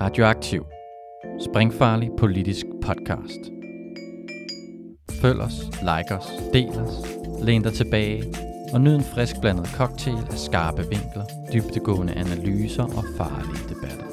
Radioaktiv. 0.00 0.64
Springfarlig 1.40 2.10
politisk 2.18 2.66
podcast. 2.82 3.40
Følg 5.22 5.40
os, 5.40 5.52
like 5.80 6.14
os, 6.14 6.26
del 6.52 6.68
os, 6.68 6.94
læn 7.42 7.62
dig 7.62 7.72
tilbage 7.72 8.34
og 8.72 8.80
nyd 8.80 8.94
en 8.94 9.04
frisk 9.04 9.34
blandet 9.40 9.66
cocktail 9.66 10.16
af 10.30 10.38
skarpe 10.38 10.82
vinkler, 10.82 11.24
dybtegående 11.52 12.12
analyser 12.14 12.82
og 12.82 13.04
farlige 13.16 13.68
debatter. 13.68 14.06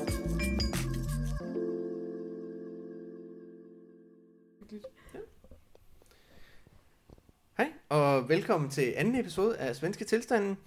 Hej, 7.57 7.67
og 7.89 8.29
velkommen 8.29 8.69
til 8.69 8.93
anden 8.97 9.19
episode 9.19 9.57
af 9.57 9.75
Svenske 9.75 10.05
Tilstanden. 10.05 10.57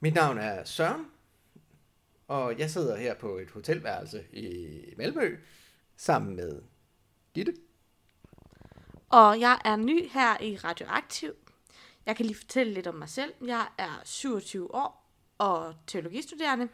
Mit 0.00 0.14
navn 0.14 0.38
er 0.38 0.64
Søren, 0.64 1.04
og 2.28 2.58
jeg 2.58 2.70
sidder 2.70 2.96
her 2.96 3.14
på 3.14 3.38
et 3.38 3.50
hotelværelse 3.50 4.24
i 4.32 4.94
Malmø, 4.96 5.38
sammen 5.96 6.36
med 6.36 6.62
Ditte. 7.34 7.54
Og 9.08 9.40
jeg 9.40 9.60
er 9.64 9.76
ny 9.76 10.08
her 10.10 10.42
i 10.42 10.56
Radioaktiv. 10.56 11.32
Jeg 12.06 12.16
kan 12.16 12.26
lige 12.26 12.36
fortælle 12.36 12.72
lidt 12.72 12.86
om 12.86 12.94
mig 12.94 13.08
selv. 13.08 13.34
Jeg 13.44 13.66
er 13.78 14.00
27 14.04 14.74
år 14.74 15.10
og 15.38 15.74
teologistuderende. 15.86 16.68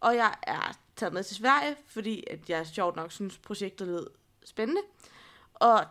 Og 0.00 0.16
jeg 0.16 0.34
er 0.42 0.78
taget 0.96 1.12
med 1.12 1.22
til 1.22 1.36
Sverige, 1.36 1.76
fordi 1.86 2.24
at 2.30 2.50
jeg 2.50 2.66
sjovt 2.66 2.96
nok 2.96 3.12
synes, 3.12 3.38
projektet 3.38 3.86
lød 3.86 4.06
spændende. 4.44 4.80
Og 5.54 5.86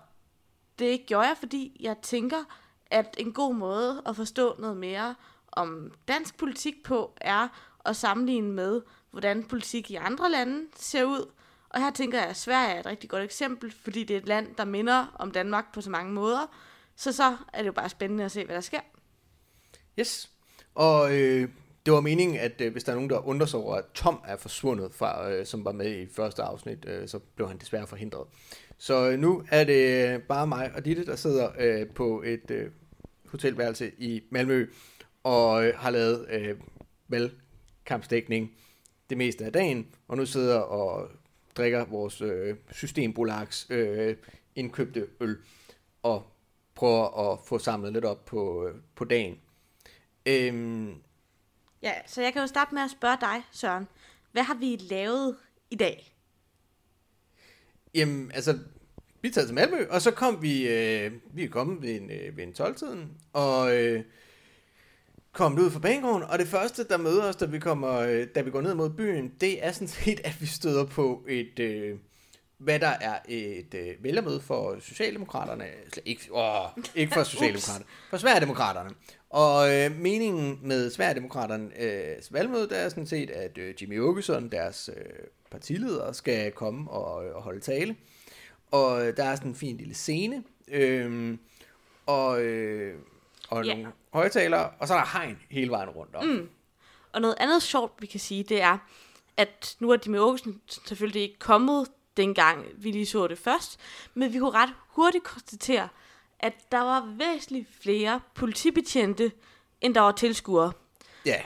det 0.80 1.06
gjorde 1.06 1.28
jeg, 1.28 1.38
fordi 1.38 1.78
jeg 1.80 1.98
tænker, 2.02 2.44
at 2.86 3.16
en 3.20 3.34
god 3.34 3.56
måde 3.56 4.02
at 4.06 4.16
forstå 4.16 4.56
noget 4.60 4.78
mere 4.78 5.16
om 5.52 5.92
dansk 6.08 6.38
politik 6.38 6.84
på, 6.84 7.14
er 7.22 7.48
at 7.86 7.96
sammenligne 7.96 8.52
med, 8.52 8.82
hvordan 9.12 9.44
politik 9.44 9.92
i 9.92 9.96
andre 9.96 10.32
lande 10.32 10.66
ser 10.76 11.04
ud. 11.04 11.32
Og 11.70 11.82
her 11.82 11.92
tænker 11.92 12.20
jeg, 12.20 12.28
at 12.28 12.38
Sverige 12.38 12.76
er 12.76 12.80
et 12.80 12.86
rigtig 12.86 13.10
godt 13.10 13.24
eksempel, 13.24 13.74
fordi 13.84 14.04
det 14.04 14.14
er 14.14 14.18
et 14.18 14.28
land, 14.28 14.56
der 14.58 14.66
minder 14.66 15.16
om 15.20 15.32
Danmark 15.32 15.74
på 15.74 15.82
så 15.82 15.90
mange 15.90 16.14
måder. 16.14 16.56
Så 16.96 17.12
så 17.12 17.38
er 17.54 17.58
det 17.58 17.68
jo 17.68 17.72
bare 17.72 17.90
spændende 17.90 18.24
at 18.24 18.32
se, 18.32 18.46
hvad 18.46 18.56
der 18.56 18.62
sker. 18.62 18.80
Yes, 20.00 20.30
og 20.76 21.16
øh, 21.16 21.50
det 21.86 21.94
var 21.94 22.02
meningen, 22.02 22.38
at 22.38 22.62
øh, 22.62 22.72
hvis 22.72 22.84
der 22.84 22.92
er 22.92 22.96
nogen, 22.96 23.10
der 23.10 23.28
undrer 23.28 23.48
sig 23.48 23.60
over, 23.60 23.76
at 23.76 23.86
Tom 23.94 24.20
er 24.26 24.38
forsvundet, 24.38 24.94
fra, 24.94 25.32
øh, 25.32 25.46
som 25.46 25.66
var 25.66 25.72
med 25.72 26.00
i 26.00 26.08
første 26.14 26.44
afsnit, 26.44 26.86
øh, 26.88 27.08
så 27.08 27.20
blev 27.20 27.48
han 27.48 27.58
desværre 27.58 27.88
forhindret. 27.88 28.28
Så 28.78 29.10
øh, 29.10 29.20
nu 29.20 29.44
er 29.52 29.64
det 29.64 30.24
bare 30.24 30.48
mig 30.48 30.72
og 30.76 30.86
Ditte, 30.86 31.06
der 31.06 31.16
sidder 31.16 31.50
øh, 31.60 31.88
på 31.88 32.24
et 32.26 32.52
øh, 32.52 32.72
hotelværelse 33.26 33.92
i 33.98 34.22
Malmø, 34.32 34.68
og 35.24 35.66
øh, 35.66 35.74
har 35.78 35.90
lavet 35.90 36.26
øh, 36.30 36.56
valgkampsdækning 37.86 38.52
det 39.10 39.18
meste 39.18 39.46
af 39.46 39.54
dagen, 39.54 39.88
og 40.08 40.18
nu 40.18 40.26
sidder 40.26 40.60
og 40.60 41.10
drikker 41.58 41.86
vores 41.86 42.22
øh, 42.22 42.56
systembolaks 42.72 43.68
øh, 43.70 44.16
indkøbte 44.56 45.08
øl, 45.20 45.38
og 46.04 46.32
prøver 46.76 47.32
at 47.32 47.40
få 47.48 47.60
samlet 47.60 47.94
lidt 47.94 48.06
op 48.06 48.26
på, 48.26 48.68
øh, 48.68 48.76
på 48.96 49.06
dagen. 49.06 49.40
Øhm, 50.26 50.96
Ja, 51.82 51.94
så 52.06 52.22
jeg 52.22 52.34
kan 52.34 52.42
jo 52.42 52.48
starte 52.48 52.74
med 52.74 52.82
at 52.82 52.92
spørge 52.92 53.18
dig, 53.22 53.44
Søren. 53.52 53.88
Hvad 54.32 54.44
har 54.44 54.54
vi 54.56 54.76
lavet 54.76 55.36
i 55.72 55.76
dag? 55.76 56.12
jamen, 57.96 58.32
altså, 58.34 58.60
vi 59.22 59.28
er 59.28 59.32
taget 59.34 59.48
til 59.48 59.56
Malmø, 59.56 59.86
og 59.90 60.02
så 60.02 60.12
kom 60.12 60.42
vi, 60.42 60.68
øh, 60.68 61.12
vi 61.34 61.44
er 61.44 61.50
kommet 61.50 61.82
ved 61.82 62.02
en, 62.02 62.12
øh, 62.12 62.38
ved 62.38 62.44
en 62.44 62.54
12-tiden, 62.60 63.18
og 63.34 63.76
øh, 63.76 64.04
kom 65.36 65.60
ud 65.60 65.72
fra 65.72 65.80
banegården, 65.80 66.24
og 66.24 66.40
det 66.40 66.48
første, 66.48 66.84
der 66.84 66.98
møder 66.98 67.24
os, 67.24 67.36
da 67.36 67.46
vi, 67.46 67.60
kommer, 67.60 68.00
øh, 68.00 68.28
da 68.36 68.42
vi 68.42 68.52
går 68.52 68.62
ned 68.62 68.74
mod 68.74 68.90
byen, 68.90 69.32
det 69.42 69.66
er 69.66 69.72
sådan 69.72 69.88
set, 69.88 70.22
at 70.24 70.42
vi 70.42 70.46
støder 70.46 70.86
på 70.86 71.26
et, 71.28 71.60
øh, 71.60 71.98
hvad 72.58 72.80
der 72.80 72.94
er 73.02 73.20
et 73.28 73.74
øh, 73.74 74.04
vælgermøde 74.04 74.42
for 74.42 74.80
Socialdemokraterne, 74.80 75.66
ikke, 76.06 76.28
åh, 76.32 76.66
ikke 76.96 77.14
for 77.14 77.24
Socialdemokraterne, 77.34 77.86
for 78.10 78.18
Sverigedemokraterne. 78.18 78.90
Og 79.30 79.74
øh, 79.76 80.00
meningen 80.00 80.60
med 80.64 80.92
Sverigedemokraterne 80.92 81.82
øh, 81.82 82.16
valgmøde, 82.32 82.70
det 82.70 82.80
er 82.80 82.90
sådan 82.90 83.08
set, 83.08 83.30
at 83.30 83.58
øh, 83.58 83.74
Jimmy 83.82 84.00
Åkesson, 84.00 84.50
deres 84.50 84.90
øh, 84.98 85.04
partileder, 85.52 86.12
skal 86.12 86.52
komme 86.52 86.92
og, 86.92 87.36
og 87.36 87.42
holde 87.42 87.60
tale. 87.60 87.96
Og 88.72 89.08
øh, 89.08 89.18
der 89.18 89.24
er 89.24 89.36
sådan 89.36 89.52
en 89.52 89.56
fin 89.56 89.78
lille 89.78 89.94
scene, 89.94 90.44
øh, 90.68 91.38
og, 92.06 92.42
øh, 92.42 92.96
og 93.50 93.66
Ja. 93.66 93.74
nogle 93.76 93.92
højtalere, 94.14 94.70
og 94.80 94.88
så 94.88 94.94
er 94.94 94.98
der 94.98 95.18
hegn 95.20 95.40
hele 95.50 95.72
vejen 95.72 95.90
rundt 95.90 96.16
om. 96.16 96.26
Mm. 96.26 96.50
Og 97.14 97.22
noget 97.22 97.36
andet 97.40 97.64
sjovt, 97.64 98.02
vi 98.02 98.06
kan 98.08 98.20
sige, 98.20 98.44
det 98.44 98.62
er, 98.62 98.78
at 99.38 99.76
nu 99.80 99.90
er 99.92 99.98
Jimmy 100.06 100.18
Åkesen 100.18 100.62
selvfølgelig 100.68 101.22
ikke 101.22 101.40
kommet 101.40 101.88
dengang, 102.18 102.66
vi 102.78 102.92
lige 102.92 103.06
så 103.06 103.28
det 103.28 103.38
først, 103.38 103.80
men 104.14 104.34
vi 104.34 104.40
kunne 104.40 104.52
ret 104.52 104.70
hurtigt 104.88 105.24
konstatere, 105.24 105.90
at 106.40 106.54
der 106.72 106.80
var 106.82 107.14
væsentligt 107.18 107.68
flere 107.82 108.22
politibetjente, 108.36 109.32
end 109.82 109.96
der 109.96 110.02
var 110.02 110.12
tilskuere. 110.12 110.72
Ja, 111.26 111.42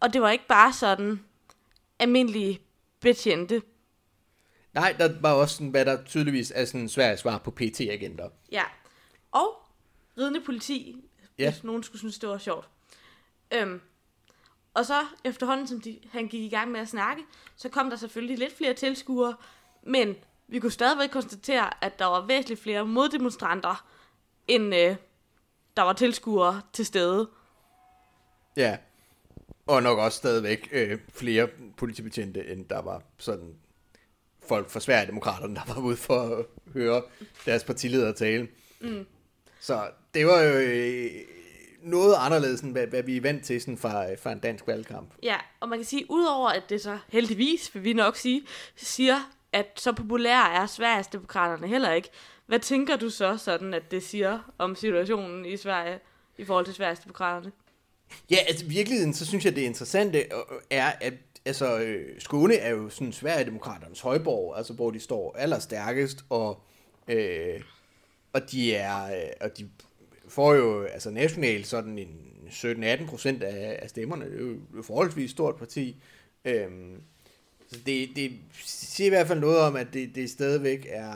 Og 0.00 0.12
det 0.12 0.22
var 0.22 0.30
ikke 0.30 0.46
bare 0.46 0.72
sådan 0.72 1.24
almindelige 1.98 2.60
betjente. 3.00 3.62
nej, 4.74 4.94
der 4.98 5.20
var 5.20 5.32
også 5.32 5.54
sådan, 5.54 5.68
hvad 5.70 5.84
der 5.84 6.04
tydeligvis 6.04 6.52
er 6.54 6.64
sådan 6.64 6.88
svært 6.88 7.18
svar 7.18 7.38
på 7.38 7.50
PT-agenter. 7.50 8.28
Ja. 8.52 8.62
Og 9.32 9.48
ridende 10.18 10.40
politi, 10.40 11.04
Ja. 11.38 11.50
hvis 11.50 11.64
nogen 11.64 11.82
skulle 11.82 11.98
synes, 11.98 12.18
det 12.18 12.28
var 12.28 12.38
sjovt. 12.38 12.68
Øhm, 13.54 13.80
og 14.74 14.86
så 14.86 15.06
efterhånden, 15.24 15.66
som 15.68 15.80
de, 15.80 15.98
han 16.12 16.28
gik 16.28 16.42
i 16.42 16.48
gang 16.48 16.70
med 16.70 16.80
at 16.80 16.88
snakke, 16.88 17.22
så 17.56 17.68
kom 17.68 17.90
der 17.90 17.96
selvfølgelig 17.96 18.38
lidt 18.38 18.56
flere 18.56 18.74
tilskuere, 18.74 19.34
men 19.82 20.16
vi 20.48 20.58
kunne 20.58 20.72
stadigvæk 20.72 21.10
konstatere, 21.10 21.84
at 21.84 21.98
der 21.98 22.04
var 22.04 22.26
væsentligt 22.26 22.60
flere 22.60 22.86
moddemonstranter, 22.86 23.86
end 24.48 24.74
øh, 24.74 24.96
der 25.76 25.82
var 25.82 25.92
tilskuere 25.92 26.62
til 26.72 26.86
stede. 26.86 27.28
Ja, 28.56 28.78
og 29.66 29.82
nok 29.82 29.98
også 29.98 30.18
stadigvæk 30.18 30.68
øh, 30.72 30.98
flere 31.08 31.48
politibetjente, 31.76 32.46
end 32.46 32.64
der 32.68 32.82
var 32.82 33.02
sådan 33.18 33.54
folk 34.48 34.70
fra 34.70 34.80
Sverigedemokraterne, 34.80 35.54
der 35.54 35.74
var 35.74 35.80
ude 35.80 35.96
for 35.96 36.20
at 36.20 36.46
høre 36.72 37.02
deres 37.46 37.64
partileder 37.64 38.12
tale. 38.12 38.48
Mm. 38.80 39.06
Så 39.66 39.90
det 40.14 40.26
var 40.26 40.42
jo 40.42 40.52
øh, 40.52 41.10
noget 41.82 42.14
anderledes, 42.18 42.60
end 42.60 42.72
hvad, 42.72 42.86
hvad 42.86 43.02
vi 43.02 43.16
er 43.16 43.20
vant 43.20 43.44
til 43.44 43.60
sådan 43.60 43.78
fra, 43.78 44.14
fra 44.14 44.32
en 44.32 44.38
dansk 44.38 44.66
valgkamp. 44.66 45.10
Ja, 45.22 45.36
og 45.60 45.68
man 45.68 45.78
kan 45.78 45.86
sige, 45.86 46.04
udover 46.08 46.48
at 46.48 46.62
det 46.68 46.80
så 46.80 46.98
heldigvis, 47.08 47.74
vil 47.74 47.84
vi 47.84 47.92
nok 47.92 48.16
sige, 48.16 48.42
siger, 48.76 49.32
at 49.52 49.66
så 49.76 49.92
populære 49.92 50.54
er 50.54 50.66
Sverigesdemokraterne 50.66 51.68
heller 51.68 51.92
ikke. 51.92 52.08
Hvad 52.46 52.58
tænker 52.58 52.96
du 52.96 53.10
så 53.10 53.36
sådan, 53.36 53.74
at 53.74 53.90
det 53.90 54.02
siger 54.02 54.52
om 54.58 54.74
situationen 54.74 55.46
i 55.46 55.56
Sverige 55.56 55.98
i 56.38 56.44
forhold 56.44 56.64
til 56.64 56.74
Sverigesdemokraterne? 56.74 57.52
Ja, 58.30 58.36
altså 58.48 58.64
i 58.64 58.68
virkeligheden, 58.68 59.14
så 59.14 59.26
synes 59.26 59.44
jeg, 59.44 59.56
det 59.56 59.62
interessante 59.62 60.18
øh, 60.18 60.60
er, 60.70 60.92
at 61.00 61.14
altså, 61.44 61.78
øh, 61.78 62.20
Skåne 62.20 62.54
er 62.54 62.70
jo 62.70 62.88
sådan 62.88 63.12
Sverigedemokraternes 63.12 64.00
højborg, 64.00 64.56
altså 64.56 64.72
hvor 64.72 64.90
de 64.90 65.00
står 65.00 65.36
allerstærkest, 65.38 66.24
og, 66.30 66.62
øh, 67.08 67.60
og 68.36 68.50
de 68.50 68.74
er, 68.74 69.04
øh, 69.04 69.30
og 69.40 69.58
de 69.58 69.68
får 70.28 70.54
jo 70.54 70.82
altså 70.82 71.10
nationalt 71.10 71.66
sådan 71.66 71.98
en 71.98 72.08
17-18 72.50 73.06
procent 73.06 73.42
af, 73.42 73.78
af 73.82 73.88
stemmerne. 73.90 74.24
Det 74.24 74.34
er 74.34 74.44
jo 74.44 74.78
et 74.78 74.84
forholdsvis 74.84 75.30
stort 75.30 75.56
parti. 75.56 76.02
Øhm, 76.44 77.00
så 77.72 77.78
det, 77.86 78.08
det 78.16 78.32
siger 78.64 79.06
i 79.06 79.10
hvert 79.10 79.26
fald 79.26 79.40
noget 79.40 79.58
om, 79.58 79.76
at 79.76 79.86
det, 79.92 80.14
det 80.14 80.30
stadigvæk 80.30 80.86
er... 80.90 81.12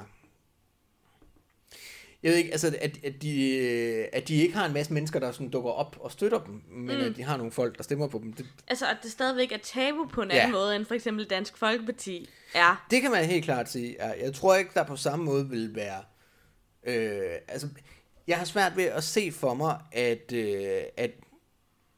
Jeg 2.22 2.30
ved 2.30 2.38
ikke, 2.38 2.50
altså, 2.50 2.66
at, 2.80 3.04
at, 3.04 3.22
de, 3.22 3.56
øh, 3.56 4.06
at 4.12 4.28
de 4.28 4.34
ikke 4.34 4.54
har 4.54 4.66
en 4.66 4.72
masse 4.72 4.92
mennesker, 4.92 5.20
der 5.20 5.32
sådan 5.32 5.48
dukker 5.50 5.70
op 5.70 5.96
og 6.00 6.12
støtter 6.12 6.44
dem, 6.44 6.62
men 6.70 6.96
mm. 6.98 7.04
at 7.04 7.16
de 7.16 7.22
har 7.22 7.36
nogle 7.36 7.52
folk, 7.52 7.76
der 7.76 7.82
stemmer 7.82 8.08
på 8.08 8.18
dem. 8.22 8.32
Det, 8.32 8.46
Altså, 8.68 8.86
at 8.86 8.96
det 9.02 9.10
stadigvæk 9.10 9.52
er 9.52 9.58
tabu 9.62 10.06
på 10.12 10.22
en 10.22 10.30
Ja. 10.30 10.36
anden 10.38 10.52
måde, 10.52 10.76
end 10.76 10.84
for 10.84 10.94
eksempel 10.94 11.24
Dansk 11.24 11.56
Folkeparti 11.56 12.28
er. 12.54 12.86
Det 12.90 13.02
kan 13.02 13.10
man 13.10 13.24
helt 13.24 13.44
klart 13.44 13.70
sige. 13.70 13.96
Jeg 14.24 14.34
tror 14.34 14.54
ikke, 14.56 14.70
der 14.74 14.84
på 14.84 14.96
samme 14.96 15.24
måde 15.24 15.48
vil 15.48 15.74
være... 15.74 16.02
Øh, 16.90 17.34
altså, 17.48 17.68
jeg 18.26 18.38
har 18.38 18.44
svært 18.44 18.76
ved 18.76 18.84
at 18.84 19.04
se 19.04 19.32
for 19.32 19.54
mig, 19.54 19.78
at, 19.92 20.32
øh, 20.32 20.82
at 20.96 21.10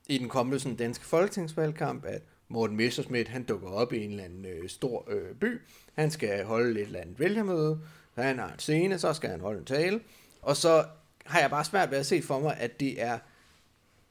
i 0.06 0.18
den 0.18 0.28
kommende 0.28 0.60
sådan, 0.60 0.76
danske 0.76 1.04
folketingsvalgkamp, 1.04 2.04
at 2.04 2.22
Morten 2.48 2.76
Messerschmidt, 2.76 3.28
han 3.28 3.42
dukker 3.42 3.68
op 3.68 3.92
i 3.92 4.04
en 4.04 4.10
eller 4.10 4.24
anden 4.24 4.44
øh, 4.44 4.68
stor 4.68 5.04
øh, 5.10 5.34
by. 5.34 5.60
Han 5.94 6.10
skal 6.10 6.44
holde 6.44 6.80
et 6.80 6.86
eller 6.86 7.00
andet 7.00 7.18
vælgermøde. 7.18 7.80
Så 8.14 8.22
han 8.22 8.38
har 8.38 8.52
en 8.52 8.58
scene, 8.58 8.98
så 8.98 9.12
skal 9.12 9.30
han 9.30 9.40
holde 9.40 9.58
en 9.58 9.64
tale. 9.64 10.00
Og 10.42 10.56
så 10.56 10.84
har 11.26 11.40
jeg 11.40 11.50
bare 11.50 11.64
svært 11.64 11.90
ved 11.90 11.98
at 11.98 12.06
se 12.06 12.22
for 12.22 12.38
mig, 12.38 12.56
at 12.58 12.80
det 12.80 13.02
er 13.02 13.18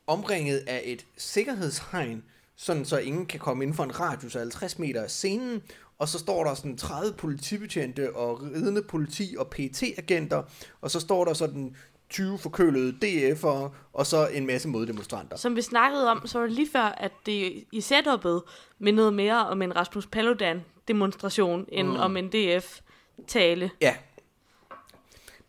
omringet 0.07 0.63
af 0.67 0.81
et 0.85 1.05
sikkerhedshegn, 1.17 2.23
sådan 2.55 2.85
så 2.85 2.97
ingen 2.97 3.25
kan 3.25 3.39
komme 3.39 3.63
inden 3.63 3.75
for 3.75 3.83
en 3.83 3.99
radius 3.99 4.35
af 4.35 4.41
50 4.41 4.79
meter 4.79 5.03
af 5.03 5.11
scenen, 5.11 5.63
og 6.01 6.09
så 6.09 6.19
står 6.19 6.43
der 6.43 6.53
sådan 6.53 6.77
30 6.77 7.13
politibetjente 7.13 8.15
og 8.15 8.41
ridende 8.43 8.81
politi 8.81 9.35
og 9.39 9.47
PT-agenter, 9.47 10.43
og 10.81 10.91
så 10.91 10.99
står 10.99 11.25
der 11.25 11.33
sådan 11.33 11.75
20 12.09 12.37
forkølede 12.37 12.95
DF'ere, 13.05 13.69
og 13.93 14.05
så 14.05 14.27
en 14.27 14.45
masse 14.45 14.67
moddemonstranter. 14.67 15.37
Som 15.37 15.55
vi 15.55 15.61
snakkede 15.61 16.11
om, 16.11 16.27
så 16.27 16.39
var 16.39 16.45
det 16.45 16.55
lige 16.55 16.69
før, 16.71 16.81
at 16.81 17.11
det 17.25 17.63
i 17.71 17.79
setup'et 17.79 18.41
mindede 18.79 19.11
mere 19.11 19.47
om 19.47 19.61
en 19.61 19.75
Rasmus 19.75 20.07
Paludan 20.07 20.61
demonstration 20.87 21.65
end 21.71 21.87
mm. 21.87 21.95
om 21.95 22.17
en 22.17 22.27
DF-tale. 22.27 23.71
Ja. 23.81 23.95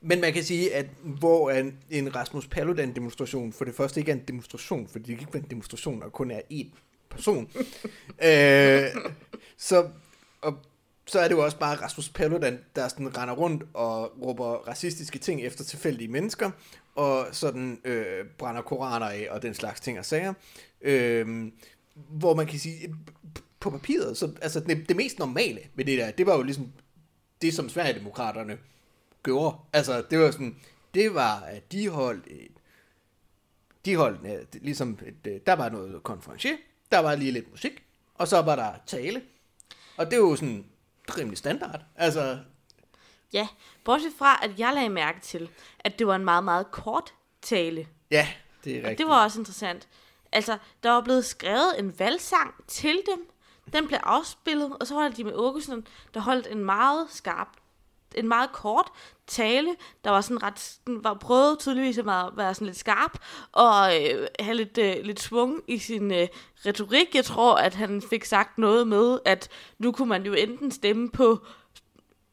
Men 0.01 0.21
man 0.21 0.33
kan 0.33 0.45
sige, 0.45 0.75
at 0.75 0.87
hvor 1.03 1.51
en, 1.51 1.79
en 1.91 2.17
Rasmus 2.17 2.47
Paludan 2.47 2.95
demonstration 2.95 3.53
for 3.53 3.65
det 3.65 3.75
første 3.75 4.01
ikke 4.01 4.13
er 4.13 4.17
en 4.17 4.25
demonstration, 4.29 4.89
fordi 4.89 5.11
det 5.11 5.19
kan 5.19 5.21
ikke 5.21 5.35
være 5.35 5.43
en 5.43 5.51
demonstration, 5.51 6.01
der 6.01 6.09
kun 6.09 6.31
er 6.31 6.41
én 6.53 6.69
person. 7.11 7.51
øh, 8.29 9.03
så, 9.57 9.89
og, 10.43 10.59
så 11.07 11.21
er 11.21 11.29
det 11.29 11.35
jo 11.35 11.45
også 11.45 11.59
bare 11.59 11.77
Rasmus 11.77 12.09
Paludan, 12.09 12.59
der 12.77 12.89
sådan 12.89 13.19
render 13.19 13.35
rundt 13.35 13.65
og 13.75 14.13
råber 14.23 14.47
racistiske 14.47 15.19
ting 15.19 15.41
efter 15.41 15.65
tilfældige 15.65 16.09
mennesker, 16.09 16.51
og 16.95 17.27
sådan 17.33 17.81
øh, 17.85 18.27
brænder 18.39 18.63
koraner 18.63 19.07
af 19.07 19.29
og 19.31 19.43
den 19.43 19.55
slags 19.55 19.81
ting 19.81 19.99
og 19.99 20.05
sager. 20.05 20.35
Øh, 20.81 21.53
hvor 21.95 22.35
man 22.35 22.47
kan 22.47 22.59
sige, 22.59 22.89
øh, 22.89 22.95
på 23.61 23.71
papiret, 23.71 24.17
så, 24.17 24.33
altså 24.43 24.61
det, 24.61 24.89
det 24.89 24.97
mest 24.97 25.19
normale 25.19 25.61
ved 25.75 25.85
det 25.85 25.99
der, 25.99 26.11
det 26.11 26.27
var 26.27 26.37
jo 26.37 26.43
ligesom 26.43 26.73
det, 27.43 27.55
som 27.55 27.69
Sverigedemokraterne 27.69 28.59
gjorde. 29.23 29.57
Altså, 29.73 30.05
det 30.11 30.19
var 30.19 30.31
sådan, 30.31 30.57
det 30.95 31.15
var, 31.15 31.41
at 31.41 31.73
de 31.73 31.89
holdt 31.89 32.27
et, 32.27 32.53
de 33.85 33.97
holdt 33.97 34.27
et, 34.27 34.63
ligesom, 34.63 34.99
et, 35.07 35.33
øh, 35.33 35.41
der 35.47 35.53
var 35.53 35.69
noget 35.69 36.03
konferencier, 36.03 36.57
der 36.93 36.99
var 36.99 37.15
lige 37.15 37.33
lidt 37.33 37.51
musik, 37.51 37.83
og 38.15 38.29
så 38.29 38.43
var 38.43 38.57
der 38.57 38.73
tale. 38.87 39.23
Og 40.05 40.11
det 40.11 40.17
er 40.17 40.21
jo 40.21 40.37
sådan 40.37 40.67
rimelig 41.19 41.39
standard. 41.39 41.81
Altså, 41.97 42.39
Ja, 43.33 43.49
bortset 43.85 44.13
fra, 44.19 44.39
at 44.43 44.59
jeg 44.59 44.73
lagde 44.75 44.89
mærke 44.89 45.21
til, 45.21 45.51
at 45.81 45.99
det 45.99 46.07
var 46.07 46.15
en 46.17 46.25
meget, 46.25 46.45
meget 46.45 46.71
kort 46.71 47.15
tale. 47.43 47.87
ja, 48.11 48.29
det 48.65 48.73
er 48.73 48.79
Og 48.79 48.83
rigtigt. 48.83 48.99
det 48.99 49.07
var 49.07 49.25
også 49.25 49.39
interessant. 49.39 49.89
Altså, 50.33 50.59
der 50.83 50.91
var 50.91 51.01
blevet 51.01 51.25
skrevet 51.25 51.79
en 51.79 51.99
valgsang 51.99 52.55
til 52.69 53.03
dem. 53.07 53.29
Den 53.73 53.87
blev 53.87 53.99
afspillet, 54.03 54.77
og 54.81 54.87
så 54.87 54.95
var 54.95 55.03
der 55.03 55.11
de 55.11 55.25
med 55.25 55.33
Åkesson, 55.35 55.87
der 56.15 56.21
holdt 56.21 56.47
en 56.47 56.65
meget 56.65 57.07
skarp, 57.11 57.49
en 58.17 58.29
meget 58.29 58.53
kort 58.53 58.87
tale, 59.27 59.69
der 60.05 60.11
var 60.11 60.21
sådan 60.21 60.43
ret, 60.43 60.79
den 60.87 61.05
var 61.05 61.15
prøvet 61.15 61.59
tydeligvis 61.59 61.99
at 61.99 62.07
være, 62.07 62.55
sådan 62.55 62.67
lidt 62.67 62.79
skarp, 62.79 63.19
og 63.53 64.03
øh, 64.03 64.27
have 64.41 64.57
lidt, 64.57 64.79
øh, 64.79 64.97
lidt 65.03 65.21
svung 65.21 65.63
i 65.69 65.79
sin 65.79 66.13
øh, 66.13 66.29
retorik. 66.67 67.15
Jeg 67.15 67.25
tror, 67.25 67.55
at 67.55 67.75
han 67.75 68.03
fik 68.11 68.25
sagt 68.25 68.59
noget 68.59 68.89
med, 68.89 69.19
at 69.25 69.49
nu 69.79 69.93
kunne 69.93 70.09
man 70.09 70.27
jo 70.27 70.33
enten 70.33 70.71
stemme 70.71 71.11
på 71.11 71.47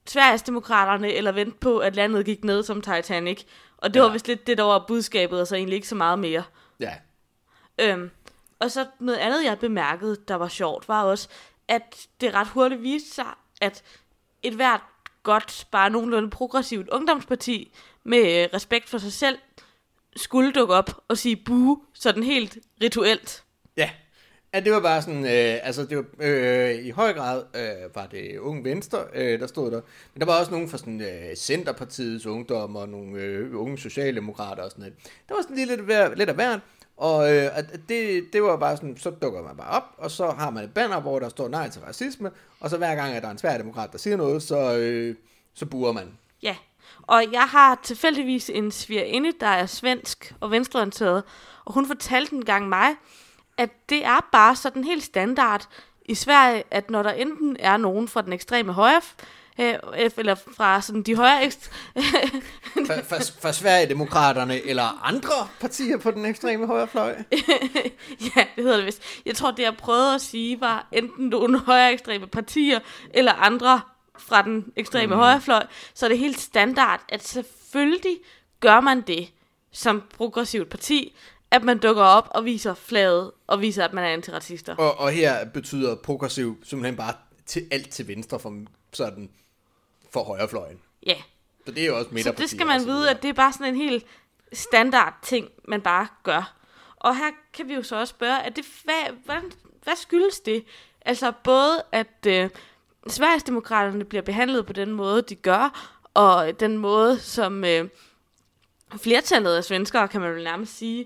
Sverigesdemokraterne, 0.07 1.13
eller 1.13 1.31
vente 1.31 1.57
på, 1.57 1.77
at 1.77 1.95
landet 1.95 2.25
gik 2.25 2.43
ned 2.43 2.63
som 2.63 2.81
Titanic. 2.81 3.43
Og 3.77 3.93
det. 3.93 3.99
Ja. 3.99 4.05
var 4.05 4.11
vist 4.11 4.27
lidt 4.27 4.47
det, 4.47 4.57
der 4.57 4.63
var 4.63 4.85
budskabet, 4.87 5.41
og 5.41 5.47
så 5.47 5.55
egentlig 5.55 5.75
ikke 5.75 5.87
så 5.87 5.95
meget 5.95 6.19
mere. 6.19 6.43
Ja, 6.79 6.93
Øhm, 7.79 8.11
og 8.59 8.71
så 8.71 8.85
noget 8.99 9.17
andet, 9.17 9.43
jeg 9.43 9.59
bemærkede, 9.59 10.17
der 10.27 10.35
var 10.35 10.47
sjovt, 10.47 10.87
var 10.87 11.03
også, 11.03 11.29
at 11.67 12.07
det 12.21 12.33
ret 12.33 12.47
hurtigt 12.47 12.83
viste 12.83 13.15
sig, 13.15 13.33
at 13.61 13.83
et 14.43 14.53
hvert 14.53 14.81
godt, 15.24 15.68
bare 15.71 15.89
nogenlunde 15.89 16.30
progressivt 16.30 16.89
ungdomsparti 16.89 17.74
med 18.04 18.44
øh, 18.44 18.50
respekt 18.54 18.89
for 18.89 18.98
sig 18.98 19.13
selv, 19.13 19.38
skulle 20.16 20.51
dukke 20.51 20.74
op 20.74 21.04
og 21.07 21.18
sige 21.18 21.36
buh, 21.36 21.77
sådan 21.94 22.24
helt 22.24 22.57
rituelt. 22.81 23.44
ja. 23.77 23.89
Ja, 24.54 24.60
det 24.60 24.71
var 24.71 24.80
bare 24.80 25.01
sådan, 25.01 25.24
øh, 25.24 25.60
altså 25.63 25.86
det 25.86 25.98
var, 25.98 26.06
øh, 26.19 26.75
i 26.86 26.89
høj 26.89 27.13
grad 27.13 27.44
øh, 27.56 27.95
var 27.95 28.06
det 28.06 28.38
Unge 28.38 28.63
Venstre, 28.63 29.00
øh, 29.13 29.39
der 29.39 29.48
stod 29.48 29.71
der. 29.71 29.81
Men 30.13 30.19
der 30.19 30.25
var 30.25 30.39
også 30.39 30.51
nogen 30.51 30.69
fra 30.69 30.77
sådan 30.77 31.01
øh, 31.01 31.36
Centerpartiets 31.36 32.25
ungdom 32.25 32.75
og 32.75 32.89
nogle 32.89 33.22
øh, 33.22 33.60
unge 33.60 33.77
socialdemokrater 33.77 34.63
og 34.63 34.72
sådan 34.72 34.81
noget. 34.81 34.95
Der 35.30 35.36
var 35.36 35.42
sådan 35.42 35.56
lige 35.56 35.68
lidt, 35.68 36.18
lidt 36.18 36.30
af 36.30 36.36
hvert. 36.36 36.60
Og 37.00 37.34
øh, 37.34 37.57
at 37.57 37.66
det, 37.90 38.34
det 38.34 38.44
var 38.44 38.57
bare 38.57 38.78
sådan, 38.78 38.98
så 38.98 39.10
dukker 39.10 39.44
man 39.44 39.57
bare 39.57 39.69
op, 39.69 39.84
og 39.98 40.12
så 40.12 40.30
har 40.30 40.50
man 40.50 40.63
et 40.63 40.74
banner, 40.74 41.00
hvor 41.00 41.19
der 41.19 41.30
står 41.30 41.48
nej 41.48 41.69
til 41.69 41.81
racisme, 41.81 42.31
og 42.60 42.69
så 42.69 42.78
hver 42.78 42.96
gang, 42.96 43.13
at 43.13 43.22
der 43.22 43.28
er 43.28 43.31
en 43.31 43.38
sværdemokrat, 43.38 43.92
der 43.92 43.98
siger 43.98 44.18
noget, 44.18 44.44
så, 44.44 44.78
øh, 44.78 45.16
så 45.54 45.66
buer 45.66 45.92
man. 45.92 46.18
Ja, 46.44 46.56
og 47.01 47.24
jeg 47.31 47.44
har 47.44 47.80
tilfældigvis 47.84 48.50
en 48.50 48.72
svigerinde, 48.72 49.31
der 49.40 49.48
er 49.48 49.66
svensk 49.66 50.34
og 50.40 50.51
venstreorienteret, 50.51 51.24
og 51.66 51.74
hun 51.74 51.88
fortalte 51.88 52.36
en 52.36 52.46
gang 52.46 52.69
mig, 52.69 52.88
at 53.57 53.69
det 53.90 54.06
er 54.06 54.28
bare 54.31 54.56
sådan 54.56 54.84
helt 54.84 55.04
standard 55.04 55.68
i 56.06 56.16
Sverige, 56.16 56.63
at 56.72 56.90
når 56.90 57.04
der 57.04 57.12
enten 57.12 57.57
er 57.60 57.78
nogen 57.78 58.07
fra 58.07 58.22
den 58.22 58.34
ekstreme 58.34 58.74
højre, 58.74 59.01
øh, 59.59 60.09
eller 60.17 60.35
fra 60.35 60.81
sådan 60.81 61.03
de 61.03 61.15
højre 61.15 61.44
ekst- 61.44 61.71
For, 62.88 63.03
for, 63.03 63.17
for 63.41 63.51
Sverigedemokraterne 63.51 64.61
eller 64.61 65.06
andre 65.06 65.47
partier 65.59 65.97
på 65.97 66.11
den 66.11 66.25
ekstreme 66.25 66.67
højrefløj. 66.67 67.15
ja, 68.35 68.45
det 68.56 68.63
hedder 68.63 68.77
det 68.77 68.85
vist. 68.85 69.01
Jeg 69.25 69.35
tror, 69.35 69.51
det 69.51 69.63
jeg 69.63 69.77
prøvede 69.77 70.15
at 70.15 70.21
sige 70.21 70.61
var 70.61 70.88
enten 70.91 71.25
nogle 71.27 71.59
højre 71.59 71.94
ekstreme 71.94 72.27
partier, 72.27 72.79
eller 73.13 73.33
andre 73.33 73.81
fra 74.17 74.41
den 74.41 74.65
ekstreme 74.75 75.15
mm. 75.15 75.21
højrefløj. 75.21 75.65
Så 75.94 76.05
er 76.05 76.07
det 76.07 76.19
helt 76.19 76.39
standard, 76.39 77.01
at 77.09 77.27
selvfølgelig 77.27 78.17
gør 78.59 78.79
man 78.79 79.01
det 79.01 79.31
som 79.71 80.03
progressivt 80.17 80.69
parti, 80.69 81.15
at 81.51 81.63
man 81.63 81.77
dukker 81.77 82.03
op 82.03 82.27
og 82.31 82.45
viser 82.45 82.73
flaget, 82.73 83.31
og 83.47 83.62
viser, 83.62 83.85
at 83.85 83.94
man 83.94 84.03
er 84.03 84.09
antiracister. 84.09 84.75
Og, 84.75 85.00
og 85.00 85.12
her 85.12 85.45
betyder 85.45 85.95
progressiv 85.95 86.57
simpelthen 86.63 86.97
bare 86.97 87.13
til 87.45 87.67
alt 87.71 87.89
til 87.89 88.07
venstre 88.07 88.39
for, 88.39 88.63
sådan, 88.94 89.29
for 90.13 90.23
højrefløjen. 90.23 90.79
Ja, 91.06 91.15
Så 91.65 91.71
det 91.71 91.83
er 91.83 91.88
jo 91.88 91.97
også 91.97 92.09
så 92.09 92.13
midterpartier. 92.13 92.44
det 92.44 92.50
skal 92.50 92.67
man 92.67 92.79
så 92.81 92.85
vide, 92.85 93.09
at 93.09 93.21
det 93.21 93.29
er 93.29 93.33
bare 93.33 93.53
sådan 93.53 93.67
en 93.67 93.75
helt 93.75 94.06
standard 94.53 95.13
ting, 95.21 95.50
man 95.67 95.81
bare 95.81 96.07
gør. 96.23 96.56
Og 96.95 97.17
her 97.17 97.31
kan 97.53 97.67
vi 97.67 97.73
jo 97.73 97.83
så 97.83 97.95
også 97.95 98.11
spørge, 98.11 98.41
at 98.44 98.56
det, 98.56 98.65
hvad, 98.83 99.13
hvordan, 99.25 99.51
hvad 99.83 99.95
skyldes 99.95 100.39
det? 100.39 100.65
Altså 101.01 101.31
både, 101.44 101.83
at 101.91 102.25
øh, 102.27 102.50
Sverigesdemokraterne 103.07 104.06
bliver 104.06 104.21
behandlet 104.21 104.65
på 104.65 104.73
den 104.73 104.91
måde, 104.91 105.21
de 105.21 105.35
gør, 105.35 105.94
og 106.13 106.59
den 106.59 106.77
måde, 106.77 107.19
som 107.19 107.63
øh, 107.65 107.89
flertallet 108.97 109.55
af 109.55 109.63
svenskere, 109.63 110.07
kan 110.07 110.21
man 110.21 110.33
vel 110.35 110.44
nærmest 110.44 110.77
sige, 110.77 111.05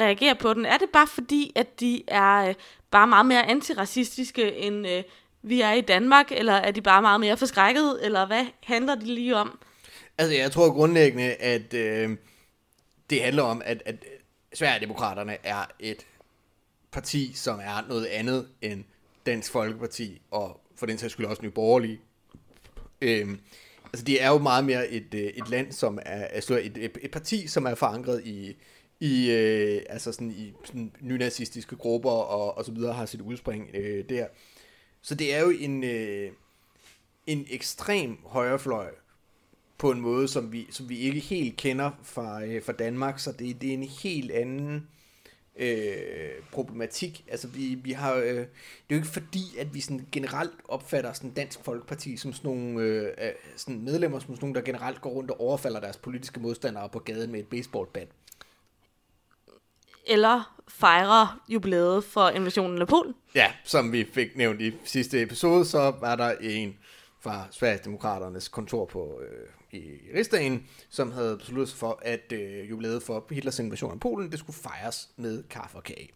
reagerer 0.00 0.34
på 0.34 0.54
den. 0.54 0.66
Er 0.66 0.76
det 0.78 0.90
bare 0.90 1.06
fordi, 1.06 1.52
at 1.54 1.80
de 1.80 2.02
er 2.08 2.48
øh, 2.48 2.54
bare 2.90 3.06
meget 3.06 3.26
mere 3.26 3.46
antiracistiske, 3.46 4.54
end 4.54 4.88
øh, 4.88 5.02
vi 5.46 5.60
er 5.60 5.72
i 5.72 5.80
Danmark, 5.80 6.32
eller 6.32 6.52
er 6.52 6.70
de 6.70 6.82
bare 6.82 7.02
meget 7.02 7.20
mere 7.20 7.36
forskrækket, 7.36 7.98
eller 8.04 8.26
hvad 8.26 8.46
handler 8.62 8.94
det 8.94 9.06
lige 9.06 9.36
om? 9.36 9.58
Altså, 10.18 10.34
jeg 10.34 10.52
tror 10.52 10.72
grundlæggende, 10.72 11.34
at 11.34 11.74
øh, 11.74 12.16
det 13.10 13.22
handler 13.22 13.42
om, 13.42 13.62
at, 13.64 13.82
at 13.84 14.04
Sverigedemokraterne 14.54 15.36
er 15.42 15.64
et 15.78 16.06
parti, 16.92 17.32
som 17.34 17.58
er 17.58 17.88
noget 17.88 18.06
andet 18.06 18.48
end 18.62 18.84
Dansk 19.26 19.52
Folkeparti, 19.52 20.20
og 20.30 20.60
for 20.76 20.86
den 20.86 20.98
sags 20.98 21.12
skyld 21.12 21.26
også 21.26 21.42
Nye 21.42 21.50
Borgerlige. 21.50 22.00
Øhm, 23.00 23.40
altså, 23.84 24.04
det 24.04 24.22
er 24.22 24.28
jo 24.28 24.38
meget 24.38 24.64
mere 24.64 24.88
et, 24.88 25.14
øh, 25.14 25.20
et 25.20 25.48
land, 25.48 25.72
som 25.72 25.98
er, 26.06 26.24
altså 26.24 26.54
et, 26.58 26.76
et, 26.76 26.98
et 27.02 27.10
parti, 27.10 27.46
som 27.46 27.66
er 27.66 27.74
forankret 27.74 28.22
i, 28.24 28.56
i 29.00 29.30
øh, 29.30 29.82
altså 29.88 30.12
sådan 30.12 30.30
i 30.30 30.52
sådan 30.64 30.92
nynazistiske 31.00 31.76
grupper 31.76 32.10
og, 32.10 32.58
og 32.58 32.64
så 32.64 32.72
videre, 32.72 32.92
har 32.92 33.06
sit 33.06 33.20
udspring 33.20 33.70
øh, 33.74 34.04
der. 34.08 34.26
Så 35.06 35.14
det 35.14 35.34
er 35.34 35.40
jo 35.40 35.50
en, 35.50 35.84
øh, 35.84 36.32
en 37.26 37.46
ekstrem 37.50 38.18
højrefløj, 38.24 38.90
på 39.78 39.90
en 39.90 40.00
måde, 40.00 40.28
som 40.28 40.52
vi, 40.52 40.66
som 40.70 40.88
vi 40.88 40.98
ikke 40.98 41.20
helt 41.20 41.56
kender 41.56 41.90
fra, 42.02 42.44
øh, 42.44 42.62
fra 42.62 42.72
Danmark, 42.72 43.18
så 43.18 43.32
det, 43.32 43.60
det 43.60 43.70
er 43.70 43.74
en 43.74 43.82
helt 43.82 44.30
anden 44.30 44.88
øh, 45.56 46.30
problematik. 46.52 47.24
Altså 47.28 47.48
vi, 47.48 47.74
vi 47.74 47.92
har, 47.92 48.14
øh, 48.14 48.24
det 48.24 48.38
er 48.38 48.46
jo 48.90 48.96
ikke 48.96 49.08
fordi, 49.08 49.58
at 49.58 49.74
vi 49.74 49.80
sådan 49.80 50.06
generelt 50.12 50.52
opfatter 50.68 51.12
sådan 51.12 51.30
Dansk 51.30 51.64
Folkeparti 51.64 52.16
som 52.16 52.32
sådan 52.32 52.50
nogle 52.50 52.80
øh, 52.80 53.32
sådan 53.56 53.84
medlemmer, 53.84 54.18
som 54.18 54.34
sådan 54.34 54.38
nogle, 54.46 54.54
der 54.54 54.64
generelt 54.64 55.00
går 55.00 55.10
rundt 55.10 55.30
og 55.30 55.40
overfalder 55.40 55.80
deres 55.80 55.96
politiske 55.96 56.40
modstandere 56.40 56.88
på 56.88 56.98
gaden 56.98 57.32
med 57.32 57.40
et 57.40 57.48
baseballbat 57.48 58.08
eller 60.06 60.62
fejre 60.68 61.28
jubilæet 61.48 62.04
for 62.04 62.28
invasionen 62.28 62.80
af 62.80 62.88
Polen. 62.88 63.14
Ja, 63.34 63.52
som 63.64 63.92
vi 63.92 64.06
fik 64.12 64.36
nævnt 64.36 64.60
i 64.60 64.72
sidste 64.84 65.22
episode, 65.22 65.64
så 65.64 65.92
var 66.00 66.16
der 66.16 66.34
en 66.40 66.78
fra 67.20 67.46
Sverigesdemokraternes 67.50 68.48
kontor 68.48 68.84
på 68.84 69.20
øh, 69.20 69.80
i 69.80 69.82
Rigsdagen, 70.14 70.66
som 70.90 71.12
havde 71.12 71.36
besluttet 71.38 71.68
sig 71.68 71.78
for, 71.78 71.98
at 72.02 72.32
øh, 72.32 72.70
jubilæet 72.70 73.02
for 73.02 73.26
Hitlers 73.30 73.58
invasion 73.58 73.92
af 73.92 74.00
Polen, 74.00 74.30
det 74.30 74.38
skulle 74.38 74.58
fejres 74.58 75.08
med 75.16 75.42
kaffe 75.42 75.76
og 75.76 75.84
kage. 75.84 76.08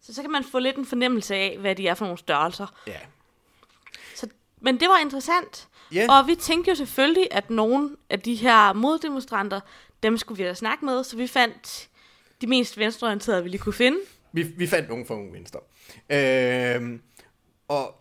Så 0.00 0.14
så 0.14 0.22
kan 0.22 0.30
man 0.30 0.44
få 0.44 0.58
lidt 0.58 0.76
en 0.76 0.86
fornemmelse 0.86 1.34
af, 1.34 1.56
hvad 1.60 1.74
de 1.74 1.88
er 1.88 1.94
for 1.94 2.04
nogle 2.04 2.18
størrelser. 2.18 2.66
Ja. 2.86 2.98
Så, 4.14 4.28
men 4.60 4.80
det 4.80 4.88
var 4.88 4.98
interessant. 4.98 5.68
Ja. 5.92 6.06
Og 6.18 6.26
vi 6.26 6.34
tænkte 6.34 6.70
jo 6.70 6.74
selvfølgelig, 6.74 7.28
at 7.30 7.50
nogle 7.50 7.96
af 8.10 8.20
de 8.20 8.34
her 8.34 8.72
moddemonstranter, 8.72 9.60
dem 10.02 10.18
skulle 10.18 10.38
vi 10.42 10.48
da 10.48 10.54
snakke 10.54 10.84
med, 10.84 11.04
så 11.04 11.16
vi 11.16 11.26
fandt 11.26 11.88
de 12.40 12.46
mest 12.46 12.78
venstreorienterede, 12.78 13.42
vi 13.42 13.48
lige 13.48 13.60
kunne 13.60 13.72
finde. 13.72 13.98
Vi, 14.32 14.42
vi 14.42 14.66
fandt 14.66 14.88
nogen 14.88 15.06
fra 15.06 15.14
nogle 15.14 15.32
Venstre. 15.32 15.60
Øh, 16.10 16.98
og 17.68 17.94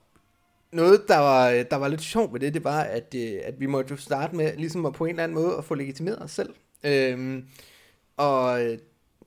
noget, 0.71 1.01
der 1.07 1.17
var, 1.17 1.63
der 1.63 1.75
var 1.75 1.87
lidt 1.87 2.01
sjovt 2.01 2.33
ved 2.33 2.39
det, 2.39 2.53
det 2.53 2.63
var, 2.63 2.81
at, 2.81 3.15
øh, 3.15 3.39
at 3.43 3.59
vi 3.59 3.65
måtte 3.65 3.91
jo 3.91 3.97
starte 3.97 4.35
med 4.35 4.57
ligesom 4.57 4.85
at 4.85 4.93
på 4.93 5.05
en 5.05 5.09
eller 5.09 5.23
anden 5.23 5.35
måde 5.35 5.57
at 5.57 5.65
få 5.65 5.75
legitimeret 5.75 6.21
os 6.21 6.31
selv. 6.31 6.53
Øhm, 6.83 7.37
øh, 7.37 7.43
og 8.17 8.59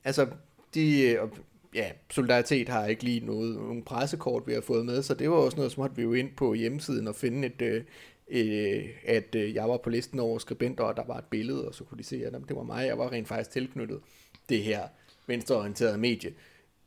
altså, 0.04 0.26
de, 0.74 1.16
og 1.20 1.30
ja, 1.74 1.90
Solidaritet 2.10 2.68
har 2.68 2.86
ikke 2.86 3.04
lige 3.04 3.26
noget, 3.26 3.56
nogle 3.56 3.82
pressekort, 3.82 4.42
vi 4.46 4.52
har 4.52 4.60
fået 4.60 4.86
med, 4.86 5.02
så 5.02 5.14
det 5.14 5.30
var 5.30 5.36
også 5.36 5.56
noget, 5.56 5.72
som 5.72 5.82
måtte 5.82 5.96
vi 5.96 6.02
jo 6.02 6.12
ind 6.12 6.30
på 6.36 6.54
hjemmesiden 6.54 7.08
og 7.08 7.14
finde 7.14 7.46
et, 7.46 7.62
øh, 7.62 7.84
øh, 8.28 8.84
at 9.06 9.34
øh, 9.34 9.54
jeg 9.54 9.68
var 9.68 9.76
på 9.76 9.90
listen 9.90 10.20
over 10.20 10.38
skribenter, 10.38 10.84
og 10.84 10.96
der 10.96 11.04
var 11.06 11.18
et 11.18 11.24
billede, 11.30 11.68
og 11.68 11.74
så 11.74 11.84
kunne 11.84 11.98
de 11.98 12.04
se, 12.04 12.16
at 12.16 12.32
jamen, 12.32 12.48
det 12.48 12.56
var 12.56 12.62
mig, 12.62 12.86
jeg 12.86 12.98
var 12.98 13.12
rent 13.12 13.28
faktisk 13.28 13.50
tilknyttet 13.50 14.00
det 14.48 14.62
her 14.62 14.88
venstreorienterede 15.26 15.98
medie. 15.98 16.34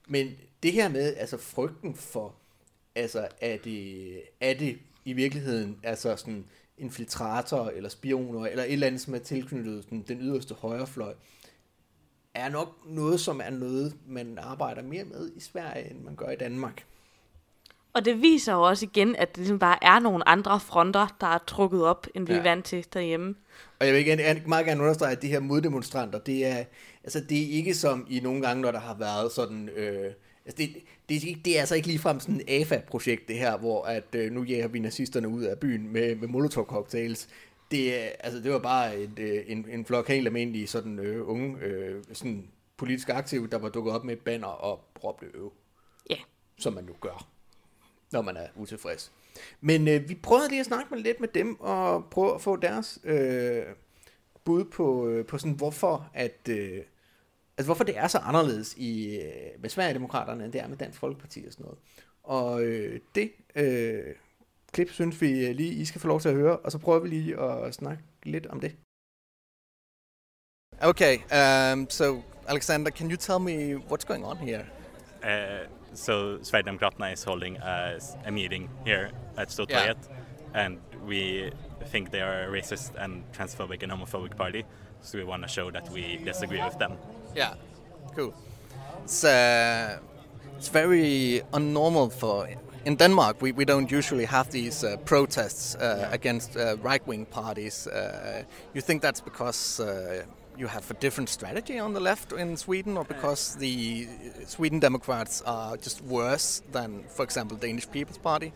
Men 0.07 0.31
det 0.63 0.71
her 0.71 0.89
med, 0.89 1.15
altså 1.15 1.37
frygten 1.37 1.95
for, 1.95 2.35
altså 2.95 3.27
er 3.41 3.57
det, 3.57 4.21
er 4.39 4.53
det 4.53 4.79
i 5.05 5.13
virkeligheden 5.13 5.79
altså 5.83 6.15
sådan 6.15 6.45
infiltrator 6.77 7.69
eller 7.69 7.89
spioner, 7.89 8.45
eller 8.45 8.63
et 8.63 8.73
eller 8.73 8.87
andet, 8.87 9.01
som 9.01 9.13
er 9.13 9.19
tilknyttet 9.19 9.89
den, 9.89 10.01
den 10.07 10.21
yderste 10.21 10.53
højrefløj, 10.53 11.13
er 12.33 12.49
nok 12.49 12.85
noget, 12.85 13.19
som 13.19 13.41
er 13.43 13.49
noget, 13.49 13.95
man 14.07 14.37
arbejder 14.37 14.81
mere 14.81 15.03
med 15.03 15.31
i 15.35 15.39
Sverige, 15.39 15.89
end 15.89 15.99
man 15.99 16.15
gør 16.15 16.29
i 16.29 16.35
Danmark. 16.35 16.85
Og 17.93 18.05
det 18.05 18.21
viser 18.21 18.53
jo 18.53 18.61
også 18.61 18.85
igen, 18.85 19.15
at 19.15 19.29
det 19.29 19.37
ligesom 19.37 19.59
bare 19.59 19.77
er 19.81 19.99
nogle 19.99 20.27
andre 20.27 20.59
fronter, 20.59 21.07
der 21.21 21.27
er 21.27 21.37
trukket 21.47 21.83
op, 21.83 22.07
end 22.15 22.27
vi 22.27 22.33
ja. 22.33 22.39
er 22.39 22.43
vant 22.43 22.65
til 22.65 22.85
derhjemme. 22.93 23.35
Og 23.79 23.85
jeg 23.85 23.93
vil 23.93 24.07
igen, 24.07 24.19
meget 24.47 24.65
gerne 24.65 24.81
understrege, 24.81 25.11
at 25.11 25.21
de 25.21 25.27
her 25.27 25.39
moddemonstranter, 25.39 26.19
det 26.19 26.45
er, 26.45 26.63
altså 27.03 27.19
det 27.29 27.37
er 27.37 27.51
ikke 27.51 27.73
som 27.73 28.07
i 28.09 28.19
nogle 28.19 28.41
gange, 28.41 28.61
når 28.61 28.71
der 28.71 28.79
har 28.79 28.95
været 28.95 29.31
sådan... 29.31 29.69
Øh, 29.69 30.11
altså 30.45 30.57
det, 30.57 30.69
det, 31.09 31.45
det 31.45 31.55
er 31.55 31.59
altså 31.59 31.75
ikke 31.75 31.87
ligefrem 31.87 32.19
sådan 32.19 32.41
et 32.47 32.61
AFA-projekt, 32.61 33.27
det 33.27 33.37
her, 33.37 33.57
hvor 33.57 33.83
at, 33.83 34.15
øh, 34.15 34.31
nu 34.31 34.43
jager 34.43 34.67
vi 34.67 34.79
nazisterne 34.79 35.27
ud 35.27 35.43
af 35.43 35.59
byen 35.59 35.93
med, 35.93 36.15
med 36.15 36.27
molotov-cocktails. 36.27 37.27
Det, 37.71 37.93
altså, 38.19 38.39
det 38.39 38.51
var 38.51 38.59
bare 38.59 38.97
et, 38.97 39.19
øh, 39.19 39.43
en, 39.47 39.65
en 39.69 39.85
flok 39.85 40.07
helt 40.07 40.27
almindelige 40.27 40.67
sådan, 40.67 40.99
øh, 40.99 41.29
unge 41.29 41.57
øh, 41.61 42.03
sådan 42.13 42.47
politisk 42.77 43.09
aktive, 43.09 43.47
der 43.47 43.57
var 43.57 43.69
dukket 43.69 43.93
op 43.93 44.03
med 44.03 44.13
et 44.13 44.19
banner 44.19 44.47
og 44.47 44.83
råbte 45.03 45.25
øve. 45.33 45.51
Ja. 46.09 46.17
Som 46.57 46.73
man 46.73 46.83
nu 46.83 46.93
gør 47.01 47.27
når 48.11 48.21
man 48.21 48.37
er 48.37 48.47
utilfreds. 48.55 49.11
Men 49.61 49.87
øh, 49.87 50.09
vi 50.09 50.15
prøvede 50.15 50.49
lige 50.49 50.59
at 50.59 50.65
snakke 50.65 50.95
med 50.95 51.03
lidt 51.03 51.19
med 51.19 51.27
dem, 51.27 51.59
og 51.59 52.05
prøve 52.11 52.35
at 52.35 52.41
få 52.41 52.55
deres 52.55 52.99
øh, 53.03 53.63
bud 54.45 54.65
på, 54.65 55.07
øh, 55.07 55.25
på 55.25 55.37
sådan, 55.37 55.55
hvorfor, 55.55 56.09
at, 56.13 56.49
øh, 56.49 56.81
altså, 57.57 57.65
hvorfor 57.65 57.83
det 57.83 57.97
er 57.97 58.07
så 58.07 58.17
anderledes 58.17 58.73
i, 58.77 59.15
øh, 59.15 59.61
med 59.61 59.69
Sverigedemokraterne, 59.69 60.45
end 60.45 60.53
det 60.53 60.61
er 60.61 60.67
med 60.67 60.77
Dansk 60.77 60.99
Folkeparti 60.99 61.43
og 61.47 61.53
sådan 61.53 61.63
noget. 61.63 61.79
Og 62.23 62.63
øh, 62.63 62.99
det 63.15 63.31
øh, 63.55 64.15
klip 64.71 64.91
synes 64.91 65.21
vi 65.21 65.47
øh, 65.47 65.55
lige, 65.55 65.73
I 65.73 65.85
skal 65.85 66.01
få 66.01 66.07
lov 66.07 66.19
til 66.19 66.29
at 66.29 66.35
høre, 66.35 66.57
og 66.57 66.71
så 66.71 66.77
prøver 66.77 66.99
vi 66.99 67.07
lige 67.09 67.39
at 67.39 67.73
snakke 67.73 68.03
lidt 68.23 68.47
om 68.47 68.59
det. 68.59 68.75
Okay, 70.81 71.17
um, 71.17 71.89
so 71.89 72.21
Alexander, 72.47 72.91
can 72.91 73.11
you 73.11 73.17
tell 73.17 73.39
me 73.39 73.75
what's 73.75 74.05
going 74.05 74.25
on 74.25 74.37
here? 74.37 74.65
Uh, 75.23 75.78
so 75.93 76.37
Sverigedemokraterna 76.37 77.13
is 77.13 77.23
holding 77.23 77.57
a, 77.57 77.99
a 78.25 78.31
meeting 78.31 78.69
here 78.85 79.11
at 79.37 79.49
Stortorget, 79.49 79.97
yeah. 80.09 80.65
and 80.65 80.79
we 81.05 81.51
think 81.85 82.11
they 82.11 82.21
are 82.21 82.43
a 82.43 82.47
racist 82.47 82.91
and 82.97 83.23
transphobic 83.31 83.83
and 83.83 83.91
homophobic 83.91 84.35
party. 84.35 84.65
So 85.01 85.17
we 85.17 85.23
want 85.23 85.43
to 85.43 85.47
show 85.47 85.71
that 85.71 85.89
we 85.89 86.17
disagree 86.17 86.61
with 86.61 86.77
them. 86.77 86.93
Yeah, 87.35 87.53
cool. 88.15 88.33
It's 89.03 89.23
uh, 89.23 89.99
it's 90.57 90.67
very 90.67 91.41
unnormal 91.53 92.11
for 92.11 92.47
in 92.85 92.95
Denmark. 92.95 93.41
We, 93.41 93.51
we 93.51 93.65
don't 93.65 93.91
usually 93.91 94.25
have 94.25 94.51
these 94.51 94.83
uh, 94.83 94.97
protests 95.05 95.75
uh, 95.75 95.79
yeah. 95.81 96.13
against 96.13 96.57
uh, 96.57 96.75
right 96.81 97.05
wing 97.07 97.25
parties. 97.25 97.87
Uh, 97.87 98.43
you 98.73 98.81
think 98.81 99.01
that's 99.01 99.21
because 99.21 99.79
uh, 99.79 100.23
you 100.59 100.67
have 100.67 100.91
a 100.91 100.93
different 100.95 101.29
strategy 101.29 101.79
on 101.79 101.93
the 101.93 101.99
left 101.99 102.33
in 102.33 102.57
Sweden, 102.57 102.97
or 102.97 103.05
because 103.05 103.55
the 103.55 104.07
Sweden 104.45 104.79
Democrats 104.79 105.41
are 105.45 105.77
just 105.77 106.03
worse 106.03 106.61
than, 106.71 107.03
for 107.07 107.23
example, 107.23 107.57
Danish 107.57 107.89
People's 107.89 108.17
Party? 108.17 108.51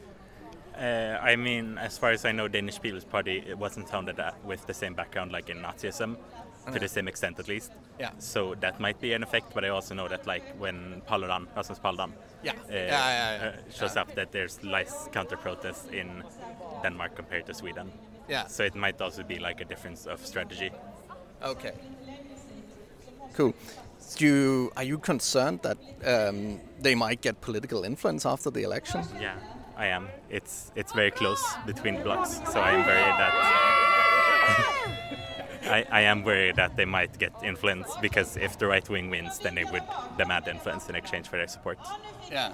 Uh, 0.78 1.18
I 1.22 1.36
mean, 1.36 1.78
as 1.78 1.98
far 1.98 2.12
as 2.12 2.26
I 2.26 2.32
know, 2.32 2.48
Danish 2.48 2.82
People's 2.82 3.06
Party 3.06 3.44
it 3.48 3.58
wasn't 3.58 3.90
founded 3.90 4.20
with 4.44 4.66
the 4.68 4.74
same 4.74 4.94
background 4.96 5.32
like 5.32 5.50
in 5.50 5.58
Nazism, 5.58 6.18
to 6.74 6.80
the 6.80 6.88
same 6.88 7.08
extent 7.08 7.40
at 7.40 7.48
least. 7.48 7.72
Yeah. 8.00 8.12
So 8.20 8.56
that 8.60 8.80
might 8.80 9.00
be 9.00 9.14
an 9.14 9.24
effect, 9.24 9.54
but 9.54 9.64
I 9.64 9.70
also 9.70 9.96
know 9.96 10.08
that 10.08 10.28
like 10.28 10.44
when 10.58 11.02
Paludan, 11.08 11.48
Rasmus 11.56 11.80
Paludan, 11.80 12.12
yeah. 12.44 12.52
Uh, 12.52 12.74
yeah, 12.74 12.86
yeah, 12.86 13.44
yeah. 13.44 13.48
Uh, 13.50 13.72
shows 13.72 13.96
up, 13.96 14.14
that 14.16 14.32
there's 14.32 14.64
less 14.64 15.08
counter 15.12 15.38
protests 15.38 15.88
in 15.92 16.24
Denmark 16.82 17.16
compared 17.16 17.46
to 17.46 17.54
Sweden. 17.54 17.92
Yeah. 18.28 18.48
So 18.48 18.64
it 18.64 18.76
might 18.76 19.02
also 19.02 19.24
be 19.24 19.40
like 19.40 19.62
a 19.62 19.66
difference 19.66 20.06
of 20.06 20.26
strategy. 20.26 20.72
Okay. 21.44 21.74
Cool. 23.34 23.54
Do 24.16 24.26
you, 24.26 24.72
are 24.78 24.84
you 24.84 25.00
concerned 25.00 25.62
that 25.64 25.78
um, 26.06 26.60
they 26.80 26.94
might 26.94 27.22
get 27.22 27.42
political 27.42 27.84
influence 27.84 28.26
after 28.26 28.52
the 28.52 28.64
election? 28.64 29.02
Yeah, 29.20 29.36
I 29.76 29.88
am. 29.88 30.08
It's 30.30 30.72
it's 30.76 30.94
very 30.94 31.12
close 31.12 31.44
between 31.66 32.04
blocks, 32.04 32.40
so 32.52 32.60
I 32.60 32.72
am 32.72 32.86
worried 32.86 33.16
that 33.18 33.34
I, 35.66 35.86
I 35.90 36.02
am 36.02 36.24
worried 36.24 36.58
that 36.58 36.76
they 36.76 36.86
might 36.86 37.18
get 37.18 37.32
influence 37.44 37.88
because 38.02 38.38
if 38.38 38.60
the 38.60 38.68
right 38.68 38.88
wing 38.88 39.10
wins, 39.10 39.40
then 39.40 39.56
they 39.56 39.64
would 39.64 39.84
demand 40.18 40.48
influence 40.48 40.90
in 40.90 40.96
exchange 40.96 41.28
for 41.28 41.38
their 41.38 41.48
support. 41.48 41.80
Yeah. 42.30 42.52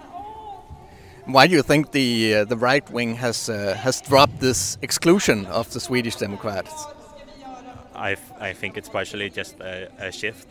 Why 1.25 1.47
do 1.47 1.53
you 1.55 1.63
think 1.63 1.91
the 1.91 2.35
uh, 2.35 2.45
the 2.45 2.57
right 2.57 2.89
wing 2.89 3.15
has 3.15 3.49
uh, 3.49 3.75
has 3.75 4.01
dropped 4.01 4.39
this 4.39 4.77
exclusion 4.81 5.45
of 5.47 5.69
the 5.73 5.79
Swedish 5.79 6.15
Democrats? 6.15 6.85
I, 7.95 8.15
I 8.39 8.53
think 8.53 8.77
it's 8.77 8.87
partially 8.87 9.29
just 9.29 9.59
a, 9.59 9.91
a 9.99 10.11
shift 10.11 10.47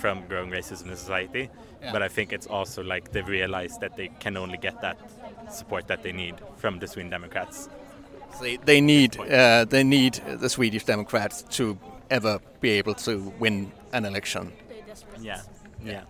from 0.00 0.26
growing 0.26 0.50
racism 0.50 0.90
in 0.90 0.96
society, 0.96 1.50
yeah. 1.82 1.92
but 1.92 2.02
I 2.02 2.08
think 2.08 2.32
it's 2.32 2.46
also 2.46 2.82
like 2.82 3.12
they've 3.12 3.28
realized 3.28 3.80
that 3.80 3.96
they 3.96 4.08
can 4.20 4.36
only 4.36 4.58
get 4.58 4.80
that 4.80 4.98
support 5.50 5.86
that 5.88 6.02
they 6.02 6.12
need 6.12 6.34
from 6.56 6.78
the 6.78 6.86
Sweden 6.86 7.10
Democrats. 7.10 7.68
So 8.36 8.44
they, 8.44 8.56
they 8.56 8.80
need 8.80 9.18
uh, 9.18 9.64
they 9.64 9.84
need 9.84 10.14
the 10.14 10.48
Swedish 10.48 10.84
Democrats 10.84 11.42
to 11.56 11.78
ever 12.10 12.38
be 12.60 12.70
able 12.70 12.94
to 12.94 13.32
win 13.38 13.72
an 13.92 14.04
election. 14.04 14.52
Yeah, 15.20 15.42
yeah. 15.84 15.92
yeah. 15.92 16.02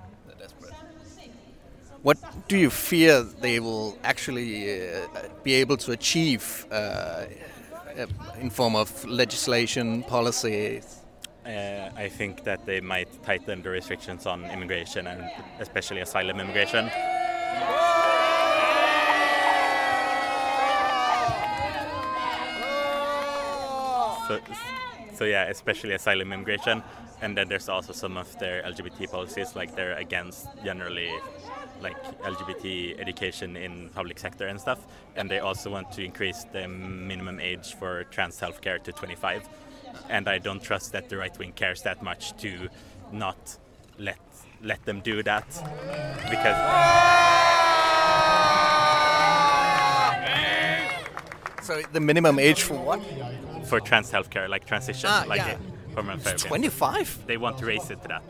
What 2.02 2.16
do 2.48 2.56
you 2.56 2.70
fear 2.70 3.22
they 3.22 3.60
will 3.60 3.98
actually 4.04 4.80
uh, 4.80 5.06
be 5.42 5.52
able 5.54 5.76
to 5.78 5.92
achieve 5.92 6.66
uh, 6.70 6.74
uh, 6.74 7.26
in 8.40 8.48
form 8.48 8.74
of 8.74 9.04
legislation, 9.04 10.02
policy? 10.04 10.80
Uh, 11.44 11.88
I 11.96 12.08
think 12.08 12.44
that 12.44 12.66
they 12.66 12.80
might 12.80 13.22
tighten 13.22 13.62
the 13.62 13.70
restrictions 13.70 14.26
on 14.26 14.44
immigration 14.50 15.06
and 15.06 15.24
especially 15.58 16.00
asylum 16.00 16.38
immigration. 16.38 16.90
So, 24.28 24.40
so 25.14 25.24
yeah, 25.24 25.44
especially 25.48 25.94
asylum 25.94 26.32
immigration, 26.32 26.82
and 27.20 27.36
then 27.36 27.48
there's 27.48 27.68
also 27.68 27.92
some 27.92 28.16
of 28.16 28.38
their 28.38 28.62
LGBT 28.62 29.10
policies, 29.10 29.56
like 29.56 29.74
they're 29.74 29.94
against 29.94 30.46
generally 30.62 31.10
like 31.80 31.96
LGBT 32.20 33.00
education 33.00 33.56
in 33.56 33.88
public 33.88 34.18
sector 34.18 34.46
and 34.46 34.60
stuff, 34.60 34.86
and 35.16 35.30
they 35.30 35.38
also 35.40 35.70
want 35.70 35.90
to 35.92 36.04
increase 36.04 36.44
the 36.52 36.68
minimum 36.68 37.40
age 37.40 37.74
for 37.74 38.04
trans 38.04 38.38
healthcare 38.38 38.80
to 38.82 38.92
25. 38.92 39.48
And 40.08 40.28
I 40.28 40.38
don't 40.38 40.62
trust 40.62 40.92
that 40.92 41.08
the 41.08 41.16
right 41.16 41.36
wing 41.38 41.52
cares 41.52 41.82
that 41.82 42.02
much 42.02 42.36
to 42.38 42.68
not 43.12 43.58
let 43.98 44.18
let 44.62 44.84
them 44.84 45.00
do 45.00 45.22
that 45.22 45.46
because. 46.30 46.56
So 51.62 51.82
the 51.92 52.00
minimum 52.00 52.38
age 52.38 52.62
for 52.62 52.74
what? 52.74 53.00
For 53.66 53.80
trans 53.80 54.10
healthcare, 54.10 54.48
like 54.48 54.66
transition, 54.66 55.08
ah, 55.12 55.24
like 55.28 55.38
yeah. 55.38 55.56
hormone 55.94 56.18
therapy. 56.18 56.48
25. 56.48 57.26
They 57.26 57.36
want 57.36 57.58
to 57.58 57.66
raise 57.66 57.90
it 57.90 58.02
to 58.02 58.08
that. 58.08 58.22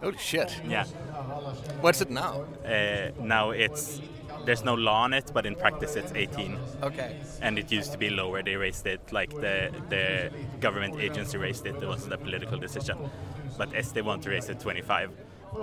Holy 0.00 0.18
shit. 0.18 0.60
Yeah. 0.68 0.84
What's 1.80 2.00
it 2.02 2.10
now? 2.10 2.44
Uh, 2.64 3.10
now 3.20 3.50
it's 3.50 4.00
there's 4.44 4.64
no 4.64 4.74
law 4.74 5.02
on 5.02 5.12
it, 5.12 5.30
but 5.32 5.46
in 5.46 5.54
practice 5.54 5.96
it's 5.96 6.12
18. 6.12 6.58
Okay. 6.82 7.16
And 7.40 7.58
it 7.58 7.70
used 7.72 7.92
to 7.92 7.98
be 7.98 8.10
lower. 8.10 8.42
They 8.42 8.56
raised 8.56 8.86
it 8.86 9.12
like 9.12 9.30
the 9.30 9.70
the 9.88 10.30
government 10.60 11.00
agency 11.00 11.38
raised 11.38 11.66
it. 11.66 11.76
It 11.82 11.86
wasn't 11.86 12.14
a 12.14 12.18
political 12.18 12.58
decision, 12.58 12.98
but 13.58 13.74
as 13.74 13.92
they 13.92 14.02
want 14.02 14.22
to 14.24 14.30
raise 14.30 14.48
it 14.48 14.60
25. 14.60 15.10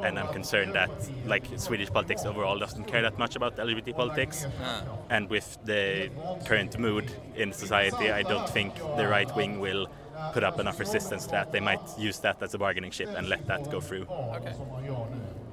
And 0.03 0.17
I'm 0.17 0.31
concerned 0.31 0.73
that 0.73 0.89
like 1.25 1.45
Swedish 1.57 1.89
politics 1.89 2.25
overall 2.25 2.57
doesn't 2.57 2.85
care 2.85 3.01
that 3.01 3.19
much 3.19 3.35
about 3.35 3.57
LGBT 3.57 3.93
politics. 3.95 4.47
Ah. 4.63 4.83
And 5.09 5.29
with 5.29 5.57
the 5.65 6.09
current 6.45 6.79
mood 6.79 7.11
in 7.35 7.51
society, 7.51 8.09
I 8.09 8.23
don't 8.23 8.47
think 8.47 8.75
the 8.95 9.07
right 9.07 9.33
wing 9.35 9.59
will 9.59 9.87
put 10.33 10.43
up 10.43 10.59
enough 10.59 10.79
resistance 10.79 11.25
to 11.25 11.31
that. 11.31 11.51
They 11.51 11.59
might 11.59 11.81
use 11.97 12.19
that 12.19 12.41
as 12.41 12.53
a 12.53 12.57
bargaining 12.57 12.91
chip 12.91 13.09
and 13.09 13.27
let 13.27 13.45
that 13.47 13.69
go 13.69 13.81
through. 13.81 14.03
Okay. 14.03 14.53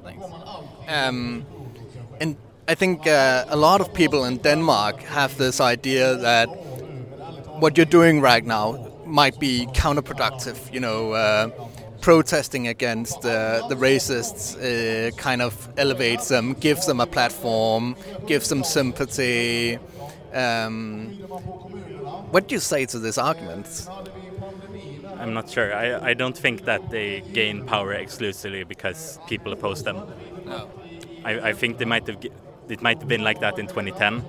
Thanks. 0.05 0.25
Um, 0.87 1.45
and 2.21 2.37
I 2.69 2.75
think 2.75 3.07
uh, 3.07 3.47
a 3.49 3.57
lot 3.57 3.81
of 3.81 3.95
people 3.95 4.27
in 4.27 4.37
Denmark 4.37 5.01
have 5.05 5.39
this 5.39 5.59
idea 5.59 6.17
that 6.17 6.49
what 7.61 7.79
you're 7.79 7.87
doing 7.87 8.21
right 8.21 8.45
now 8.45 8.93
might 9.07 9.41
be 9.41 9.67
counterproductive. 9.73 10.71
You 10.71 10.81
know, 10.81 11.13
uh, 11.13 11.49
protesting 12.03 12.69
against 12.69 13.25
uh, 13.25 13.67
the 13.69 13.75
racists 13.75 14.55
uh, 14.59 15.11
kind 15.17 15.41
of 15.41 15.55
elevates 15.79 16.29
them, 16.29 16.53
gives 16.53 16.85
them 16.85 17.01
a 17.01 17.07
platform, 17.07 17.97
gives 18.27 18.51
them 18.51 18.63
sympathy. 18.63 19.79
Um, 20.35 21.15
what 22.31 22.49
do 22.49 22.55
you 22.55 22.61
say 22.61 22.85
to 22.85 22.99
this 22.99 23.17
argument? 23.17 23.89
I'm 25.19 25.33
not 25.33 25.49
sure. 25.49 25.75
I, 25.75 26.11
I 26.11 26.15
don't 26.15 26.37
think 26.37 26.67
that 26.67 26.91
they 26.91 27.23
gain 27.33 27.65
power 27.65 27.95
exclusively 27.95 28.65
because 28.65 29.19
people 29.27 29.55
oppose 29.55 29.83
them. 29.83 29.97
No. 30.45 30.69
I, 31.25 31.49
I 31.49 31.53
think 31.55 31.79
they 31.79 31.87
might 31.87 32.07
have 32.07 32.21
it 32.71 32.83
might 32.83 32.99
have 32.99 33.09
been 33.09 33.23
like 33.25 33.41
that 33.41 33.59
in 33.59 33.67
2010, 33.67 34.25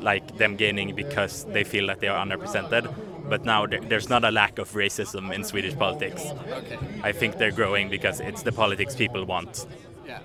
like 0.00 0.36
them 0.38 0.56
gaining 0.56 0.94
because 0.94 1.44
they 1.44 1.64
feel 1.64 1.86
that 1.86 2.00
they 2.00 2.08
are 2.08 2.24
underrepresented. 2.24 2.92
But 3.28 3.44
now 3.44 3.66
there's 3.66 4.08
not 4.08 4.24
a 4.24 4.30
lack 4.30 4.58
of 4.58 4.72
racism 4.72 5.32
in 5.32 5.44
Swedish 5.44 5.76
politics. 5.76 6.22
Okay. 6.48 6.78
I 7.02 7.12
think 7.12 7.38
they're 7.38 7.52
growing 7.52 7.88
because 7.88 8.20
it's 8.20 8.42
the 8.42 8.52
politics 8.52 8.94
people 8.96 9.24
want. 9.24 9.66
Yeah. 10.06 10.18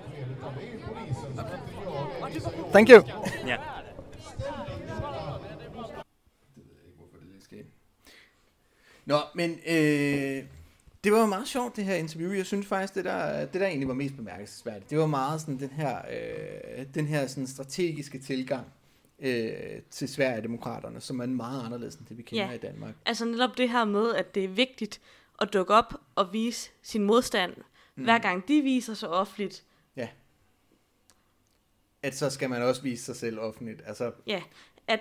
Thank 2.72 2.89
you. 2.89 3.04
Yeah. 3.46 3.77
Nå, 9.08 9.18
men 9.34 9.60
øh, 9.66 10.38
eh, 10.38 10.44
det 11.08 11.16
var 11.16 11.22
jo 11.22 11.26
meget 11.26 11.48
sjovt, 11.48 11.76
det 11.76 11.86
her 11.86 11.96
interview. 11.96 12.32
Jeg 12.32 12.46
synes 12.46 12.68
faktisk, 12.68 12.96
det 12.96 13.06
der, 13.06 13.46
det 13.46 13.62
der 13.62 13.68
egentlig 13.68 13.88
var 13.88 13.94
mest 13.94 14.16
bemærkelsesværdigt, 14.16 14.90
det 14.90 14.98
var 14.98 15.06
meget 15.06 15.42
sådan 15.42 15.60
den 15.60 15.70
her, 15.70 15.98
øh, 15.98 16.86
den 16.94 17.08
her 17.08 17.28
sådan 17.28 17.48
strategiske 17.48 18.20
tilgang 18.20 18.68
øh, 19.20 19.82
til 19.90 20.10
Sverigedemokraterne, 20.10 21.02
som 21.02 21.20
er 21.20 21.26
meget 21.26 21.66
anderledes 21.66 21.96
end 21.96 22.06
det, 22.08 22.18
vi 22.18 22.24
kender 22.24 22.46
Ja. 22.46 22.52
i 22.52 22.58
Danmark. 22.58 22.94
Altså 23.06 23.26
netop 23.26 23.58
det 23.58 23.70
her 23.70 23.86
med, 23.86 24.16
at 24.16 24.36
det 24.36 24.44
er 24.44 24.48
vigtigt 24.48 25.02
at 25.42 25.54
dukke 25.54 25.74
op 25.74 25.94
og 26.16 26.34
vise 26.34 26.70
sin 26.82 27.04
modstand, 27.04 27.54
mm. 27.96 28.04
hver 28.04 28.20
gang 28.20 28.48
de 28.48 28.62
viser 28.62 28.94
sig 28.94 29.10
offentligt. 29.10 29.64
Ja. 29.96 30.08
At 32.04 32.18
så 32.18 32.30
skal 32.30 32.50
man 32.50 32.62
også 32.62 32.82
vise 32.82 33.04
sig 33.06 33.16
selv 33.16 33.40
offentligt. 33.40 33.82
Altså, 33.86 34.12
Ja, 34.28 34.42
at, 34.88 35.00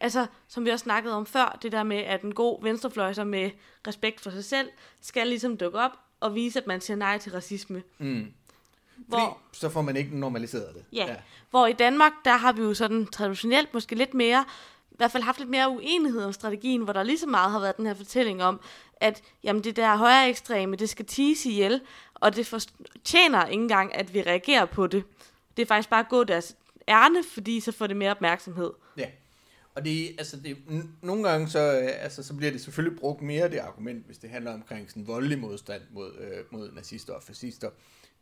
altså, 0.00 0.26
som 0.48 0.64
vi 0.64 0.70
også 0.70 0.82
snakkede 0.82 1.14
om 1.14 1.26
før, 1.26 1.58
det 1.62 1.72
der 1.72 1.82
med, 1.82 1.96
at 1.96 2.22
en 2.22 2.34
god 2.34 2.62
venstrefløjser 2.62 3.24
med 3.24 3.50
respekt 3.86 4.20
for 4.20 4.30
sig 4.30 4.44
selv, 4.44 4.68
skal 5.00 5.26
ligesom 5.26 5.56
dukke 5.56 5.78
op 5.78 5.90
og 6.20 6.34
vise, 6.34 6.58
at 6.60 6.66
man 6.66 6.80
siger 6.80 6.96
nej 6.96 7.18
til 7.18 7.32
racisme. 7.32 7.82
mm. 7.98 8.32
Hvor, 9.06 9.18
Fordi 9.18 9.58
så 9.60 9.68
får 9.68 9.82
man 9.82 9.96
ikke 9.96 10.18
normaliseret 10.18 10.74
det. 10.74 10.84
ja, 10.92 11.16
hvor 11.50 11.66
i 11.66 11.72
Danmark, 11.72 12.12
der 12.24 12.36
har 12.36 12.52
vi 12.52 12.62
jo 12.62 12.74
sådan 12.74 13.06
traditionelt 13.06 13.74
måske 13.74 13.94
lidt 13.94 14.14
mere, 14.14 14.44
i 14.90 14.94
hvert 14.96 15.10
fald 15.10 15.22
haft 15.22 15.38
lidt 15.38 15.50
mere 15.50 15.68
uenighed 15.68 16.24
om 16.24 16.32
strategien, 16.32 16.82
hvor 16.82 16.92
der 16.92 17.02
lige 17.02 17.18
så 17.18 17.26
meget 17.26 17.50
har 17.52 17.60
været 17.60 17.76
den 17.76 17.86
her 17.86 17.94
fortælling 17.94 18.42
om, 18.42 18.60
at 18.96 19.22
jamen, 19.44 19.64
det 19.64 19.76
der 19.76 19.96
højere 19.96 20.28
ekstreme, 20.28 20.76
det 20.76 20.88
skal 20.88 21.04
tige 21.04 21.50
ihjel, 21.50 21.80
og 22.14 22.36
det 22.36 22.46
fortjener 22.46 23.46
ikke 23.46 23.62
engang, 23.62 23.94
at 23.94 24.14
vi 24.14 24.22
reagerer 24.22 24.64
på 24.64 24.86
det. 24.86 25.04
Det 25.56 25.62
er 25.62 25.66
faktisk 25.66 25.88
bare 25.88 26.00
at 26.00 26.08
gå 26.08 26.24
deres 26.24 26.56
ærne, 26.88 27.24
fordi 27.32 27.60
så 27.60 27.72
får 27.72 27.86
det 27.86 27.96
mere 27.96 28.10
opmærksomhed. 28.10 28.70
Ja. 28.96 29.06
Og 29.80 29.86
det, 29.86 30.14
altså 30.18 30.36
det, 30.36 30.56
nogle 31.02 31.28
gange 31.28 31.48
så, 31.48 31.80
øh, 31.80 31.88
altså, 32.04 32.22
så 32.22 32.34
bliver 32.34 32.52
det 32.52 32.60
selvfølgelig 32.60 32.98
brugt 32.98 33.22
mere 33.22 33.50
det 33.50 33.58
argument, 33.58 34.06
hvis 34.06 34.18
det 34.18 34.30
handler 34.30 34.52
omkring 34.52 34.90
sådan 34.90 35.06
voldelig 35.06 35.38
modstand 35.38 35.82
mod, 35.90 36.18
øh, 36.18 36.44
mod 36.50 36.72
nazister 36.72 37.12
og 37.12 37.22
fascister. 37.22 37.70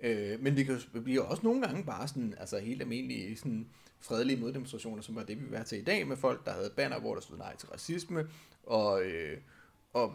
Øh, 0.00 0.41
men 0.41 0.57
det 0.57 0.67
kan 0.67 0.81
jo 0.95 1.00
blive 1.00 1.25
også 1.25 1.43
nogle 1.43 1.62
gange 1.62 1.85
bare 1.85 2.09
sådan, 2.09 2.35
altså 2.38 2.59
helt 2.59 2.83
almindelige 2.83 3.37
sådan 3.37 3.69
fredelige 4.00 4.41
moddemonstrationer, 4.41 5.03
som 5.03 5.17
var 5.17 5.23
det, 5.23 5.41
vi 5.41 5.50
var 5.50 5.62
til 5.62 5.79
i 5.79 5.85
dag, 5.85 6.07
med 6.07 6.17
folk, 6.17 6.47
der 6.47 6.53
havde 6.53 6.73
banner, 6.77 7.00
hvor 7.00 7.15
der 7.15 7.21
stod 7.21 7.38
nej 7.38 7.57
til 7.57 7.69
racisme, 7.69 8.29
og, 8.62 9.03
øh, 9.03 9.38
og 9.93 10.15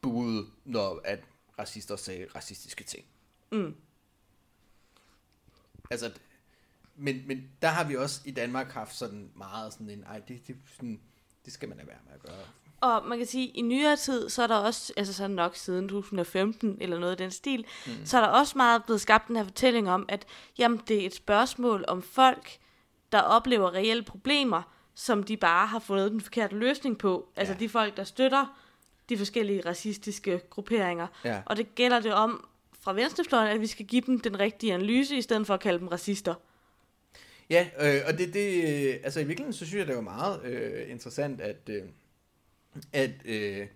buede, 0.00 0.46
når 0.64 1.00
at 1.04 1.20
racister 1.58 1.96
sagde 1.96 2.26
racistiske 2.34 2.84
ting. 2.84 3.04
Mm. 3.52 3.74
Altså, 5.90 6.12
men, 6.96 7.22
men 7.26 7.48
der 7.62 7.68
har 7.68 7.84
vi 7.84 7.96
også 7.96 8.20
i 8.24 8.30
Danmark 8.30 8.72
haft 8.72 8.96
sådan 8.96 9.30
meget 9.36 9.72
sådan 9.72 9.90
en, 9.90 10.04
ej, 10.04 10.18
det, 10.28 10.46
det, 10.46 10.56
sådan, 10.74 11.00
det 11.44 11.52
skal 11.52 11.68
man 11.68 11.78
lade 11.78 11.88
være 11.88 11.98
med 12.06 12.12
at 12.14 12.22
gøre. 12.22 12.46
Og 12.80 13.08
man 13.08 13.18
kan 13.18 13.26
sige, 13.26 13.48
at 13.48 13.52
i 13.54 13.62
nyere 13.62 13.96
tid, 13.96 14.28
så 14.28 14.42
er 14.42 14.46
der 14.46 14.56
også, 14.56 14.92
altså 14.96 15.12
så 15.12 15.28
nok 15.28 15.56
siden 15.56 15.88
2015 15.88 16.78
eller 16.80 16.98
noget 16.98 17.10
af 17.10 17.16
den 17.16 17.30
stil, 17.30 17.64
mm. 17.86 17.92
så 18.04 18.16
er 18.16 18.20
der 18.20 18.28
også 18.28 18.58
meget 18.58 18.84
blevet 18.84 19.00
skabt 19.00 19.28
den 19.28 19.36
her 19.36 19.44
fortælling 19.44 19.90
om, 19.90 20.04
at 20.08 20.26
jamen, 20.58 20.80
det 20.88 21.02
er 21.02 21.06
et 21.06 21.14
spørgsmål 21.14 21.84
om 21.88 22.02
folk, 22.02 22.58
der 23.12 23.20
oplever 23.20 23.74
reelle 23.74 24.02
problemer, 24.02 24.62
som 24.94 25.22
de 25.22 25.36
bare 25.36 25.66
har 25.66 25.78
fundet 25.78 26.10
den 26.10 26.20
forkerte 26.20 26.56
løsning 26.56 26.98
på. 26.98 27.28
Altså 27.36 27.52
Ja. 27.54 27.58
de 27.58 27.68
folk, 27.68 27.96
der 27.96 28.04
støtter 28.04 28.58
de 29.08 29.18
forskellige 29.18 29.62
racistiske 29.66 30.40
grupperinger. 30.50 31.06
Ja. 31.24 31.42
Og 31.46 31.56
det 31.56 31.74
gælder 31.74 32.00
det 32.00 32.14
om 32.14 32.48
fra 32.80 32.92
venstrefløjen, 32.92 33.48
at 33.48 33.60
vi 33.60 33.66
skal 33.66 33.86
give 33.86 34.02
dem 34.06 34.20
den 34.20 34.40
rigtige 34.40 34.74
analyse, 34.74 35.16
i 35.16 35.22
stedet 35.22 35.46
for 35.46 35.54
at 35.54 35.60
kalde 35.60 35.78
dem 35.78 35.88
racister. 35.88 36.34
Ja, 37.52 37.70
øh, 37.78 38.02
og 38.06 38.18
det, 38.18 38.34
det, 38.34 38.64
øh, 38.64 39.00
altså 39.04 39.20
i 39.20 39.24
virkeligheden, 39.24 39.52
så 39.52 39.66
synes 39.66 39.78
jeg, 39.78 39.86
det 39.86 39.96
var 39.96 40.02
meget 40.02 40.44
øh, 40.44 40.90
interessant, 40.90 41.40
at, 41.40 41.68
øh, 41.68 41.84
at, 42.92 43.10
øh, 43.24 43.68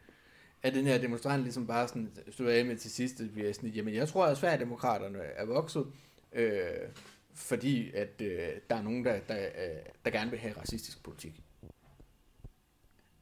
at 0.62 0.74
den 0.74 0.86
her 0.86 0.98
demonstrant 0.98 1.42
ligesom 1.42 1.66
bare 1.66 1.88
sådan 1.88 2.16
stod 2.30 2.46
af 2.46 2.64
med 2.64 2.76
til 2.76 2.90
sidst, 2.90 3.20
at 3.20 3.36
vi 3.36 3.46
er 3.46 3.52
sådan, 3.52 3.70
jamen 3.70 3.94
jeg 3.94 4.08
tror, 4.08 4.26
at 4.26 4.38
Sverigedemokraterne 4.38 5.18
er 5.18 5.44
vokset, 5.44 5.92
øh, 6.32 6.88
fordi 7.34 7.90
at 7.90 8.20
øh, 8.20 8.48
der 8.70 8.76
er 8.76 8.82
nogen, 8.82 9.04
der, 9.04 9.20
der, 9.20 9.46
øh, 9.46 9.82
der 10.04 10.10
gerne 10.10 10.30
vil 10.30 10.40
have 10.40 10.56
racistisk 10.56 11.02
politik. 11.02 11.42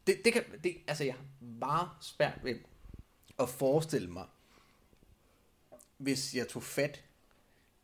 Det, 0.06 0.24
det 0.24 0.32
kan, 0.32 0.44
det, 0.64 0.76
altså 0.86 1.04
jeg 1.04 1.14
har 1.14 1.26
meget 1.58 1.88
svært 2.00 2.40
ved 2.42 2.54
at 3.38 3.48
forestille 3.48 4.10
mig, 4.10 4.26
hvis 5.96 6.34
jeg 6.34 6.48
tog 6.48 6.62
fat 6.62 7.04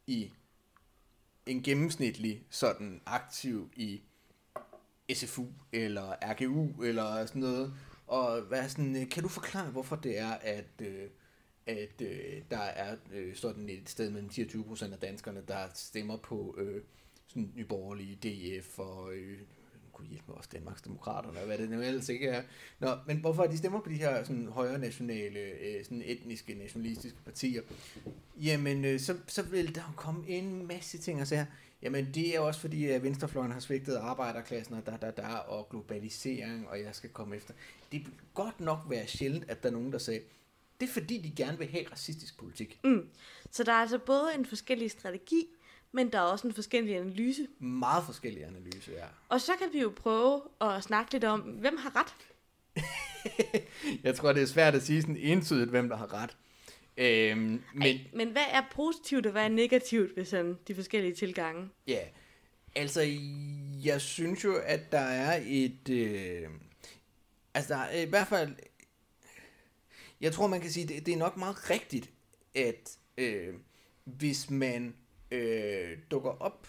i 0.06 0.32
en 1.50 1.62
gennemsnitlig 1.62 2.42
sådan 2.50 3.00
aktiv 3.06 3.70
i 3.76 4.02
SFU 5.14 5.46
eller 5.72 6.14
RGU 6.22 6.82
eller 6.82 7.26
sådan 7.26 7.42
noget, 7.42 7.74
og 8.06 8.40
hvad 8.40 8.68
sådan, 8.68 8.96
øh, 8.96 9.08
kan 9.08 9.22
du 9.22 9.28
forklare, 9.28 9.70
hvorfor 9.70 9.96
det 9.96 10.18
er, 10.18 10.30
at, 10.30 10.82
øh, 10.82 11.08
at 11.66 12.02
øh, 12.02 12.42
der 12.50 12.58
er 12.58 12.96
øh, 13.12 13.36
sådan 13.36 13.68
et 13.68 13.88
sted 13.88 14.10
mellem 14.10 14.28
10 14.28 14.42
og 14.42 14.48
20 14.48 14.64
procent 14.64 14.92
af 14.92 14.98
danskerne, 14.98 15.42
der 15.48 15.68
stemmer 15.74 16.16
på 16.16 16.56
øh, 16.58 16.82
sådan 17.26 17.52
nyborgerlige 17.56 18.18
DF 18.22 18.78
og 18.78 19.12
øh, 19.14 19.38
kunne 19.92 20.08
hjælpe 20.08 20.24
mig 20.28 20.36
også 20.36 20.50
Danmarksdemokraterne, 20.52 21.38
og 21.38 21.46
hvad 21.46 21.58
det 21.58 21.70
nu 21.70 21.80
ellers 21.80 22.08
ikke 22.08 22.28
er. 22.28 22.42
Nå, 22.80 22.88
men 23.06 23.16
hvorfor 23.16 23.44
de 23.44 23.58
stemmer 23.58 23.80
på 23.80 23.88
de 23.88 23.94
her 23.94 24.24
sådan 24.24 24.46
højre 24.46 24.78
nationale, 24.78 25.38
øh, 25.40 25.84
sådan 25.84 26.02
etniske, 26.04 26.54
nationalistiske 26.54 27.18
partier? 27.24 27.62
Jamen, 28.42 28.84
øh, 28.84 29.00
så, 29.00 29.16
så 29.26 29.42
vil 29.42 29.74
der 29.74 29.80
jo 29.80 29.92
komme 29.96 30.28
en 30.28 30.66
masse 30.66 30.98
ting 30.98 31.20
og 31.20 31.26
så 31.26 31.36
her. 31.36 31.46
Jamen, 31.82 32.14
det 32.14 32.36
er 32.36 32.40
også 32.40 32.60
fordi, 32.60 32.86
at 32.86 33.02
venstrefløjen 33.02 33.52
har 33.52 33.60
svigtet 33.60 33.96
arbejderklassen, 33.96 34.74
og 34.74 34.86
der, 34.86 34.96
der, 34.96 35.10
der, 35.10 35.26
og 35.26 35.68
globalisering, 35.70 36.68
og 36.68 36.80
jeg 36.80 36.94
skal 36.94 37.10
komme 37.10 37.36
efter. 37.36 37.54
Det 37.92 38.00
vil 38.00 38.12
godt 38.34 38.60
nok 38.60 38.78
være 38.88 39.06
sjældent, 39.06 39.50
at 39.50 39.62
der 39.62 39.68
er 39.68 39.72
nogen, 39.72 39.92
der 39.92 39.98
sagde, 39.98 40.20
det 40.80 40.88
er 40.88 40.92
fordi, 40.92 41.18
de 41.18 41.44
gerne 41.44 41.58
vil 41.58 41.68
have 41.68 41.84
racistisk 41.92 42.38
politik. 42.38 42.80
Mm. 42.84 43.08
Så 43.50 43.64
der 43.64 43.72
er 43.72 43.76
altså 43.76 43.98
både 43.98 44.30
en 44.38 44.46
forskellig 44.46 44.90
strategi, 44.90 45.46
men 45.92 46.12
der 46.12 46.18
er 46.18 46.22
også 46.22 46.46
en 46.46 46.52
forskellig 46.52 46.96
analyse. 46.96 47.46
Meget 47.58 48.04
forskellige 48.04 48.46
analyser, 48.46 48.92
ja. 48.92 49.06
Og 49.28 49.40
så 49.40 49.52
kan 49.58 49.68
vi 49.72 49.80
jo 49.80 49.92
prøve 49.96 50.42
at 50.60 50.82
snakke 50.82 51.12
lidt 51.12 51.24
om, 51.24 51.40
hvem 51.40 51.76
har 51.76 51.96
ret? 51.96 52.14
Jeg 54.04 54.14
tror, 54.14 54.32
det 54.32 54.42
er 54.42 54.46
svært 54.46 54.74
at 54.74 54.82
sige 54.82 55.00
sådan 55.02 55.16
entydigt, 55.16 55.70
hvem 55.70 55.88
der 55.88 55.96
har 55.96 56.12
ret. 56.12 56.36
Øhm, 57.00 57.38
men 57.40 57.62
Men, 57.74 58.00
men 58.12 58.28
hvad 58.28 58.44
er 58.52 58.62
positivt 58.74 59.26
og 59.26 59.32
hvad 59.32 59.44
er 59.44 59.48
negativt 59.48 60.16
ved 60.16 60.24
sådan 60.24 60.58
de 60.68 60.74
forskellige 60.74 61.14
tilgange? 61.14 61.68
ja, 61.86 62.00
altså, 62.74 63.00
jeg 63.84 64.00
synes 64.00 64.44
jo, 64.44 64.54
at 64.64 64.92
der 64.92 64.98
er 64.98 65.42
et... 65.46 65.88
Øh, 65.88 66.48
altså, 67.54 67.74
der 67.74 67.80
er 67.80 68.00
i 68.00 68.08
hvert 68.08 68.28
fald... 68.28 68.54
Jeg 70.20 70.32
tror, 70.32 70.46
man 70.46 70.60
kan 70.60 70.70
sige, 70.70 70.88
det, 70.88 71.06
det 71.06 71.14
er 71.14 71.18
nok 71.18 71.36
meget 71.36 71.70
rigtigt, 71.70 72.10
at 72.54 72.98
øh, 73.18 73.54
hvis 74.04 74.50
man 74.50 74.94
øh, 75.30 75.98
dukker 76.10 76.30
op 76.30 76.68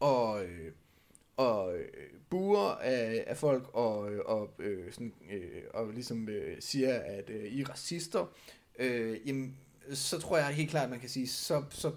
og, 0.00 0.44
øh, 0.44 0.72
og 1.36 1.78
øh, 1.78 1.88
buer 2.30 2.68
af, 2.68 3.24
af 3.26 3.36
folk 3.36 3.70
og, 3.72 3.98
og, 4.26 4.54
øh, 4.58 4.92
sådan, 4.92 5.14
øh, 5.30 5.62
og 5.74 5.92
ligesom 5.92 6.28
øh, 6.28 6.56
siger, 6.60 6.98
at 6.98 7.30
øh, 7.30 7.44
I 7.44 7.60
er 7.60 7.70
racister, 7.70 8.32
øh, 8.78 9.28
jamen, 9.28 9.56
så 9.92 10.18
tror 10.18 10.38
jeg 10.38 10.46
helt 10.46 10.70
klart, 10.70 10.84
at 10.84 10.90
man 10.90 11.00
kan 11.00 11.08
sige, 11.08 11.28
så, 11.28 11.64
så 11.70 11.92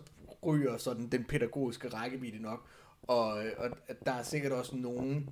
ryger 0.45 0.77
sådan 0.77 1.07
den 1.07 1.23
pædagogiske 1.23 1.87
rækkevidde 1.87 2.41
nok, 2.41 2.67
og, 3.03 3.27
og 3.57 3.69
der 4.05 4.11
er 4.11 4.23
sikkert 4.23 4.51
også 4.51 4.75
nogen, 4.75 5.29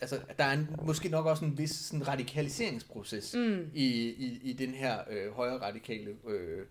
altså 0.00 0.20
der 0.38 0.44
er 0.44 0.52
en, 0.52 0.68
måske 0.82 1.08
nok 1.08 1.26
også 1.26 1.44
en 1.44 1.58
vis 1.58 1.70
sådan 1.70 2.08
radikaliseringsproces 2.08 3.34
Mm. 3.34 3.70
i, 3.74 3.86
i, 4.08 4.40
i 4.42 4.52
den 4.52 4.70
her 4.74 4.98
øh, 5.10 5.32
højre 5.32 5.60
radikale 5.60 6.16
øh, 6.28 6.66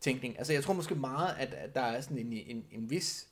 tænkning. 0.00 0.38
Altså 0.38 0.52
jeg 0.52 0.62
tror 0.64 0.74
måske 0.74 0.94
meget, 0.94 1.34
at, 1.38 1.54
at 1.54 1.74
der 1.74 1.80
er 1.80 2.00
sådan 2.00 2.18
en, 2.18 2.32
en, 2.32 2.64
en 2.70 2.90
vis 2.90 3.28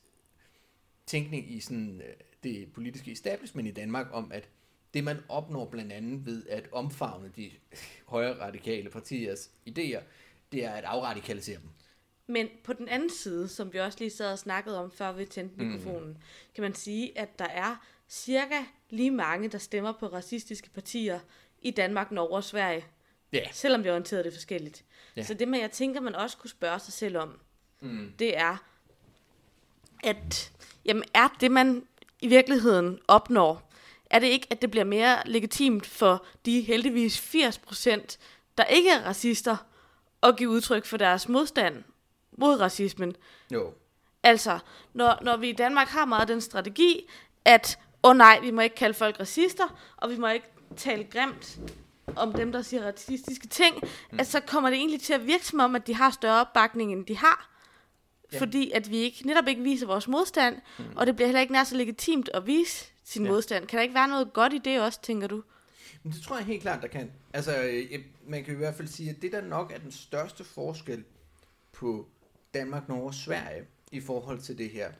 tænkning 1.05 1.51
i 1.51 1.59
sådan 1.59 2.01
øh, 2.01 2.13
det 2.43 2.73
politiske 2.73 3.11
establishment 3.11 3.67
i 3.67 3.71
Danmark 3.71 4.07
om, 4.11 4.31
at 4.31 4.49
det 4.97 5.03
man 5.03 5.23
opnår 5.29 5.65
blandt 5.65 5.93
andet 5.93 6.25
ved 6.25 6.45
at 6.49 6.67
omfavne 6.71 7.31
de 7.35 7.51
højre 8.05 8.39
radikale 8.41 8.89
partiers 8.89 9.49
idéer, 9.69 10.01
det 10.51 10.65
er 10.65 10.71
at 10.71 10.83
afradikalisere 10.83 11.57
dem. 11.57 11.69
Men 12.27 12.47
på 12.63 12.73
den 12.73 12.87
anden 12.87 13.09
side, 13.09 13.47
som 13.47 13.73
vi 13.73 13.79
også 13.79 13.99
lige 13.99 14.11
sad 14.11 14.31
og 14.31 14.39
snakkede 14.39 14.79
om, 14.79 14.91
før 14.91 15.11
vi 15.11 15.25
tændte 15.25 15.63
mikrofonen, 15.63 16.09
mm. 16.09 16.17
kan 16.55 16.61
man 16.61 16.73
sige, 16.73 17.17
at 17.17 17.39
der 17.39 17.45
er 17.45 17.85
cirka 18.09 18.63
lige 18.89 19.11
mange, 19.11 19.49
der 19.49 19.57
stemmer 19.57 19.93
på 19.99 20.07
racistiske 20.07 20.69
partier 20.69 21.19
i 21.61 21.71
Danmark, 21.71 22.11
Norge 22.11 22.35
og 22.35 22.43
Sverige. 22.43 22.85
Ja. 23.33 23.47
Selvom 23.51 23.83
vi 23.83 23.89
orienterer 23.89 24.23
det 24.23 24.33
forskelligt. 24.33 24.85
Ja. 25.15 25.23
Så 25.23 25.33
det, 25.33 25.47
man 25.47 25.61
jeg 25.61 25.71
tænker, 25.71 26.01
man 26.01 26.15
også 26.15 26.37
kunne 26.37 26.49
spørge 26.49 26.79
sig 26.79 26.93
selv 26.93 27.17
om, 27.17 27.39
mm. 27.81 28.13
det 28.19 28.37
er, 28.37 28.57
at 30.03 30.51
jamen, 30.85 31.03
er 31.13 31.27
det, 31.41 31.51
man 31.51 31.87
i 32.21 32.27
virkeligheden 32.27 32.99
opnår, 33.07 33.66
er 34.09 34.19
det 34.19 34.27
ikke, 34.27 34.47
at 34.49 34.61
det 34.61 34.71
bliver 34.71 34.83
mere 34.83 35.17
legitimt 35.25 35.85
for 35.85 36.25
de 36.45 36.61
heldigvis 36.61 37.19
80 37.19 37.57
procent, 37.57 38.17
der 38.57 38.63
ikke 38.63 38.89
er 38.89 39.05
racister, 39.05 39.57
at 40.23 40.37
give 40.37 40.49
udtryk 40.49 40.85
for 40.85 40.97
deres 40.97 41.29
modstand 41.29 41.83
mod 42.37 42.59
racismen? 42.59 43.15
Jo. 43.51 43.73
Altså, 44.23 44.59
når, 44.93 45.17
når 45.21 45.37
vi 45.37 45.49
i 45.49 45.53
Danmark 45.53 45.87
har 45.87 46.05
meget 46.05 46.27
den 46.27 46.41
strategi, 46.41 47.09
at, 47.45 47.79
åh 48.03 48.09
oh 48.09 48.17
nej, 48.17 48.39
vi 48.39 48.51
må 48.51 48.61
ikke 48.61 48.75
kalde 48.75 48.93
folk 48.93 49.19
racister, 49.19 49.77
og 49.97 50.09
vi 50.09 50.17
må 50.17 50.27
ikke 50.27 50.47
tale 50.75 51.03
grimt 51.03 51.59
om 52.15 52.33
dem, 52.33 52.51
der 52.51 52.61
siger 52.61 52.85
racistiske 52.85 53.47
ting, 53.47 53.75
mm. 54.11 54.19
at 54.19 54.27
så 54.27 54.39
kommer 54.39 54.69
det 54.69 54.77
egentlig 54.77 55.01
til 55.01 55.13
at 55.13 55.27
virke 55.27 55.45
som 55.45 55.59
om, 55.59 55.75
at 55.75 55.87
de 55.87 55.95
har 55.95 56.11
større 56.11 56.41
opbakning, 56.41 56.91
end 56.91 57.05
de 57.05 57.17
har. 57.17 57.49
Ja. 58.33 58.39
Fordi 58.39 58.71
at 58.71 58.91
vi 58.91 58.97
ikke, 58.97 59.27
netop 59.27 59.47
ikke 59.47 59.61
viser 59.61 59.87
vores 59.87 60.07
modstand, 60.07 60.55
mm. 60.77 60.85
og 60.95 61.07
det 61.07 61.15
bliver 61.15 61.27
heller 61.27 61.41
ikke 61.41 61.53
nær 61.53 61.63
så 61.63 61.75
legitimt 61.75 62.29
at 62.33 62.47
vise 62.47 62.85
sin 63.07 63.23
ja. 63.23 63.31
modstand. 63.31 63.67
Kan 63.67 63.77
der 63.77 63.83
ikke 63.83 63.95
være 63.95 64.07
noget 64.07 64.33
godt 64.33 64.53
i 64.53 64.57
det 64.57 64.81
også, 64.81 65.01
tænker 65.01 65.27
du? 65.27 65.43
Men 66.03 66.13
det 66.13 66.21
tror 66.21 66.37
jeg 66.37 66.45
helt 66.45 66.61
klart, 66.61 66.81
der 66.81 66.87
kan. 66.87 67.11
Altså, 67.33 67.63
øh, 67.63 68.01
man 68.27 68.43
kan 68.43 68.53
i 68.53 68.57
hvert 68.57 68.75
fald 68.75 68.87
sige, 68.87 69.09
at 69.09 69.21
det 69.21 69.31
der 69.31 69.41
nok 69.41 69.71
er 69.71 69.77
den 69.77 69.91
største 69.91 70.43
forskel 70.43 71.03
på 71.71 72.07
Danmark, 72.53 72.89
Norge 72.89 73.07
og 73.07 73.13
Sverige 73.13 73.65
i 73.91 73.99
forhold 73.99 74.39
til 74.39 74.57
det 74.57 74.69
her, 74.69 74.91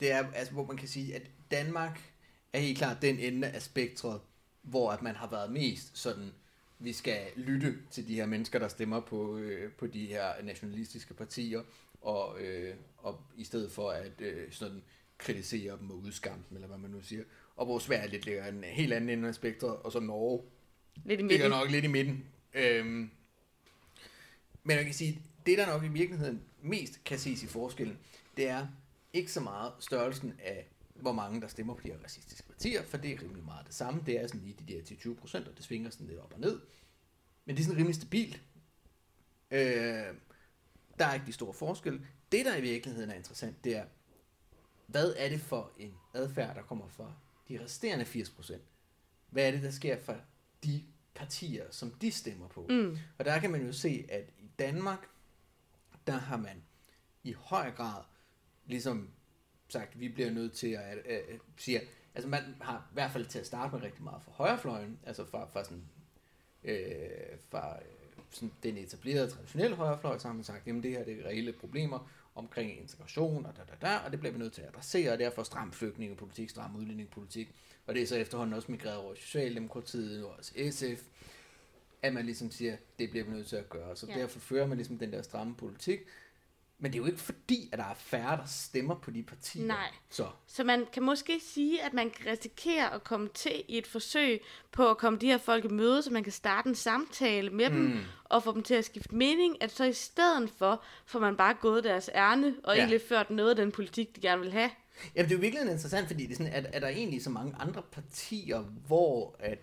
det 0.00 0.12
er, 0.12 0.32
altså, 0.32 0.52
hvor 0.52 0.66
man 0.66 0.76
kan 0.76 0.88
sige, 0.88 1.14
at 1.14 1.22
Danmark 1.50 2.12
er 2.52 2.58
helt 2.58 2.78
klart 2.78 3.02
den 3.02 3.18
ende 3.18 3.48
af 3.48 3.62
spektret, 3.62 4.20
hvor 4.62 4.90
at 4.90 5.02
man 5.02 5.16
har 5.16 5.26
været 5.26 5.52
mest 5.52 5.98
sådan, 5.98 6.32
vi 6.78 6.92
skal 6.92 7.26
lytte 7.36 7.78
til 7.90 8.08
de 8.08 8.14
her 8.14 8.26
mennesker, 8.26 8.58
der 8.58 8.68
stemmer 8.68 9.00
på, 9.00 9.36
øh, 9.36 9.72
på 9.72 9.86
de 9.86 10.06
her 10.06 10.42
nationalistiske 10.42 11.14
partier, 11.14 11.62
og, 12.00 12.40
øh, 12.40 12.74
og 12.98 13.20
i 13.36 13.44
stedet 13.44 13.72
for 13.72 13.90
at 13.90 14.20
øh, 14.20 14.52
sådan 14.52 14.82
kritisere 15.18 15.78
dem 15.78 15.90
og 15.90 15.96
udskamme 15.96 16.44
dem, 16.48 16.56
eller 16.56 16.68
hvad 16.68 16.78
man 16.78 16.90
nu 16.90 17.02
siger. 17.02 17.24
Og 17.56 17.66
hvor 17.66 17.78
Sverige 17.78 18.10
lidt 18.10 18.24
ligger 18.24 18.46
en 18.46 18.64
helt 18.64 18.92
anden 18.92 19.10
ende 19.10 19.28
af 19.28 19.34
spektret, 19.34 19.76
og 19.76 19.92
så 19.92 20.00
Norge 20.00 20.42
Lidt 21.04 21.20
i 21.20 21.22
ligger 21.22 21.36
midten. 21.36 21.50
nok 21.50 21.70
lidt 21.70 21.84
i 21.84 21.88
midten. 21.88 22.24
Øhm, 22.54 23.10
men 24.64 24.76
man 24.76 24.84
kan 24.84 24.94
sige, 24.94 25.22
det 25.46 25.58
der 25.58 25.66
nok 25.66 25.84
i 25.84 25.88
virkeligheden 25.88 26.42
mest 26.62 27.04
kan 27.04 27.18
ses 27.18 27.42
i 27.42 27.46
forskellen, 27.46 27.98
det 28.36 28.48
er 28.48 28.66
ikke 29.12 29.32
så 29.32 29.40
meget 29.40 29.72
størrelsen 29.80 30.34
af, 30.44 30.66
hvor 30.94 31.12
mange 31.12 31.40
der 31.40 31.48
stemmer 31.48 31.74
på 31.74 31.80
de 31.84 31.88
her 31.88 31.98
racistiske 32.04 32.46
partier, 32.48 32.82
for 32.82 32.96
det 32.96 33.10
er 33.12 33.22
rimelig 33.22 33.44
meget 33.44 33.66
det 33.66 33.74
samme. 33.74 34.02
Det 34.06 34.20
er 34.20 34.26
sådan 34.26 34.40
lige 34.40 34.56
de 34.66 34.72
der 34.72 34.80
10-20 35.12 35.14
procent, 35.14 35.48
og 35.48 35.56
det 35.56 35.64
svinger 35.64 35.90
sådan 35.90 36.06
lidt 36.06 36.18
op 36.18 36.32
og 36.34 36.40
ned. 36.40 36.60
Men 37.44 37.56
det 37.56 37.62
er 37.62 37.64
sådan 37.64 37.78
rimelig 37.78 37.94
stabilt. 37.96 38.42
Øh, 39.50 39.60
der 40.98 41.06
er 41.06 41.14
ikke 41.14 41.26
de 41.26 41.32
store 41.32 41.54
forskelle. 41.54 42.06
Det, 42.32 42.44
der 42.46 42.56
i 42.56 42.60
virkeligheden 42.60 43.10
er 43.10 43.14
interessant, 43.14 43.64
det 43.64 43.76
er, 43.76 43.84
hvad 44.88 45.14
er 45.16 45.28
det 45.28 45.40
for 45.40 45.72
en 45.78 45.94
adfærd, 46.14 46.56
der 46.56 46.62
kommer 46.62 46.88
fra 46.88 47.12
de 47.48 47.64
resterende 47.64 48.04
80%? 48.04 48.56
Hvad 49.30 49.46
er 49.46 49.50
det, 49.50 49.62
der 49.62 49.70
sker 49.70 49.98
for 50.00 50.16
de 50.64 50.82
partier, 51.14 51.64
som 51.70 51.90
de 51.90 52.10
stemmer 52.10 52.48
på? 52.48 52.66
Mm. 52.70 52.98
Og 53.18 53.24
der 53.24 53.38
kan 53.38 53.50
man 53.50 53.66
jo 53.66 53.72
se, 53.72 54.06
at 54.08 54.30
i 54.38 54.50
Danmark, 54.58 55.06
der 56.06 56.12
har 56.12 56.36
man 56.36 56.62
i 57.24 57.32
høj 57.32 57.70
grad 57.70 58.02
ligesom 58.66 59.10
sagt, 59.68 60.00
vi 60.00 60.08
bliver 60.08 60.30
nødt 60.30 60.52
til 60.52 60.68
at, 60.68 60.82
at, 60.82 60.98
at, 60.98 61.20
at 61.20 61.40
sige, 61.56 61.80
altså 62.14 62.28
man 62.28 62.42
har 62.60 62.88
i 62.90 62.94
hvert 62.94 63.10
fald 63.10 63.26
til 63.26 63.38
at 63.38 63.46
starte 63.46 63.74
med 63.74 63.82
rigtig 63.82 64.02
meget 64.02 64.22
fra 64.22 64.32
højrefløjen, 64.32 64.98
altså 65.06 65.24
fra, 65.24 65.48
fra 65.52 65.64
sådan, 65.64 65.84
øh, 66.64 67.38
fra 67.50 67.76
øh, 67.76 68.24
sådan 68.30 68.52
den 68.62 68.76
etablerede 68.76 69.30
traditionelle 69.30 69.76
højrefløj, 69.76 70.18
så 70.18 70.28
har 70.28 70.34
man 70.34 70.44
sagt, 70.44 70.66
jamen 70.66 70.82
det 70.82 70.90
her 70.90 71.04
det 71.04 71.20
er 71.20 71.24
reelle 71.24 71.52
problemer 71.52 72.08
omkring 72.38 72.80
integration 72.80 73.46
og 73.46 73.56
da, 73.56 73.62
da, 73.62 73.86
da, 73.86 73.96
og 73.96 74.10
det 74.10 74.20
bliver 74.20 74.32
vi 74.32 74.38
nødt 74.38 74.52
til 74.52 74.62
at 74.62 74.68
adressere, 74.68 75.12
og 75.12 75.18
derfor 75.18 75.42
stram 75.42 75.72
flygtningepolitik, 75.72 76.50
stram 76.50 76.76
udlændingepolitik, 76.76 77.54
og 77.86 77.94
det 77.94 78.02
er 78.02 78.06
så 78.06 78.16
efterhånden 78.16 78.54
også 78.54 78.70
migreret 78.70 78.96
over 78.96 79.14
Socialdemokratiet 79.14 80.24
og 80.24 80.30
også 80.38 80.52
SF, 80.70 81.02
at 82.02 82.12
man 82.12 82.24
ligesom 82.24 82.50
siger, 82.50 82.76
det 82.98 83.10
bliver 83.10 83.24
vi 83.24 83.32
nødt 83.32 83.46
til 83.46 83.56
at 83.56 83.68
gøre, 83.68 83.96
så 83.96 84.06
ja. 84.06 84.18
derfor 84.18 84.38
fører 84.38 84.66
man 84.66 84.76
ligesom 84.76 84.98
den 84.98 85.12
der 85.12 85.22
stramme 85.22 85.54
politik, 85.54 86.00
men 86.80 86.92
det 86.92 86.98
er 86.98 87.02
jo 87.02 87.06
ikke 87.06 87.20
fordi, 87.20 87.68
at 87.72 87.78
der 87.78 87.84
er 87.84 87.94
færre, 87.94 88.36
der 88.36 88.46
stemmer 88.46 88.94
på 88.94 89.10
de 89.10 89.22
partier. 89.22 89.66
Nej. 89.66 89.88
Så 90.10 90.26
Så 90.46 90.64
man 90.64 90.86
kan 90.92 91.02
måske 91.02 91.40
sige, 91.42 91.82
at 91.82 91.92
man 91.92 92.10
kan 92.10 92.26
risikere 92.32 92.94
at 92.94 93.04
komme 93.04 93.28
til 93.34 93.62
i 93.68 93.78
et 93.78 93.86
forsøg 93.86 94.40
på 94.72 94.90
at 94.90 94.98
komme 94.98 95.18
de 95.18 95.26
her 95.26 95.38
folk 95.38 95.64
i 95.64 95.68
møde, 95.68 96.02
så 96.02 96.10
man 96.12 96.22
kan 96.22 96.32
starte 96.32 96.68
en 96.68 96.74
samtale 96.74 97.50
med 97.50 97.70
mm. 97.70 97.76
dem 97.76 98.00
og 98.24 98.42
få 98.42 98.54
dem 98.54 98.62
til 98.62 98.74
at 98.74 98.84
skifte 98.84 99.14
mening, 99.14 99.62
at 99.62 99.70
så 99.70 99.84
i 99.84 99.92
stedet 99.92 100.50
for 100.58 100.82
får 101.06 101.18
man 101.18 101.36
bare 101.36 101.54
gået 101.60 101.84
deres 101.84 102.10
ærne 102.14 102.54
og 102.64 102.74
Ja. 102.74 102.80
egentlig 102.80 103.00
ført 103.08 103.30
noget 103.30 103.50
af 103.50 103.56
den 103.56 103.72
politik, 103.72 104.16
de 104.16 104.20
gerne 104.20 104.40
vil 104.42 104.52
have. 104.52 104.70
Jamen, 105.14 105.28
det 105.28 105.34
er 105.34 105.38
jo 105.38 105.40
virkelig 105.40 105.62
interessant, 105.62 106.06
fordi 106.06 106.26
det 106.26 106.32
er 106.32 106.36
sådan, 106.36 106.52
at, 106.52 106.66
er 106.72 106.80
der 106.80 106.88
egentlig 106.88 107.22
så 107.22 107.30
mange 107.30 107.54
andre 107.58 107.82
partier, 107.92 108.60
hvor 108.60 109.36
at 109.38 109.58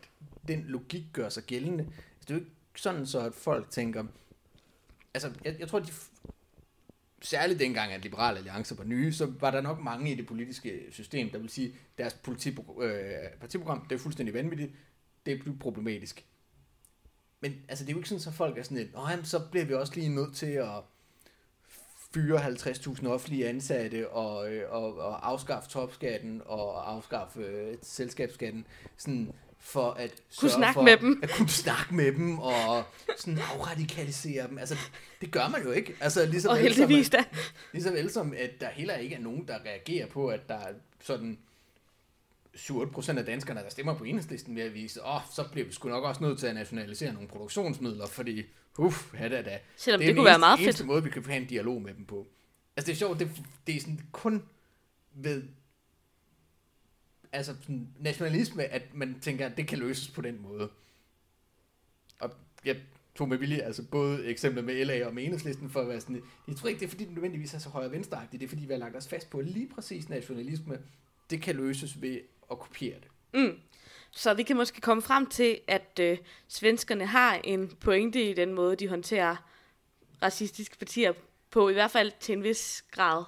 den 0.47 0.63
logik 0.67 1.03
gør 1.13 1.29
sig 1.29 1.43
gældende. 1.43 1.83
Altså, 1.83 2.21
det 2.21 2.29
er 2.29 2.33
jo 2.33 2.39
ikke 2.39 2.51
sådan 2.75 3.05
så, 3.07 3.19
at 3.19 3.33
folk 3.33 3.69
tænker... 3.69 4.03
Altså, 5.13 5.31
jeg, 5.45 5.55
jeg 5.59 5.67
tror, 5.67 5.79
de... 5.79 5.91
Særligt 7.21 7.59
dengang, 7.59 7.91
at 7.91 8.01
Liberale 8.01 8.37
Alliance 8.37 8.77
var 8.77 8.83
nye, 8.83 9.13
så 9.13 9.33
var 9.39 9.51
der 9.51 9.61
nok 9.61 9.79
mange 9.79 10.11
i 10.11 10.15
det 10.15 10.27
politiske 10.27 10.81
system, 10.91 11.29
der 11.29 11.39
vil 11.39 11.49
sige, 11.49 11.67
at 11.67 11.97
deres 11.97 12.17
politipro- 12.27 12.81
øh, 12.83 13.31
partiprogram, 13.39 13.85
det 13.89 13.95
er 13.95 13.99
fuldstændig 13.99 14.33
vanvittigt, 14.33 14.71
det 15.25 15.33
er 15.33 15.53
problematisk. 15.59 16.25
Men 17.39 17.55
altså, 17.67 17.85
det 17.85 17.89
er 17.89 17.93
jo 17.93 17.99
ikke 17.99 18.09
sådan, 18.09 18.21
så 18.21 18.31
folk 18.31 18.57
er 18.57 18.63
sådan 18.63 18.77
lidt, 18.77 18.93
Nå, 18.93 19.09
jamen, 19.09 19.25
så 19.25 19.39
bliver 19.51 19.65
vi 19.65 19.73
også 19.73 19.95
lige 19.95 20.09
nødt 20.09 20.35
til 20.35 20.45
at 20.45 20.83
fyre 22.13 22.37
50.000 22.37 23.07
offentlige 23.07 23.47
ansatte 23.47 24.09
og, 24.09 24.53
øh, 24.53 24.71
og, 24.71 24.97
og 24.97 25.27
afskaffe 25.29 25.69
topskatten 25.69 26.41
og 26.45 26.91
afskaffe 26.91 27.39
øh, 27.39 27.77
selskabsskatten, 27.81 28.67
sådan 28.97 29.33
for 29.59 29.91
at 29.91 30.11
Kunne 30.39 30.49
snakke 30.51 30.73
for, 30.73 30.81
med 30.81 30.97
dem. 30.97 31.19
At 31.23 31.29
kunne 31.31 31.49
snakke 31.49 31.95
med 31.95 32.11
dem 32.11 32.39
og 32.39 32.83
sådan 33.17 33.39
afradikalisere 33.39 34.47
dem. 34.47 34.57
Altså, 34.57 34.77
det 35.21 35.31
gør 35.31 35.47
man 35.47 35.63
jo 35.63 35.71
ikke. 35.71 35.95
Altså, 35.99 36.25
ligesom 36.25 36.51
Og 36.51 36.57
heldigvis 36.57 37.09
da. 37.09 37.23
Ligesom 37.73 37.93
vel 37.93 38.11
som, 38.11 38.33
at 38.37 38.51
der 38.61 38.69
heller 38.69 38.95
ikke 38.95 39.15
er 39.15 39.19
nogen, 39.19 39.47
der 39.47 39.57
reagerer 39.65 40.07
på, 40.07 40.27
at 40.27 40.49
der 40.49 40.55
er 40.55 40.73
sådan 41.03 41.37
7-8% 42.55 43.17
af 43.17 43.25
danskerne, 43.25 43.59
der 43.59 43.69
stemmer 43.69 43.93
på 43.97 44.03
enhedslisten 44.03 44.55
ved 44.55 44.63
at 44.63 44.73
vise, 44.73 45.03
åh, 45.03 45.15
oh, 45.15 45.21
så 45.35 45.43
bliver 45.51 45.67
vi 45.67 45.73
sgu 45.73 45.89
nok 45.89 46.03
også 46.03 46.23
nødt 46.23 46.39
til 46.39 46.47
at 46.47 46.55
nationalisere 46.55 47.13
nogle 47.13 47.27
produktionsmidler, 47.27 48.07
fordi, 48.07 48.43
uff, 48.77 49.11
hvad 49.11 49.29
da 49.29 49.41
da. 49.41 49.59
Selvom 49.77 49.99
det 49.99 50.05
er 50.05 50.09
den 50.09 50.15
kunne 50.15 50.25
være 50.25 50.33
eneste- 50.35 50.39
meget 50.39 50.59
fedt. 50.59 50.67
eneste 50.67 50.85
måde, 50.85 51.03
vi 51.03 51.09
kan 51.09 51.25
have 51.25 51.37
en 51.41 51.47
dialog 51.47 51.81
med 51.81 51.93
dem 51.93 52.05
på. 52.05 52.27
Altså, 52.77 52.87
det 52.87 52.93
er 52.93 52.97
sjovt, 52.97 53.19
det, 53.19 53.31
det 53.67 53.75
er 53.75 53.79
sådan 53.79 53.99
kun 54.11 54.43
ved 55.13 55.43
altså 57.35 57.55
sådan 57.61 57.87
nationalisme, 57.99 58.63
at 58.63 58.93
man 58.93 59.19
tænker, 59.21 59.45
at 59.45 59.57
det 59.57 59.67
kan 59.67 59.79
løses 59.79 60.07
på 60.07 60.21
den 60.21 60.41
måde. 60.41 60.69
Og 62.19 62.31
jeg 62.65 62.77
tog 63.15 63.29
med 63.29 63.37
vilje, 63.37 63.57
altså 63.57 63.83
både 63.83 64.25
eksempler 64.25 64.61
med 64.61 64.85
LA 64.85 65.05
og 65.05 65.13
med 65.13 65.23
enhedslisten, 65.23 65.69
for 65.69 65.81
at 65.81 65.87
være 65.87 66.01
sådan, 66.01 66.23
jeg 66.47 66.55
tror 66.55 66.69
ikke, 66.69 66.79
det 66.79 66.85
er 66.85 66.89
fordi, 66.89 67.03
det 67.03 67.13
nødvendigvis 67.13 67.53
er 67.53 67.59
så 67.59 67.69
højre 67.69 67.91
venstre 67.91 68.21
det 68.31 68.43
er 68.43 68.47
fordi, 68.47 68.65
vi 68.65 68.73
har 68.73 68.79
lagt 68.79 68.95
os 68.95 69.07
fast 69.07 69.29
på 69.29 69.41
lige 69.41 69.67
præcis 69.67 70.09
nationalisme, 70.09 70.79
det 71.29 71.41
kan 71.41 71.55
løses 71.55 72.01
ved 72.01 72.19
at 72.51 72.59
kopiere 72.59 72.95
det. 72.99 73.41
Mm. 73.41 73.59
Så 74.11 74.33
vi 74.33 74.43
kan 74.43 74.55
måske 74.55 74.81
komme 74.81 75.03
frem 75.03 75.25
til, 75.27 75.59
at 75.67 75.99
øh, 76.01 76.17
svenskerne 76.47 77.05
har 77.05 77.35
en 77.43 77.67
pointe 77.67 78.29
i 78.29 78.33
den 78.33 78.53
måde, 78.53 78.75
de 78.75 78.87
håndterer 78.87 79.35
racistiske 80.23 80.77
partier 80.77 81.13
på, 81.51 81.69
i 81.69 81.73
hvert 81.73 81.91
fald 81.91 82.11
til 82.19 82.33
en 82.33 82.43
vis 82.43 82.85
grad. 82.91 83.23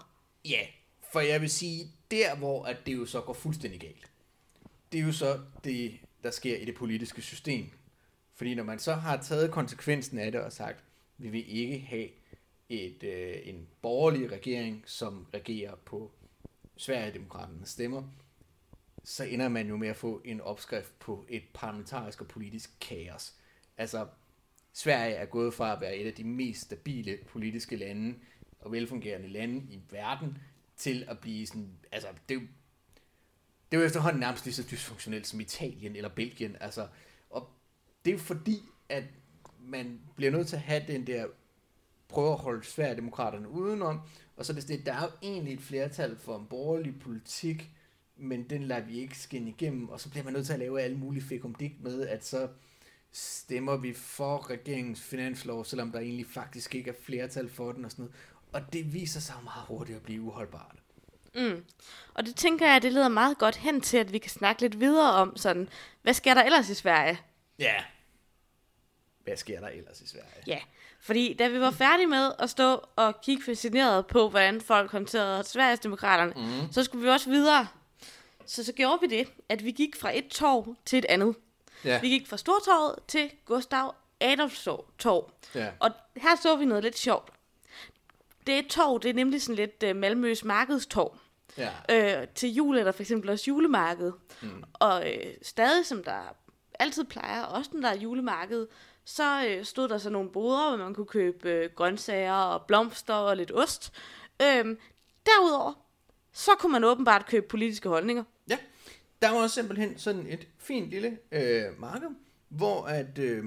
Ja, 0.46 0.62
for 1.12 1.20
jeg 1.20 1.42
vil 1.42 1.50
sige, 1.50 1.92
der 2.12 2.36
hvor 2.36 2.66
at 2.66 2.78
det 2.86 2.96
jo 2.96 3.06
så 3.06 3.22
går 3.22 3.34
fuldstændig 3.34 3.80
galt, 3.80 4.12
det 4.92 5.00
er 5.00 5.04
jo 5.04 5.12
så 5.12 5.40
det, 5.64 6.00
der 6.24 6.32
sker 6.32 6.58
i 6.58 6.66
det 6.66 6.76
politiske 6.76 7.22
system. 7.22 7.70
Fordi 8.36 8.56
når 8.56 8.64
man 8.64 8.80
så 8.80 8.94
har 8.94 9.18
taget 9.18 9.52
konsekvensen 9.52 10.20
af 10.20 10.32
det 10.32 10.42
og 10.42 10.52
sagt, 10.52 10.84
vi 11.18 11.30
vil 11.30 11.58
ikke 11.58 11.80
have 11.80 12.10
et, 12.70 13.04
øh, 13.04 13.36
en 13.44 13.68
borgerlig 13.82 14.32
regering, 14.32 14.84
som 14.86 15.28
regerer 15.34 15.76
på 15.76 16.12
Sverigedemokraternes 16.78 17.70
stemmer, 17.70 18.04
så 19.04 19.24
ender 19.24 19.50
man 19.50 19.68
jo 19.68 19.78
med 19.78 19.88
at 19.88 19.96
få 19.96 20.22
en 20.26 20.42
opskrift 20.42 21.00
på 21.00 21.26
et 21.30 21.44
parlamentarisk 21.54 22.22
og 22.22 22.28
politisk 22.28 22.80
kaos. 22.80 23.34
Altså, 23.78 24.08
Sverige 24.74 25.14
er 25.14 25.26
gået 25.26 25.54
fra 25.54 25.74
at 25.74 25.82
være 25.82 25.98
et 25.98 26.08
af 26.08 26.14
de 26.14 26.24
mest 26.24 26.62
stabile 26.62 27.18
politiske 27.28 27.76
lande 27.76 28.16
og 28.60 28.72
velfungerende 28.72 29.28
lande 29.28 29.66
i 29.70 29.82
verden, 29.90 30.38
til 30.78 31.06
at 31.08 31.20
blive 31.20 31.48
sådan, 31.48 31.72
altså, 31.92 32.08
det 32.30 32.36
er 32.36 32.40
jo, 32.42 32.48
det 33.72 33.78
er 33.78 33.82
jo 33.82 33.86
efterhånden 33.86 34.20
nærmest 34.20 34.46
lige 34.46 34.56
så 34.56 34.64
dysfunktionelt 34.72 35.28
som 35.28 35.40
Italien 35.40 35.96
eller 35.96 36.10
Belgien, 36.10 36.56
altså, 36.60 36.88
og 37.30 37.50
det 38.06 38.12
er 38.12 38.16
jo 38.16 38.20
fordi, 38.20 38.62
at 38.90 39.04
man 39.60 40.00
bliver 40.16 40.32
nødt 40.32 40.48
til 40.48 40.56
at 40.56 40.62
have 40.62 40.84
den 40.88 41.08
der 41.08 41.26
prøver 42.08 42.34
at 42.34 42.40
holde 42.40 42.64
Sverigedemokraterne 42.64 43.50
udenom, 43.50 44.00
og 44.36 44.46
så 44.46 44.54
er 44.54 44.54
det 44.54 44.64
sådan, 44.64 44.86
der 44.86 44.94
er 44.94 45.02
jo 45.02 45.10
egentlig 45.22 45.54
et 45.54 45.62
flertal 45.62 46.18
for 46.18 46.40
en 46.40 46.46
borgerlig 46.46 47.00
politik, 47.00 47.72
men 48.18 48.50
den 48.50 48.64
lader 48.64 48.86
vi 48.86 49.00
ikke 49.00 49.20
skinne 49.20 49.50
igennem, 49.50 49.90
og 49.90 50.00
så 50.00 50.10
bliver 50.10 50.24
man 50.24 50.34
nødt 50.34 50.46
til 50.46 50.54
at 50.54 50.60
lave 50.60 50.82
alle 50.82 50.98
mulige 50.98 51.24
fikumdik 51.24 51.74
med, 51.82 52.08
at 52.08 52.26
så 52.26 52.48
stemmer 53.12 53.78
vi 53.78 53.94
for 53.94 54.50
regeringens 54.50 55.02
finanslov, 55.02 55.66
selvom 55.66 55.92
der 55.92 56.00
egentlig 56.00 56.26
faktisk 56.26 56.76
ikke 56.76 56.90
er 56.90 56.96
flertal 57.04 57.50
for 57.50 57.72
den 57.72 57.86
og 57.86 57.92
sådan 57.92 58.04
noget. 58.04 58.16
Og 58.54 58.74
det 58.74 58.94
viser 58.94 59.20
sig 59.20 59.36
meget 59.44 59.66
hurtigt 59.68 59.96
at 59.96 60.04
blive 60.04 60.22
uholdbart. 60.22 60.76
Mm. 61.36 61.66
Og 62.14 62.26
det 62.26 62.36
tænker 62.36 62.68
jeg, 62.72 62.82
det 62.82 62.94
leder 62.94 63.08
meget 63.08 63.38
godt 63.38 63.56
hen 63.56 63.82
til, 63.82 63.98
at 63.98 64.14
vi 64.14 64.18
kan 64.18 64.32
snakke 64.32 64.62
lidt 64.62 64.80
videre 64.80 65.12
om 65.12 65.38
sådan, 65.38 65.70
hvad 66.02 66.14
sker 66.14 66.34
der 66.34 66.44
ellers 66.44 66.70
i 66.70 66.74
Sverige? 66.74 67.20
Ja. 67.60 67.76
Hvad 69.24 69.38
sker 69.38 69.60
der 69.60 69.68
ellers 69.68 70.02
i 70.02 70.08
Sverige? 70.08 70.44
Ja, 70.48 70.60
fordi 71.00 71.34
da 71.34 71.48
vi 71.48 71.60
var 71.60 71.72
færdige 71.72 72.08
med 72.08 72.32
at 72.40 72.50
stå 72.50 72.86
og 72.96 73.22
kigge 73.22 73.44
fascineret 73.44 74.08
på, 74.08 74.30
hvordan 74.30 74.62
folk 74.62 74.92
håndterede 74.92 75.44
Sveriges 75.44 75.80
demokraterne, 75.80 76.34
mm. 76.36 76.72
så 76.72 76.84
skulle 76.84 77.04
vi 77.04 77.10
også 77.10 77.30
videre. 77.30 77.68
Så 78.46 78.64
så 78.64 78.74
gjorde 78.74 78.98
vi 79.02 79.08
det, 79.08 79.28
at 79.50 79.66
vi 79.66 79.72
gik 79.72 79.96
fra 79.96 80.18
et 80.18 80.28
torv 80.28 80.76
til 80.86 81.00
et 81.00 81.06
andet. 81.06 81.36
Ja. 81.86 82.00
Vi 82.02 82.10
gik 82.10 82.28
fra 82.28 82.38
Stortorvet 82.38 82.96
til 83.08 83.32
Gustav 83.46 83.96
Adolfs 84.20 84.68
torv. 85.00 85.32
Ja. 85.56 85.70
Og 85.80 85.92
her 86.16 86.36
så 86.36 86.56
vi 86.56 86.66
noget 86.66 86.84
lidt 86.84 86.98
sjovt. 86.98 87.37
Det 88.48 88.60
et 88.60 88.68
torv, 88.68 89.00
det 89.00 89.10
er 89.10 89.14
nemlig 89.14 89.42
sådan 89.42 89.56
lidt 89.56 89.84
uh, 89.90 89.96
Malmøs 89.96 90.44
markedstorv. 90.44 91.18
Ja. 91.58 92.22
Øh, 92.22 92.28
til 92.36 92.54
jul 92.54 92.78
er 92.78 92.84
der 92.84 92.92
for 92.92 93.04
eksempel 93.04 93.30
også 93.30 93.46
julemarked. 93.48 94.12
Mm. 94.42 94.64
Og 94.74 95.14
øh, 95.14 95.34
stadig 95.42 95.86
som 95.86 96.04
der 96.04 96.36
altid 96.80 97.04
plejer, 97.04 97.44
også 97.44 97.72
når 97.74 97.82
der 97.82 97.90
er 97.90 98.00
julemarked, 98.00 98.68
så 99.06 99.48
øh, 99.48 99.66
stod 99.66 99.90
der 99.90 99.98
så 99.98 100.10
nogle 100.10 100.30
boder, 100.30 100.70
hvor 100.70 100.86
man 100.86 100.94
kunne 100.94 101.06
købe 101.06 101.50
øh, 101.50 101.70
grøntsager 101.76 102.34
og 102.34 102.66
blomster 102.68 103.14
og 103.14 103.38
lidt 103.38 103.52
ost. 103.52 103.94
Øh, 104.42 104.78
derudover, 105.26 105.74
så 106.34 106.52
kunne 106.60 106.72
man 106.72 106.84
åbenbart 106.84 107.26
købe 107.26 107.48
politiske 107.48 107.90
holdninger. 107.90 108.24
Ja, 108.50 108.58
der 109.22 109.32
var 109.32 109.48
simpelthen 109.48 109.98
sådan 109.98 110.28
et 110.28 110.48
fint 110.58 110.90
lille 110.90 111.18
øh, 111.32 111.80
marked, 111.80 112.10
hvor 112.50 112.84
at 112.84 113.20
øh, 113.20 113.44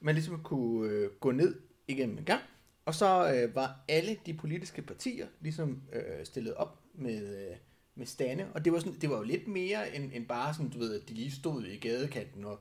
man 0.00 0.14
ligesom 0.14 0.42
kunne 0.42 0.90
øh, 0.90 1.10
gå 1.10 1.30
ned 1.30 1.60
igennem 1.88 2.18
en 2.18 2.24
gang, 2.24 2.42
og 2.88 2.94
så 2.94 3.32
øh, 3.34 3.54
var 3.54 3.76
alle 3.88 4.16
de 4.26 4.34
politiske 4.34 4.82
partier 4.82 5.26
ligesom 5.40 5.82
øh, 5.92 6.24
stillet 6.26 6.54
op 6.54 6.78
med, 6.94 7.36
øh, 7.50 7.56
med 7.94 8.06
stande, 8.06 8.46
og 8.54 8.64
det 8.64 8.72
var, 8.72 8.78
sådan, 8.78 8.94
det 9.00 9.10
var 9.10 9.16
jo 9.16 9.22
lidt 9.22 9.48
mere 9.48 9.96
end, 9.96 10.10
end 10.14 10.26
bare 10.26 10.54
sådan, 10.54 10.68
du 10.70 10.78
ved, 10.78 11.00
at 11.02 11.08
de 11.08 11.14
lige 11.14 11.30
stod 11.32 11.64
i 11.64 11.76
gadekanten 11.76 12.44
og 12.44 12.60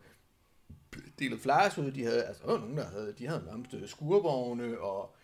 delet 1.20 1.40
flyers 1.40 1.78
ud. 1.78 1.92
De 1.92 2.04
havde, 2.04 2.24
altså, 2.24 2.44
åh, 2.46 2.62
nogen 2.62 2.78
der 2.78 2.86
havde, 2.90 3.13
de 3.20 3.28
havde 3.28 3.44
nærmest 3.46 3.74
øh, 3.74 3.88
skurvogne 3.90 4.80
og, 4.80 5.16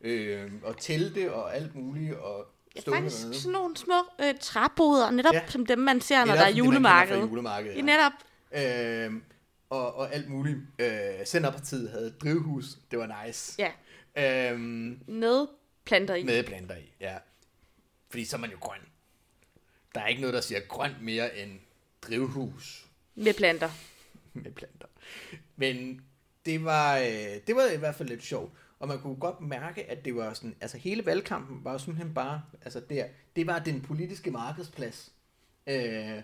øh, 0.00 0.52
og 0.62 0.76
telte 0.80 1.34
og 1.34 1.56
alt 1.56 1.74
muligt, 1.74 2.14
og 2.14 2.46
Ja, 2.76 2.80
faktisk 2.92 3.22
dernede. 3.22 3.38
sådan 3.40 3.52
nogle 3.52 3.76
små 3.76 3.94
øh, 4.22 4.34
træboder, 4.40 5.10
netop 5.10 5.34
Ja. 5.34 5.42
som 5.48 5.66
dem, 5.66 5.78
man 5.78 6.00
ser, 6.00 6.18
når 6.18 6.24
Netop 6.24 6.36
der 6.38 6.44
er 6.44 6.50
det, 6.50 6.58
julemarked. 6.58 7.14
fra 7.16 7.26
julemarkedet, 7.26 7.74
Ja. 7.76 7.80
ja. 7.80 7.84
Netop. 7.84 8.12
Øhm, 9.06 9.22
og, 9.70 9.94
og 9.94 10.14
alt 10.14 10.28
muligt. 10.28 10.58
Øh, 10.78 11.24
Centerpartiet 11.26 11.90
havde 11.90 12.10
drivhus. 12.22 12.78
Det 12.90 12.98
var 12.98 13.24
nice. 13.26 13.54
Ja, 13.58 13.70
Øhm, 14.16 15.00
med 15.06 15.46
planter 15.84 16.14
i. 16.14 16.24
med 16.24 16.44
planter 16.44 16.76
i, 16.76 16.92
ja. 17.00 17.18
Fordi 18.10 18.24
så 18.24 18.36
er 18.36 18.40
man 18.40 18.50
jo 18.50 18.56
grøn. 18.60 18.80
Der 19.94 20.00
er 20.00 20.06
ikke 20.06 20.20
noget, 20.20 20.34
der 20.34 20.40
siger 20.40 20.60
grønt 20.60 21.02
mere 21.02 21.38
end 21.38 21.58
drivhus 22.02 22.86
Med 23.14 23.34
planter. 23.34 23.70
med 24.32 24.52
planter. 24.52 24.86
Men 25.56 26.04
det 26.46 26.64
var, 26.64 26.98
øh, 26.98 27.06
det 27.46 27.56
var 27.56 27.70
i 27.74 27.76
hvert 27.76 27.94
fald 27.94 28.08
lidt 28.08 28.22
sjovt. 28.22 28.52
Og 28.78 28.88
man 28.88 29.00
kunne 29.00 29.16
godt 29.16 29.40
mærke, 29.40 29.90
at 29.90 30.04
det 30.04 30.16
var 30.16 30.34
sådan, 30.34 30.56
altså 30.60 30.78
hele 30.78 31.06
valgkampen 31.06 31.64
var 31.64 31.72
jo 31.72 31.78
simpelthen 31.78 32.14
bare, 32.14 32.42
altså 32.62 32.80
der, 32.80 33.06
det 33.36 33.46
var 33.46 33.58
den 33.58 33.80
politiske 33.80 34.30
markedsplads. 34.30 35.12
Øh, 35.66 36.22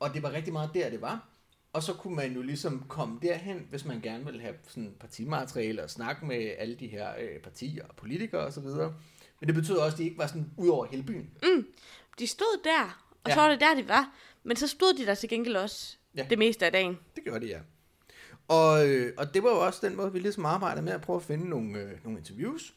og 0.00 0.14
det 0.14 0.22
var 0.22 0.32
rigtig 0.32 0.52
meget 0.52 0.70
der, 0.74 0.90
det 0.90 1.00
var. 1.00 1.27
Og 1.72 1.82
så 1.82 1.92
kunne 1.92 2.16
man 2.16 2.32
jo 2.32 2.42
ligesom 2.42 2.84
komme 2.88 3.18
derhen, 3.22 3.66
hvis 3.70 3.84
man 3.84 4.00
gerne 4.00 4.24
ville 4.24 4.40
have 4.40 4.54
sådan 4.68 4.94
partimateriale 5.00 5.82
og 5.82 5.90
snakke 5.90 6.26
med 6.26 6.52
alle 6.58 6.74
de 6.74 6.86
her 6.86 7.08
øh, 7.20 7.40
partier 7.40 7.84
og 7.88 7.96
politikere 7.96 8.40
osv. 8.46 8.62
Men 9.40 9.46
det 9.46 9.54
betød 9.54 9.76
også, 9.76 9.94
at 9.94 9.98
de 9.98 10.04
ikke 10.04 10.18
var 10.18 10.26
sådan 10.26 10.50
ud 10.56 10.68
over 10.68 10.86
hele 10.86 11.02
byen. 11.02 11.30
De 12.18 12.26
stod 12.26 12.60
der, 12.64 13.10
og 13.24 13.28
Ja. 13.30 13.34
så 13.34 13.40
var 13.40 13.48
det 13.50 13.60
der, 13.60 13.74
de 13.74 13.88
var. 13.88 14.14
Men 14.42 14.56
så 14.56 14.68
stod 14.68 14.94
de 14.98 15.06
der 15.06 15.14
til 15.14 15.28
gengæld 15.28 15.56
også 15.56 15.96
ja. 16.16 16.26
det 16.30 16.38
meste 16.38 16.66
af 16.66 16.72
dagen. 16.72 16.98
Det 17.16 17.24
gjorde 17.24 17.40
de, 17.46 17.50
ja. 17.50 17.58
Og, 18.48 18.88
øh, 18.88 19.12
og 19.16 19.34
det 19.34 19.42
var 19.42 19.50
jo 19.50 19.66
også 19.66 19.86
den 19.86 19.96
måde, 19.96 20.12
vi 20.12 20.18
ligesom 20.18 20.44
arbejdede 20.44 20.84
med 20.84 20.92
at 20.92 21.00
prøve 21.00 21.16
at 21.16 21.22
finde 21.22 21.48
nogle, 21.48 21.78
øh, 21.78 22.04
nogle 22.04 22.18
interviews. 22.18 22.74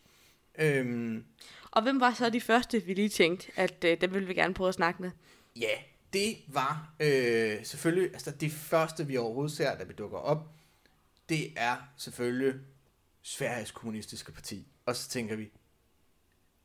Øhm, 0.59 1.25
Og 1.71 1.83
hvem 1.83 1.99
var 1.99 2.13
så 2.13 2.29
de 2.29 2.41
første, 2.41 2.79
vi 2.85 2.93
lige 2.93 3.09
tænkte, 3.09 3.51
at 3.55 3.83
øh, 3.83 4.01
dem 4.01 4.13
ville 4.13 4.27
vi 4.27 4.33
gerne 4.33 4.53
prøve 4.53 4.67
at 4.67 4.73
snakke 4.73 5.01
med? 5.01 5.11
ja, 5.55 5.67
det 6.13 6.37
var 6.47 6.93
øh, 6.99 7.65
selvfølgelig, 7.65 8.13
altså 8.13 8.31
det 8.31 8.51
første, 8.51 9.07
vi 9.07 9.17
overhovedet 9.17 9.51
ser, 9.51 9.77
da 9.77 9.83
vi 9.83 9.93
dukker 9.93 10.17
op, 10.17 10.51
det 11.29 11.53
er 11.55 11.75
selvfølgelig 11.97 12.53
Sveriges 13.21 13.71
Kommunistiske 13.71 14.31
Parti. 14.31 14.67
Og 14.85 14.95
så 14.95 15.09
tænker 15.09 15.35
vi, 15.35 15.51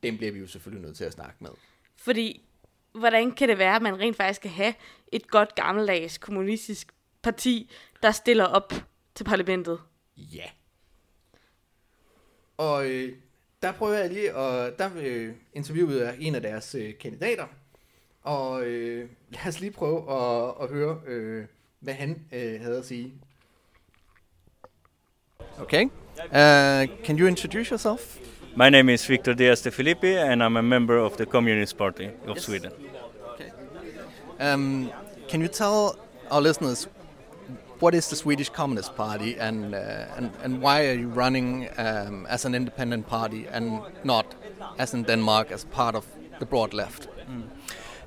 dem 0.03 0.17
bliver 0.17 0.33
vi 0.33 0.39
jo 0.39 0.47
selvfølgelig 0.47 0.87
nødt 0.87 0.97
til 0.97 1.05
at 1.05 1.13
snakke 1.13 1.37
med. 1.41 1.51
Fordi, 1.97 2.49
hvordan 2.93 3.33
kan 3.33 3.49
det 3.49 3.59
være, 3.59 3.77
at 3.77 3.83
man 3.83 3.99
rent 3.99 4.17
faktisk 4.17 4.41
kan 4.41 4.51
have 4.51 4.75
et 5.13 5.29
godt 5.29 5.55
gammeldags 5.55 6.19
kommunistisk 6.19 6.93
parti, 7.23 7.71
der 8.03 8.11
stiller 8.11 8.45
op 8.45 8.73
til 9.15 9.25
parlamentet? 9.25 9.81
Ja. 10.17 10.51
Og 12.57 12.91
øh, 12.91 13.17
der 13.63 13.73
prøver 13.73 13.95
jeg 13.95 14.11
lige, 14.11 14.35
og 14.37 14.79
der 14.79 14.91
øh, 14.97 15.35
interviewede 15.53 16.07
jeg 16.07 16.17
en 16.21 16.35
af 16.35 16.43
deres 16.43 16.75
øh, 16.75 16.99
kandidater, 16.99 17.47
og 18.27 18.65
øh, 18.65 19.09
lad 19.31 19.47
os 19.47 19.61
lige 19.61 19.71
prøve 19.71 19.99
at, 20.12 20.55
at 20.62 20.69
høre, 20.69 20.99
øh, 21.07 21.45
hvad 21.81 21.95
han 21.95 22.23
øh, 22.33 22.61
havde 22.61 22.79
at 22.79 22.87
sige. 22.87 23.12
Okay. 25.61 25.85
Uh, 25.85 27.05
can 27.05 27.19
you 27.19 27.27
introduce 27.27 27.71
yourself? 27.71 28.19
My 28.57 28.71
name 28.71 28.93
is 28.93 29.11
Victor 29.11 29.33
Diaz 29.33 29.62
de 29.62 29.71
Filippi, 29.71 30.15
and 30.15 30.43
I'm 30.43 30.57
a 30.57 30.62
member 30.62 30.99
of 30.99 31.12
the 31.12 31.25
Communist 31.27 31.77
Party 31.77 32.09
of 32.27 32.37
Yes. 32.37 32.45
Sweden. 32.45 32.73
Um, 34.41 34.91
can 35.29 35.41
you 35.41 35.49
tell 35.49 35.99
our 36.31 36.43
listeners 36.43 36.89
what 37.81 37.95
is 37.95 38.09
the 38.09 38.17
Swedish 38.17 38.51
Communist 38.51 38.95
Party 38.97 39.37
and 39.39 39.75
uh, 39.75 40.17
and, 40.17 40.31
and 40.45 40.62
why 40.62 40.87
are 40.89 40.99
you 40.99 41.09
running 41.09 41.69
um, 41.79 42.27
as 42.27 42.45
an 42.45 42.55
independent 42.55 43.07
party 43.07 43.47
and 43.53 43.81
not 44.05 44.27
as 44.79 44.95
in 44.95 45.05
Denmark 45.05 45.53
as 45.53 45.65
part 45.65 45.95
of 45.95 46.05
the 46.39 46.47
broad 46.47 46.75
left? 46.75 47.09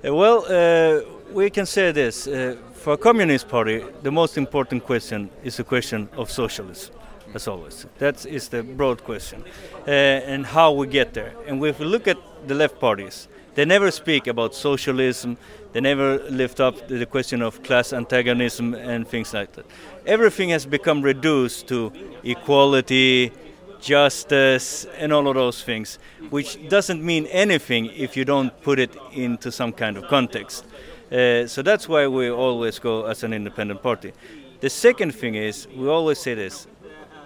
Uh, 0.01 0.15
well, 0.15 0.45
uh, 0.47 1.01
we 1.33 1.49
can 1.49 1.65
say 1.65 1.91
this: 1.91 2.25
uh, 2.25 2.55
for 2.73 2.93
a 2.93 2.97
Communist 2.97 3.49
Party, 3.49 3.83
the 4.01 4.12
most 4.12 4.38
important 4.38 4.85
question 4.85 5.29
is 5.43 5.57
the 5.57 5.63
question 5.63 6.07
of 6.15 6.31
socialism, 6.31 6.95
as 7.33 7.49
always. 7.49 7.85
That 7.97 8.25
is 8.25 8.47
the 8.47 8.63
broad 8.63 9.03
question, 9.03 9.43
uh, 9.85 9.91
and 9.91 10.45
how 10.45 10.71
we 10.71 10.88
get 10.88 11.13
there. 11.13 11.33
And 11.47 11.62
if 11.65 11.79
we 11.79 11.85
look 11.85 12.07
at 12.07 12.17
the 12.47 12.55
left 12.55 12.79
parties, 12.79 13.27
they 13.55 13.65
never 13.65 13.91
speak 13.91 14.27
about 14.27 14.55
socialism. 14.55 15.35
They 15.73 15.81
never 15.81 16.19
lift 16.29 16.62
up 16.62 16.88
the 16.88 17.05
question 17.05 17.41
of 17.41 17.62
class 17.62 17.91
antagonism 17.91 18.75
and 18.75 19.05
things 19.05 19.33
like 19.33 19.51
that. 19.51 19.65
Everything 20.05 20.49
has 20.51 20.65
become 20.65 21.01
reduced 21.01 21.67
to 21.67 21.91
equality, 22.23 23.33
justice, 23.79 24.85
and 24.97 25.11
all 25.13 25.27
of 25.27 25.35
those 25.35 25.63
things, 25.63 25.99
which 26.29 26.67
doesn't 26.69 27.03
mean 27.03 27.25
anything 27.27 27.85
if 27.87 28.15
you 28.17 28.25
don't 28.25 28.61
put 28.61 28.79
it 28.79 28.95
into 29.13 29.51
some 29.51 29.71
kind 29.71 29.97
of 29.97 30.07
context. 30.07 30.65
Uh, 31.11 31.47
so 31.47 31.61
that's 31.61 31.89
why 31.89 32.07
we 32.07 32.29
always 32.29 32.77
go 32.79 33.05
as 33.05 33.23
an 33.23 33.33
independent 33.33 33.81
party. 33.81 34.13
The 34.59 34.69
second 34.69 35.15
thing 35.15 35.35
is 35.35 35.67
we 35.75 35.87
always 35.87 36.19
say 36.19 36.35
this: 36.35 36.67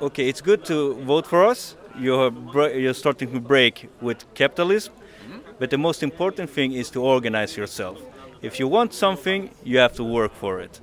okay, 0.01 0.29
it's 0.29 0.41
good 0.41 0.63
to 0.65 0.93
vote 1.03 1.27
for 1.27 1.45
us. 1.45 1.75
You're 1.99 2.31
you're 2.69 2.93
starting 2.93 3.31
to 3.33 3.39
break 3.39 3.89
with 4.01 4.25
capitalism, 4.33 4.93
but 5.59 5.69
the 5.69 5.77
most 5.77 6.03
important 6.03 6.49
thing 6.49 6.73
is 6.73 6.89
to 6.91 7.01
organize 7.03 7.57
yourself. 7.57 7.99
If 8.41 8.59
you 8.59 8.67
want 8.67 8.93
something, 8.93 9.49
you 9.63 9.77
have 9.79 9.93
to 9.95 10.03
work 10.03 10.33
for 10.33 10.59
it. 10.59 10.79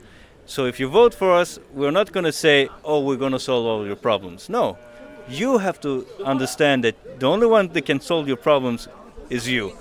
So 0.47 0.65
if 0.67 0.81
you 0.81 0.89
vote 0.89 1.15
for 1.15 1.33
us, 1.33 1.59
we're 1.73 1.93
not 1.93 2.13
going 2.13 2.25
to 2.25 2.33
say, 2.33 2.69
"Oh, 2.85 3.01
we're 3.01 3.19
going 3.19 3.33
to 3.33 3.39
solve 3.39 3.67
all 3.67 3.87
your 3.87 3.97
problems." 3.97 4.49
No, 4.49 4.77
you 5.31 5.59
have 5.59 5.81
to 5.81 6.07
understand 6.25 6.85
that 6.85 7.21
the 7.21 7.27
only 7.27 7.47
one 7.47 7.69
that 7.69 7.83
can 7.87 8.01
solve 8.01 8.29
your 8.29 8.37
problems 8.37 8.89
is 9.29 9.49
you. 9.49 9.77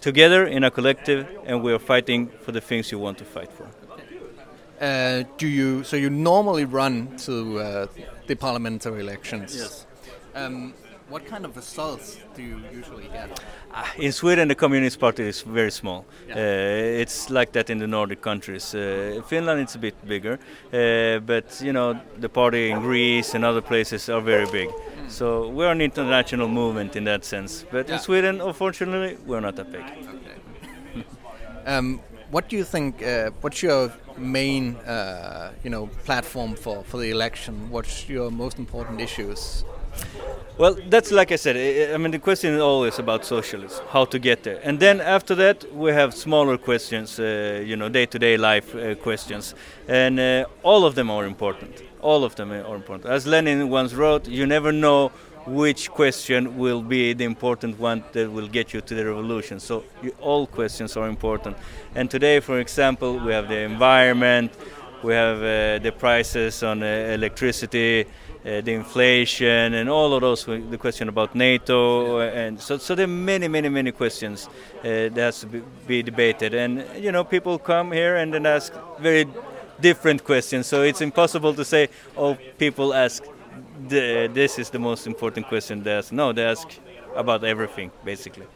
Together 0.00 0.46
in 0.46 0.64
a 0.64 0.70
collective, 0.70 1.26
and 1.44 1.62
we 1.62 1.72
are 1.72 1.78
fighting 1.78 2.28
for 2.42 2.52
the 2.52 2.60
things 2.60 2.90
you 2.90 2.98
want 2.98 3.18
to 3.18 3.24
fight 3.24 3.50
for. 3.52 3.66
Uh, 4.80 5.24
do 5.36 5.46
you 5.46 5.84
so 5.84 5.94
you 5.94 6.08
normally 6.08 6.64
run 6.64 7.14
to 7.18 7.58
uh, 7.58 7.86
the 8.26 8.34
parliamentary 8.34 9.00
elections? 9.00 9.54
Yes. 9.54 9.86
Um, 10.34 10.72
what 11.10 11.26
kind 11.26 11.44
of 11.44 11.56
results 11.56 12.18
do 12.36 12.42
you 12.42 12.60
usually 12.72 13.08
get? 13.08 13.28
Ah, 13.74 13.92
In 13.98 14.12
Sweden, 14.12 14.48
the 14.48 14.54
Communist 14.54 14.98
Party 15.00 15.24
is 15.28 15.42
very 15.42 15.70
small. 15.70 16.04
Uh, 16.30 16.38
it's 17.02 17.28
like 17.30 17.50
that 17.52 17.68
in 17.70 17.78
the 17.78 17.86
Nordic 17.86 18.20
countries. 18.22 18.74
Uh, 18.74 19.20
Finland, 19.26 19.60
it's 19.60 19.74
a 19.74 19.78
bit 19.78 19.94
bigger, 20.06 20.38
uh, 20.72 21.18
but 21.26 21.60
you 21.62 21.72
know 21.72 21.98
the 22.20 22.28
party 22.28 22.70
in 22.70 22.80
Greece 22.80 23.34
and 23.34 23.44
other 23.44 23.60
places 23.60 24.08
are 24.08 24.20
very 24.20 24.46
big. 24.46 24.68
So 25.08 25.48
we're 25.48 25.72
an 25.72 25.80
international 25.80 26.48
movement 26.48 26.94
in 26.96 27.04
that 27.04 27.24
sense. 27.24 27.64
But 27.72 27.88
Yeah. 27.88 27.94
in 27.96 28.00
Sweden, 28.00 28.40
unfortunately, 28.40 29.16
we're 29.26 29.40
not 29.40 29.56
that 29.56 29.70
big. 29.72 29.84
Um, 31.66 32.00
what 32.30 32.48
do 32.48 32.56
you 32.56 32.64
think? 32.64 33.02
Uh, 33.02 33.30
what's 33.40 33.62
your 33.62 33.90
main, 34.16 34.76
uh, 34.86 35.50
you 35.64 35.70
know, 35.70 35.88
platform 36.04 36.54
for, 36.54 36.84
for 36.84 36.98
the 37.00 37.10
election? 37.10 37.70
What's 37.70 38.08
your 38.08 38.30
most 38.30 38.58
important 38.58 39.00
issues? 39.00 39.64
Well, 40.58 40.76
that's 40.90 41.10
like 41.10 41.32
I 41.32 41.36
said. 41.36 41.56
I 41.94 41.96
mean, 41.96 42.10
the 42.10 42.18
question 42.18 42.54
is 42.54 42.60
always 42.60 42.98
about 42.98 43.24
socialism, 43.24 43.82
how 43.88 44.04
to 44.04 44.18
get 44.18 44.42
there, 44.42 44.60
and 44.62 44.78
then 44.78 45.00
after 45.00 45.34
that 45.36 45.64
we 45.72 45.90
have 45.92 46.12
smaller 46.12 46.58
questions, 46.58 47.18
uh, 47.18 47.62
you 47.64 47.76
know, 47.76 47.88
day-to-day 47.88 48.36
life 48.36 48.74
uh, 48.74 48.94
questions, 48.96 49.54
and 49.88 50.20
uh, 50.20 50.44
all 50.62 50.84
of 50.84 50.94
them 50.94 51.10
are 51.10 51.24
important. 51.24 51.82
All 52.02 52.24
of 52.24 52.34
them 52.34 52.52
are 52.52 52.74
important. 52.76 53.06
As 53.06 53.26
Lenin 53.26 53.70
once 53.70 53.94
wrote, 53.94 54.28
"You 54.28 54.46
never 54.46 54.70
know 54.70 55.12
which 55.46 55.90
question 55.90 56.58
will 56.58 56.82
be 56.82 57.14
the 57.14 57.24
important 57.24 57.80
one 57.80 58.04
that 58.12 58.30
will 58.30 58.48
get 58.48 58.74
you 58.74 58.82
to 58.82 58.94
the 58.94 59.06
revolution." 59.06 59.60
So 59.60 59.84
you, 60.02 60.12
all 60.20 60.46
questions 60.46 60.94
are 60.96 61.08
important. 61.08 61.56
And 61.94 62.10
today, 62.10 62.40
for 62.40 62.60
example, 62.60 63.18
we 63.18 63.32
have 63.32 63.48
the 63.48 63.60
environment, 63.60 64.52
we 65.02 65.14
have 65.14 65.38
uh, 65.38 65.78
the 65.82 65.92
prices 65.92 66.62
on 66.62 66.82
uh, 66.82 66.86
electricity, 66.86 68.04
uh, 68.04 68.60
the 68.60 68.72
inflation, 68.72 69.74
and 69.74 69.88
all 69.88 70.12
of 70.14 70.20
those. 70.20 70.44
The 70.44 70.78
question 70.78 71.08
about 71.08 71.34
NATO, 71.34 72.20
and 72.20 72.60
so 72.60 72.78
so 72.78 72.94
there 72.94 73.04
are 73.04 73.08
many, 73.08 73.48
many, 73.48 73.68
many 73.68 73.92
questions 73.92 74.48
that 74.82 75.16
has 75.16 75.40
to 75.40 75.46
be, 75.86 76.02
debated. 76.02 76.54
And 76.54 76.84
you 76.98 77.12
know, 77.12 77.24
people 77.24 77.58
come 77.58 77.92
here 77.92 78.16
and 78.16 78.32
then 78.32 78.46
ask 78.46 78.72
very 78.98 79.26
different 79.80 80.24
questions. 80.24 80.66
So 80.66 80.82
it's 80.82 81.00
impossible 81.00 81.54
to 81.54 81.64
say, 81.64 81.88
oh, 82.16 82.36
people 82.58 82.94
ask 82.94 83.24
the, 83.88 84.30
this 84.32 84.58
is 84.58 84.70
the 84.70 84.78
most 84.78 85.06
important 85.06 85.46
question. 85.48 85.82
They 85.82 85.92
ask 85.92 86.12
no, 86.12 86.32
they 86.32 86.44
ask 86.44 86.68
about 87.16 87.44
everything 87.44 87.90
basically. 88.04 88.46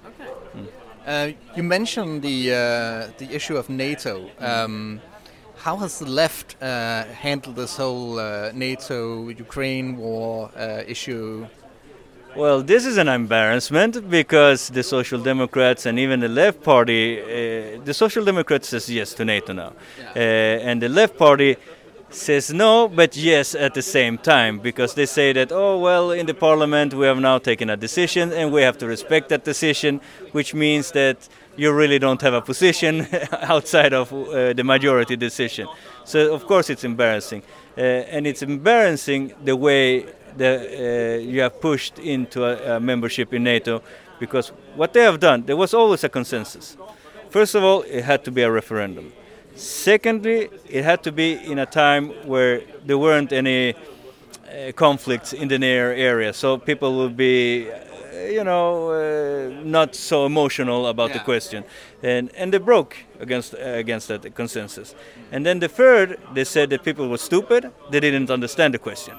Uh, 1.07 1.33
you 1.55 1.63
mentioned 1.63 2.23
the 2.23 2.53
uh, 2.53 3.13
the 3.19 3.29
issue 3.31 3.57
of 3.57 3.69
NATO. 3.69 4.31
Um, 4.39 5.01
how 5.64 5.77
has 5.79 5.98
the 5.98 6.11
left 6.22 6.62
uh, 6.62 7.05
handled 7.05 7.57
this 7.57 7.79
whole 7.79 8.18
uh, 8.18 8.53
NATO 8.53 9.29
Ukraine 9.29 9.96
war 9.96 10.50
uh, 10.55 10.83
issue? 10.94 11.46
Well, 12.37 12.62
this 12.62 12.85
is 12.85 12.98
an 12.98 13.09
embarrassment 13.09 14.11
because 14.11 14.68
the 14.68 14.83
Social 14.83 15.20
Democrats 15.22 15.87
and 15.87 15.98
even 15.98 16.20
the 16.20 16.29
Left 16.29 16.62
Party, 16.62 17.03
uh, 17.18 17.81
the 17.83 17.94
Social 17.94 18.24
Democrats 18.27 18.68
says 18.68 18.90
yes 18.90 19.14
to 19.14 19.24
NATO 19.24 19.55
now, 19.55 19.72
uh, 20.14 20.68
and 20.68 20.83
the 20.83 20.90
Left 20.90 21.16
Party 21.16 21.57
says 22.11 22.53
no, 22.53 22.87
but 22.87 23.16
yes 23.16 23.55
at 23.55 23.72
the 23.72 23.83
same 23.83 24.18
time 24.18 24.59
because 24.59 24.92
they 24.94 25.07
say 25.07 25.33
that 25.33 25.50
oh 25.50 25.79
well, 25.79 26.11
in 26.11 26.27
the 26.27 26.35
Parliament 26.35 26.92
we 26.92 27.07
have 27.07 27.18
now 27.18 27.38
taken 27.38 27.70
a 27.70 27.77
decision 27.77 28.33
and 28.33 28.53
we 28.53 28.61
have 28.62 28.77
to 28.79 28.87
respect 28.87 29.31
that 29.31 29.44
decision, 29.44 30.00
which 30.33 30.53
means 30.53 30.92
that 30.92 31.16
you 31.57 31.73
really 31.73 31.99
don't 31.99 32.21
have 32.23 32.35
a 32.35 32.40
position 32.40 33.07
outside 33.43 33.93
of 33.93 34.12
uh, 34.12 34.53
the 34.53 34.64
majority 34.64 35.17
decision. 35.17 35.69
So 36.05 36.35
of 36.35 36.47
course 36.47 36.71
it's 36.71 36.85
embarrassing, 36.85 37.43
uh, 37.77 37.81
and 37.81 38.27
it's 38.27 38.43
embarrassing 38.43 39.35
the 39.45 39.57
way 39.57 40.07
that 40.37 40.61
uh, 40.61 41.19
you 41.21 41.40
have 41.40 41.61
pushed 41.61 41.99
into 41.99 42.45
a, 42.45 42.77
a 42.77 42.81
membership 42.81 43.33
in 43.33 43.45
NATO, 43.45 43.83
because 44.19 44.49
what 44.75 44.93
they 44.93 45.03
have 45.03 45.21
done, 45.21 45.45
there 45.47 45.57
was 45.57 45.75
always 45.75 46.05
a 46.05 46.09
consensus. 46.09 46.77
First 47.31 47.55
of 47.55 47.64
all, 47.64 47.83
it 47.83 48.05
had 48.05 48.25
to 48.25 48.31
be 48.31 48.43
a 48.43 48.51
referendum. 48.51 49.12
Secondly, 49.57 50.51
it 50.69 50.85
had 50.85 51.03
to 51.05 51.12
be 51.12 51.35
in 51.35 51.59
a 51.59 51.67
time 51.67 52.09
where 52.27 52.62
there 52.85 52.99
weren't 52.99 53.33
any 53.33 53.75
uh, 53.75 54.73
conflicts 54.75 55.33
in 55.33 55.49
the 55.49 55.59
near 55.59 55.93
area, 55.93 56.33
so 56.33 56.59
people 56.59 56.97
would 56.97 57.17
be, 57.17 57.69
you 58.31 58.44
know, 58.44 58.90
uh, 58.90 59.62
not 59.64 59.94
so 59.94 60.27
emotional 60.27 60.87
about 60.87 61.12
the 61.12 61.18
question, 61.20 61.64
and 62.03 62.31
and 62.37 62.53
they 62.53 62.59
broke 62.59 62.96
against 63.20 63.55
uh, 63.55 63.59
against 63.59 64.09
that 64.09 64.35
consensus. 64.35 64.94
And 65.33 65.44
then 65.44 65.61
the 65.61 65.68
third, 65.68 66.18
they 66.35 66.44
said 66.44 66.70
that 66.70 66.83
people 66.83 67.09
were 67.09 67.18
stupid; 67.18 67.70
they 67.90 68.00
didn't 68.00 68.31
understand 68.31 68.74
the 68.74 68.79
question. 68.79 69.14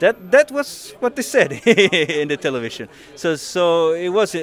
That 0.00 0.30
that 0.30 0.50
was 0.50 0.94
what 1.00 1.14
they 1.16 1.22
said 1.22 1.52
in 2.22 2.28
the 2.28 2.36
television. 2.36 2.88
So 3.16 3.36
so 3.36 3.92
it 3.92 4.10
was. 4.10 4.34
Uh, 4.34 4.40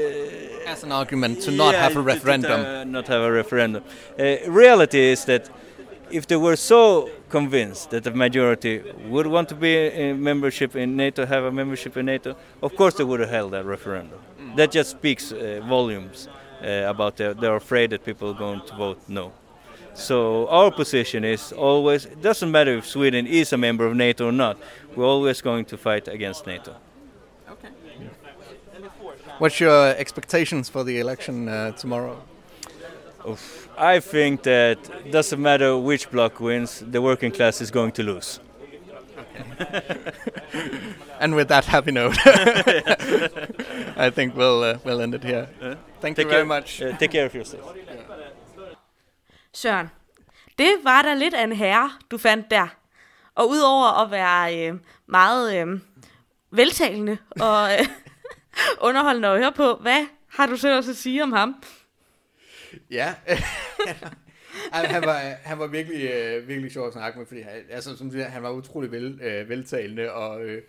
As 0.67 0.83
an 0.83 0.91
argument 0.91 1.41
to 1.43 1.51
not 1.51 1.73
yeah, 1.73 1.83
have 1.83 1.95
a 1.95 2.01
referendum. 2.01 2.63
to, 2.63 2.85
not 2.85 3.07
have 3.07 3.21
a 3.21 3.31
referendum. 3.31 3.83
Uh, 4.19 4.51
reality 4.51 5.11
is 5.11 5.25
that 5.25 5.49
if 6.11 6.27
they 6.27 6.35
were 6.35 6.55
so 6.55 7.09
convinced 7.29 7.89
that 7.89 8.03
the 8.03 8.11
majority 8.11 8.83
would 9.07 9.27
want 9.27 9.49
to 9.49 9.55
be 9.55 9.87
in 9.87 10.21
membership 10.21 10.75
in 10.75 10.95
NATO, 10.95 11.25
have 11.25 11.43
a 11.43 11.51
membership 11.51 11.97
in 11.97 12.05
NATO, 12.05 12.35
of 12.61 12.75
course 12.75 12.95
they 12.95 13.03
would 13.03 13.19
have 13.19 13.29
held 13.29 13.51
that 13.51 13.65
referendum. 13.65 14.19
That 14.55 14.71
just 14.71 14.91
speaks 14.91 15.31
uh, 15.31 15.61
volumes 15.67 16.27
uh, 16.63 16.67
about 16.87 17.17
their, 17.17 17.33
they're 17.33 17.55
afraid 17.55 17.89
that 17.89 18.05
people 18.05 18.29
are 18.29 18.37
going 18.37 18.61
to 18.61 18.75
vote 18.75 18.99
no. 19.07 19.31
So 19.93 20.47
our 20.49 20.71
position 20.71 21.23
is 21.23 21.53
always 21.53 22.05
it 22.05 22.21
doesn't 22.21 22.51
matter 22.51 22.77
if 22.77 22.85
Sweden 22.85 23.25
is 23.25 23.53
a 23.53 23.57
member 23.57 23.85
of 23.85 23.95
NATO 23.95 24.27
or 24.27 24.31
not. 24.31 24.57
We're 24.95 25.05
always 25.05 25.41
going 25.41 25.65
to 25.65 25.77
fight 25.77 26.07
against 26.09 26.45
NATO. 26.45 26.75
Okay. 27.49 27.69
What's 29.37 29.59
your 29.59 29.95
expectations 29.95 30.69
for 30.69 30.83
the 30.83 30.99
election 30.99 31.47
uh, 31.47 31.71
tomorrow? 31.71 32.21
Oof. 33.27 33.69
I 33.77 33.99
think 33.99 34.43
that 34.43 34.77
doesn't 35.11 35.41
matter 35.41 35.77
which 35.77 36.11
block 36.11 36.39
wins, 36.39 36.83
the 36.91 37.01
working 37.01 37.31
class 37.31 37.61
is 37.61 37.71
going 37.71 37.91
to 37.93 38.03
lose. 38.03 38.39
And 41.19 41.35
with 41.35 41.47
that 41.47 41.65
happy 41.65 41.91
note, 41.91 42.17
I 43.97 44.09
think 44.09 44.35
we'll 44.35 44.63
uh, 44.63 44.77
we'll 44.85 45.01
end 45.01 45.15
it 45.15 45.23
here. 45.23 45.47
Thank 46.01 46.17
you 46.17 46.25
very 46.25 46.35
care, 46.35 46.45
much. 46.45 46.81
uh, 46.81 46.97
take 46.97 47.11
care 47.11 47.25
of 47.25 47.33
yourself. 47.35 47.63
Søren, 49.53 49.91
det 50.57 50.75
var 50.83 51.01
da 51.01 51.13
lidt 51.13 51.33
af 51.33 51.43
en 51.43 51.51
herre, 51.51 51.91
du 52.11 52.17
fandt 52.17 52.51
der. 52.51 52.67
Og 53.35 53.49
udover 53.49 54.03
at 54.03 54.11
være 54.11 54.67
øh, 54.69 54.75
meget 55.07 55.55
øh, 55.61 55.79
veltalende 56.51 57.17
og 57.41 57.73
øh, 57.73 57.85
underholdende 58.81 59.27
at 59.27 59.38
høre 59.38 59.51
på, 59.51 59.75
hvad 59.75 60.05
har 60.29 60.45
du 60.45 60.57
så 60.57 60.77
også 60.77 60.91
at 60.91 60.97
sige 60.97 61.23
om 61.23 61.31
ham? 61.31 61.55
Ja. 62.91 63.13
Ej, 64.73 64.85
han 64.85 65.01
var, 65.01 65.17
han 65.43 65.59
var 65.59 65.67
virkelig, 65.67 66.09
øh, 66.09 66.47
virkelig 66.47 66.71
sjov 66.71 66.88
at 66.88 66.93
snakke 66.93 67.19
med, 67.19 67.27
fordi 67.27 67.41
han, 67.41 67.53
altså, 67.69 67.97
som 67.97 68.11
siger, 68.11 68.25
han 68.25 68.43
var 68.43 68.51
utrolig 68.51 68.91
vel, 68.91 69.19
øh, 69.21 69.49
veltalende 69.49 70.11
og, 70.11 70.45
øh, 70.45 70.61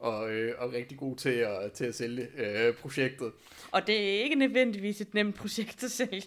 og, 0.00 0.30
øh, 0.30 0.54
og 0.58 0.72
rigtig 0.72 0.98
god 0.98 1.16
til 1.16 1.30
at, 1.30 1.72
til 1.72 1.84
at 1.84 1.94
sælge 1.94 2.28
øh, 2.36 2.74
projektet. 2.74 3.32
Og 3.70 3.86
det 3.86 3.96
er 3.96 4.22
ikke 4.22 4.34
nødvendigvis 4.34 5.00
et 5.00 5.14
nemt 5.14 5.36
projekt 5.36 5.84
at 5.84 5.90
sælge. 5.90 6.22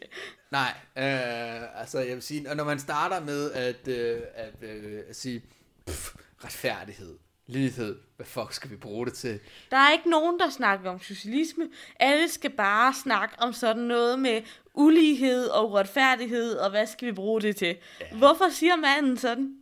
Nej, 0.52 0.74
øh, 0.98 1.80
altså 1.80 2.00
jeg 2.00 2.14
vil 2.14 2.22
sige, 2.22 2.50
og 2.50 2.56
når 2.56 2.64
man 2.64 2.80
starter 2.80 3.26
med 3.26 3.52
at, 3.52 3.88
øh, 3.88 4.22
at, 4.36 4.54
øh, 4.70 5.00
at 5.10 5.16
sige, 5.16 5.44
pff, 5.88 6.16
retfærdighed, 6.44 7.18
lighed, 7.48 8.00
hvad 8.16 8.26
fuck 8.26 8.54
skal 8.54 8.70
vi 8.70 8.76
bruge 8.76 9.06
det 9.06 9.14
til? 9.14 9.40
Der 9.72 9.78
er 9.78 9.92
ikke 9.92 10.10
nogen, 10.10 10.40
der 10.40 10.50
snakker 10.50 10.90
om 10.90 11.00
socialisme. 11.00 11.70
Alle 12.00 12.30
skal 12.30 12.50
bare 12.50 12.94
snakke 13.04 13.36
om 13.40 13.54
sådan 13.54 13.84
noget 13.84 14.20
med 14.20 14.42
ulighed 14.74 15.48
og 15.48 15.70
uretfærdighed, 15.70 16.56
og 16.56 16.70
hvad 16.70 16.88
skal 16.88 17.08
vi 17.08 17.12
bruge 17.12 17.42
det 17.42 17.56
til? 17.56 17.78
Ja. 18.02 18.18
Hvorfor 18.18 18.50
siger 18.50 18.76
manden 18.76 19.18
sådan? 19.18 19.58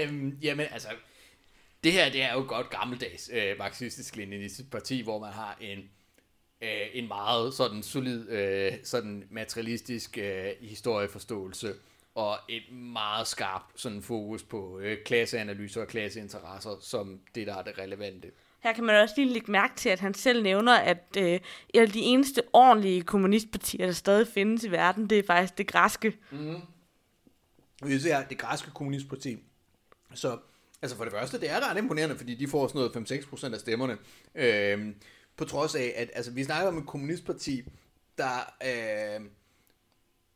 Øhm, 0.00 0.38
jamen 0.42 0.66
altså, 0.70 0.88
det 1.84 1.92
her 1.92 2.10
det 2.10 2.22
er 2.22 2.32
jo 2.32 2.44
godt 2.48 2.70
gammeldags 2.70 3.30
øh, 3.32 3.58
marxistisk-leninistisk 3.58 4.70
parti, 4.70 5.00
hvor 5.02 5.18
man 5.18 5.32
har 5.32 5.56
en 5.60 5.78
øh, 6.62 6.86
en 6.92 7.08
meget 7.08 7.54
sådan 7.54 7.82
solid, 7.82 8.28
øh, 8.28 8.72
sådan 8.84 9.26
materialistisk 9.30 10.18
øh, 10.18 10.50
historieforståelse 10.60 11.74
og 12.14 12.38
et 12.48 12.72
meget 12.72 13.26
skarpt 13.26 13.80
sådan 13.80 14.02
fokus 14.02 14.42
på 14.42 14.78
øh, 14.78 14.98
klasseanalyser 15.04 15.80
og 15.80 15.88
klasseinteresser 15.88 16.76
som 16.80 17.20
det, 17.34 17.46
der 17.46 17.54
er 17.54 17.62
det 17.62 17.78
relevante. 17.78 18.30
Her 18.62 18.72
kan 18.72 18.84
man 18.84 19.02
også 19.02 19.14
lige 19.16 19.32
lægge 19.32 19.52
mærke 19.52 19.74
til, 19.76 19.88
at 19.88 20.00
han 20.00 20.14
selv 20.14 20.42
nævner, 20.42 20.74
at 20.74 21.16
øh, 21.18 21.40
et 21.74 21.80
af 21.80 21.88
de 21.88 22.00
eneste 22.00 22.42
ordentlige 22.52 23.02
kommunistpartier, 23.02 23.86
der 23.86 23.92
stadig 23.92 24.28
findes 24.28 24.64
i 24.64 24.70
verden, 24.70 25.10
det 25.10 25.18
er 25.18 25.22
faktisk 25.26 25.58
det 25.58 25.66
græske. 25.66 26.18
Mhm. 26.30 26.56
Vi 27.84 27.98
ser 27.98 28.24
det 28.24 28.38
græske 28.38 28.70
kommunistparti. 28.70 29.38
Så 30.14 30.38
altså 30.82 30.96
for 30.96 31.04
det 31.04 31.12
første, 31.12 31.40
det 31.40 31.50
er 31.50 31.70
ret 31.70 31.78
imponerende, 31.78 32.16
fordi 32.16 32.34
de 32.34 32.48
får 32.48 32.68
sådan 32.68 32.90
noget 32.94 33.10
5-6% 33.10 33.54
af 33.54 33.60
stemmerne. 33.60 33.98
Øh, 34.34 34.94
på 35.36 35.44
trods 35.44 35.74
af, 35.74 35.92
at 35.96 36.10
altså, 36.14 36.30
vi 36.30 36.44
snakker 36.44 36.68
om 36.68 36.78
et 36.78 36.86
kommunistparti, 36.86 37.62
der, 38.18 38.54
øh, 38.64 39.26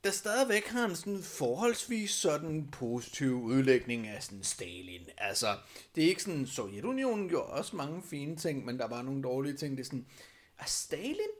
der 0.07 0.13
stadigvæk 0.13 0.67
har 0.67 0.85
en 0.85 0.97
sådan 0.97 1.23
forholdsvis 1.23 2.11
sådan 2.11 2.69
positiv 2.73 3.43
udlægning 3.43 4.09
af 4.09 4.23
sådan 4.23 4.43
Stalin. 4.43 5.09
Altså, 5.19 5.47
det 5.95 6.05
er 6.05 6.09
ikke 6.09 6.23
sådan, 6.23 6.47
Sovjetunionen 6.47 7.29
gjorde 7.29 7.47
også 7.47 7.77
mange 7.77 8.03
fine 8.03 8.37
ting, 8.37 8.65
men 8.65 8.79
der 8.79 8.89
var 8.89 9.03
nogle 9.03 9.23
dårlige 9.23 9.57
ting. 9.57 9.77
Det 9.77 9.81
er 9.81 9.85
sådan, 9.85 10.07
er 10.59 10.65
Stalin? 10.67 11.33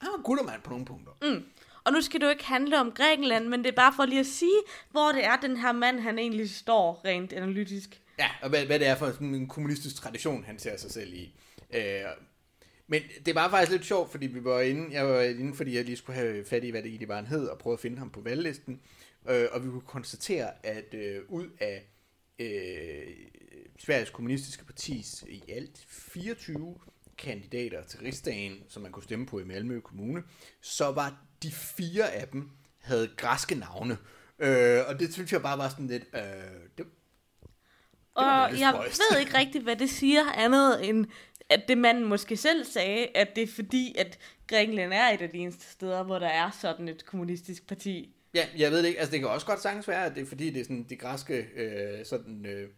Han 0.00 0.10
var 0.16 0.22
guttermand 0.22 0.62
på 0.62 0.70
nogle 0.70 0.84
punkter. 0.84 1.12
Mm. 1.22 1.44
Og 1.84 1.92
nu 1.92 2.00
skal 2.00 2.20
det 2.20 2.26
jo 2.26 2.30
ikke 2.30 2.44
handle 2.44 2.80
om 2.80 2.92
Grækenland, 2.92 3.48
men 3.48 3.64
det 3.64 3.70
er 3.70 3.76
bare 3.76 3.92
for 3.96 4.04
lige 4.04 4.20
at 4.20 4.26
sige, 4.26 4.60
hvor 4.90 5.12
det 5.12 5.24
er, 5.24 5.36
den 5.36 5.56
her 5.56 5.72
mand, 5.72 6.00
han 6.00 6.18
egentlig 6.18 6.50
står 6.50 7.00
rent 7.04 7.32
analytisk. 7.32 8.00
Ja, 8.18 8.28
og 8.42 8.48
hvad, 8.48 8.66
hvad 8.66 8.78
det 8.78 8.86
er 8.86 8.96
for 8.96 9.10
sådan 9.10 9.34
en 9.34 9.48
kommunistisk 9.48 9.96
tradition, 9.96 10.44
han 10.44 10.58
ser 10.58 10.76
sig 10.76 10.90
selv 10.90 11.14
i. 11.14 11.34
Øh, 11.70 12.04
men 12.90 13.02
det 13.26 13.34
var 13.34 13.50
faktisk 13.50 13.72
lidt 13.72 13.84
sjovt, 13.84 14.10
fordi 14.10 14.26
vi 14.26 14.44
var 14.44 14.60
inde, 14.60 14.94
jeg 14.94 15.08
var 15.08 15.20
inde, 15.20 15.54
fordi 15.54 15.76
jeg 15.76 15.84
lige 15.84 15.96
skulle 15.96 16.18
have 16.18 16.44
fat 16.44 16.64
i, 16.64 16.70
hvad 16.70 16.82
det 16.82 16.88
egentlig 16.88 17.08
var, 17.08 17.16
han 17.16 17.26
hed, 17.26 17.46
og 17.46 17.58
prøve 17.58 17.74
at 17.74 17.80
finde 17.80 17.98
ham 17.98 18.10
på 18.10 18.20
valglisten. 18.20 18.80
Øh, 19.28 19.48
og 19.52 19.64
vi 19.64 19.70
kunne 19.70 19.80
konstatere, 19.80 20.66
at 20.66 20.94
øh, 20.94 21.22
ud 21.28 21.48
af 21.60 21.82
øh, 22.38 23.14
Sveriges 23.78 24.10
Kommunistiske 24.10 24.64
Partis 24.64 25.24
i 25.28 25.42
alt 25.48 25.84
24 25.88 26.74
kandidater 27.18 27.84
til 27.84 28.00
rigsdagen, 28.00 28.62
som 28.68 28.82
man 28.82 28.92
kunne 28.92 29.02
stemme 29.02 29.26
på 29.26 29.38
i 29.38 29.44
Malmø 29.44 29.80
Kommune, 29.80 30.22
så 30.60 30.90
var 30.90 31.24
de 31.42 31.50
fire 31.52 32.12
af 32.12 32.28
dem 32.28 32.50
havde 32.78 33.10
græske 33.16 33.54
navne. 33.54 33.98
Øh, 34.38 34.80
og 34.88 35.00
det 35.00 35.12
synes 35.12 35.32
jeg 35.32 35.42
bare 35.42 35.58
var 35.58 35.68
sådan 35.68 35.86
lidt... 35.86 36.04
Øh, 36.14 36.20
det, 36.78 36.86
og 38.14 38.58
jeg 38.58 38.74
ved 39.10 39.20
ikke 39.20 39.38
rigtigt, 39.38 39.64
hvad 39.64 39.76
det 39.76 39.90
siger 39.90 40.32
andet 40.34 40.88
end, 40.88 41.06
at 41.48 41.68
det 41.68 41.78
manden 41.78 42.04
måske 42.04 42.36
selv 42.36 42.64
sagde, 42.64 43.06
at 43.14 43.36
det 43.36 43.42
er 43.42 43.52
fordi, 43.54 43.94
at 43.98 44.18
Grækenland 44.46 44.92
er 44.92 45.08
et 45.08 45.22
af 45.22 45.30
de 45.30 45.38
eneste 45.38 45.72
steder, 45.72 46.02
hvor 46.02 46.18
der 46.18 46.28
er 46.28 46.50
sådan 46.60 46.88
et 46.88 47.06
kommunistisk 47.06 47.66
parti. 47.66 48.14
Ja, 48.34 48.46
jeg 48.56 48.70
ved 48.70 48.78
det 48.78 48.88
ikke. 48.88 49.00
Altså, 49.00 49.12
det 49.12 49.20
kan 49.20 49.28
også 49.28 49.46
godt 49.46 49.62
sagtens 49.62 49.88
være, 49.88 50.04
at 50.04 50.14
det 50.14 50.22
er 50.22 50.26
fordi, 50.26 50.50
det 50.50 50.60
er 50.60 50.64
sådan 50.64 50.86
de 50.88 50.96
græske 50.96 51.46
øh, 51.56 52.04
sådan, 52.04 52.46
øh, 52.46 52.68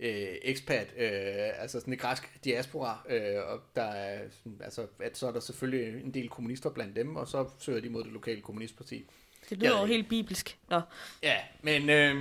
øh, 0.00 0.28
expat, 0.42 0.94
øh, 0.96 1.62
altså 1.62 1.80
sådan 1.80 1.92
en 1.92 1.98
græsk 1.98 2.44
diaspora, 2.44 3.06
øh, 3.08 3.52
og 3.52 3.60
der 3.76 3.82
er, 3.82 4.22
sådan, 4.30 4.60
altså, 4.64 4.86
at 5.00 5.16
så 5.16 5.26
er 5.26 5.32
der 5.32 5.40
selvfølgelig 5.40 6.04
en 6.04 6.14
del 6.14 6.28
kommunister 6.28 6.70
blandt 6.70 6.96
dem, 6.96 7.16
og 7.16 7.28
så 7.28 7.48
søger 7.58 7.80
de 7.80 7.88
mod 7.88 8.04
det 8.04 8.12
lokale 8.12 8.40
kommunistparti. 8.40 9.06
Det 9.50 9.58
lyder 9.58 9.80
jo 9.80 9.86
helt 9.86 10.08
bibelsk. 10.08 10.58
Nå. 10.70 10.80
Ja, 11.22 11.36
men, 11.62 11.90
øh, 11.90 12.16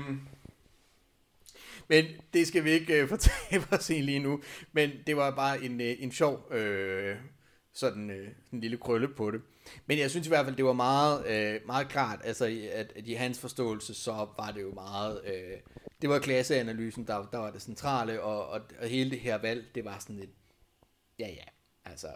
men 1.88 2.05
det 2.33 2.47
skal 2.47 2.63
vi 2.63 2.69
ikke 2.69 3.01
øh, 3.01 3.09
fortælle 3.13 3.67
os 3.71 3.89
i 3.89 4.01
lige 4.01 4.19
nu, 4.19 4.41
men 4.71 4.91
det 5.07 5.17
var 5.17 5.31
bare 5.31 5.63
en, 5.63 5.81
øh, 5.81 5.95
en 5.99 6.11
sjov 6.11 6.53
øh, 6.53 7.15
sådan 7.73 8.09
øh, 8.09 8.27
en 8.53 8.59
lille 8.59 8.77
krølle 8.77 9.07
på 9.07 9.31
det. 9.31 9.41
Men 9.86 9.99
jeg 9.99 10.09
synes 10.09 10.27
i 10.27 10.29
hvert 10.29 10.45
fald, 10.45 10.55
det 10.55 10.65
var 10.65 10.73
meget, 10.73 11.27
øh, 11.27 11.61
meget 11.65 11.89
klart, 11.89 12.19
altså 12.23 12.45
at, 12.71 12.91
at 12.95 13.07
i 13.07 13.13
hans 13.13 13.39
forståelse, 13.39 13.93
så 13.93 14.11
var 14.11 14.51
det 14.55 14.61
jo 14.61 14.73
meget, 14.73 15.21
øh, 15.25 15.59
det 16.01 16.09
var 16.09 16.19
klasseanalysen, 16.19 17.07
der, 17.07 17.29
der 17.31 17.38
var 17.38 17.51
det 17.51 17.61
centrale, 17.61 18.21
og, 18.21 18.47
og, 18.47 18.61
og 18.81 18.88
hele 18.88 19.11
det 19.11 19.19
her 19.19 19.38
valg, 19.38 19.65
det 19.75 19.86
var 19.86 19.99
sådan 19.99 20.19
et, 20.19 20.29
ja 21.19 21.27
ja, 21.27 21.45
altså. 21.86 22.07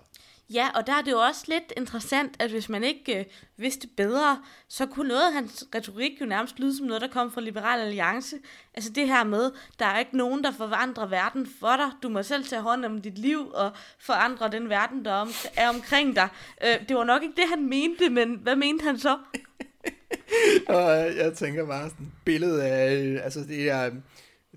Ja, 0.54 0.70
og 0.76 0.88
der 0.88 0.94
er 0.94 1.02
det 1.02 1.12
jo 1.12 1.20
også 1.20 1.46
lidt 1.48 1.74
interessant, 1.78 2.36
at 2.40 2.52
hvis 2.52 2.70
man 2.70 2.84
ikke 2.84 3.20
øh, 3.20 3.26
vidste 3.58 3.88
bedre, 3.88 4.42
så 4.68 4.86
kunne 4.86 5.08
noget 5.08 5.28
af 5.28 5.34
hans 5.34 5.68
retorik 5.76 6.22
jo 6.22 6.26
nærmest 6.26 6.60
lyde 6.60 6.78
som 6.78 6.86
noget, 6.86 7.02
der 7.02 7.08
kom 7.08 7.32
fra 7.32 7.42
Liberal 7.42 7.80
Alliance. 7.80 8.36
Altså 8.74 8.90
det 8.90 9.08
her 9.08 9.24
med, 9.24 9.52
der 9.80 9.86
er 9.86 10.00
ikke 10.00 10.18
nogen, 10.18 10.44
der 10.44 10.52
forandrer 10.52 11.08
verden 11.08 11.48
for 11.60 11.76
dig. 11.76 11.92
Du 12.04 12.10
må 12.10 12.24
selv 12.24 12.44
tage 12.44 12.62
hånd 12.62 12.86
om 12.86 13.02
dit 13.02 13.18
liv 13.18 13.48
og 13.54 13.72
forandre 14.00 14.52
den 14.52 14.70
verden, 14.70 15.06
der 15.06 15.14
om, 15.14 15.30
er 15.58 15.70
omkring 15.70 16.16
dig. 16.16 16.30
Øh, 16.64 16.88
det 16.88 16.98
var 16.98 17.04
nok 17.04 17.24
ikke 17.24 17.36
det, 17.36 17.50
han 17.50 17.70
mente, 17.70 18.10
men 18.10 18.36
hvad 18.36 18.56
mente 18.56 18.84
han 18.84 19.00
så? 19.00 19.18
og 20.76 21.10
øh, 21.10 21.18
jeg 21.18 21.34
tænker 21.34 21.66
bare 21.66 21.90
sådan 21.90 22.12
billede 22.26 22.64
af, 22.64 22.96
øh, 22.96 23.24
altså 23.24 23.40
det 23.40 23.70
er 23.70 23.86
øh, 23.86 23.94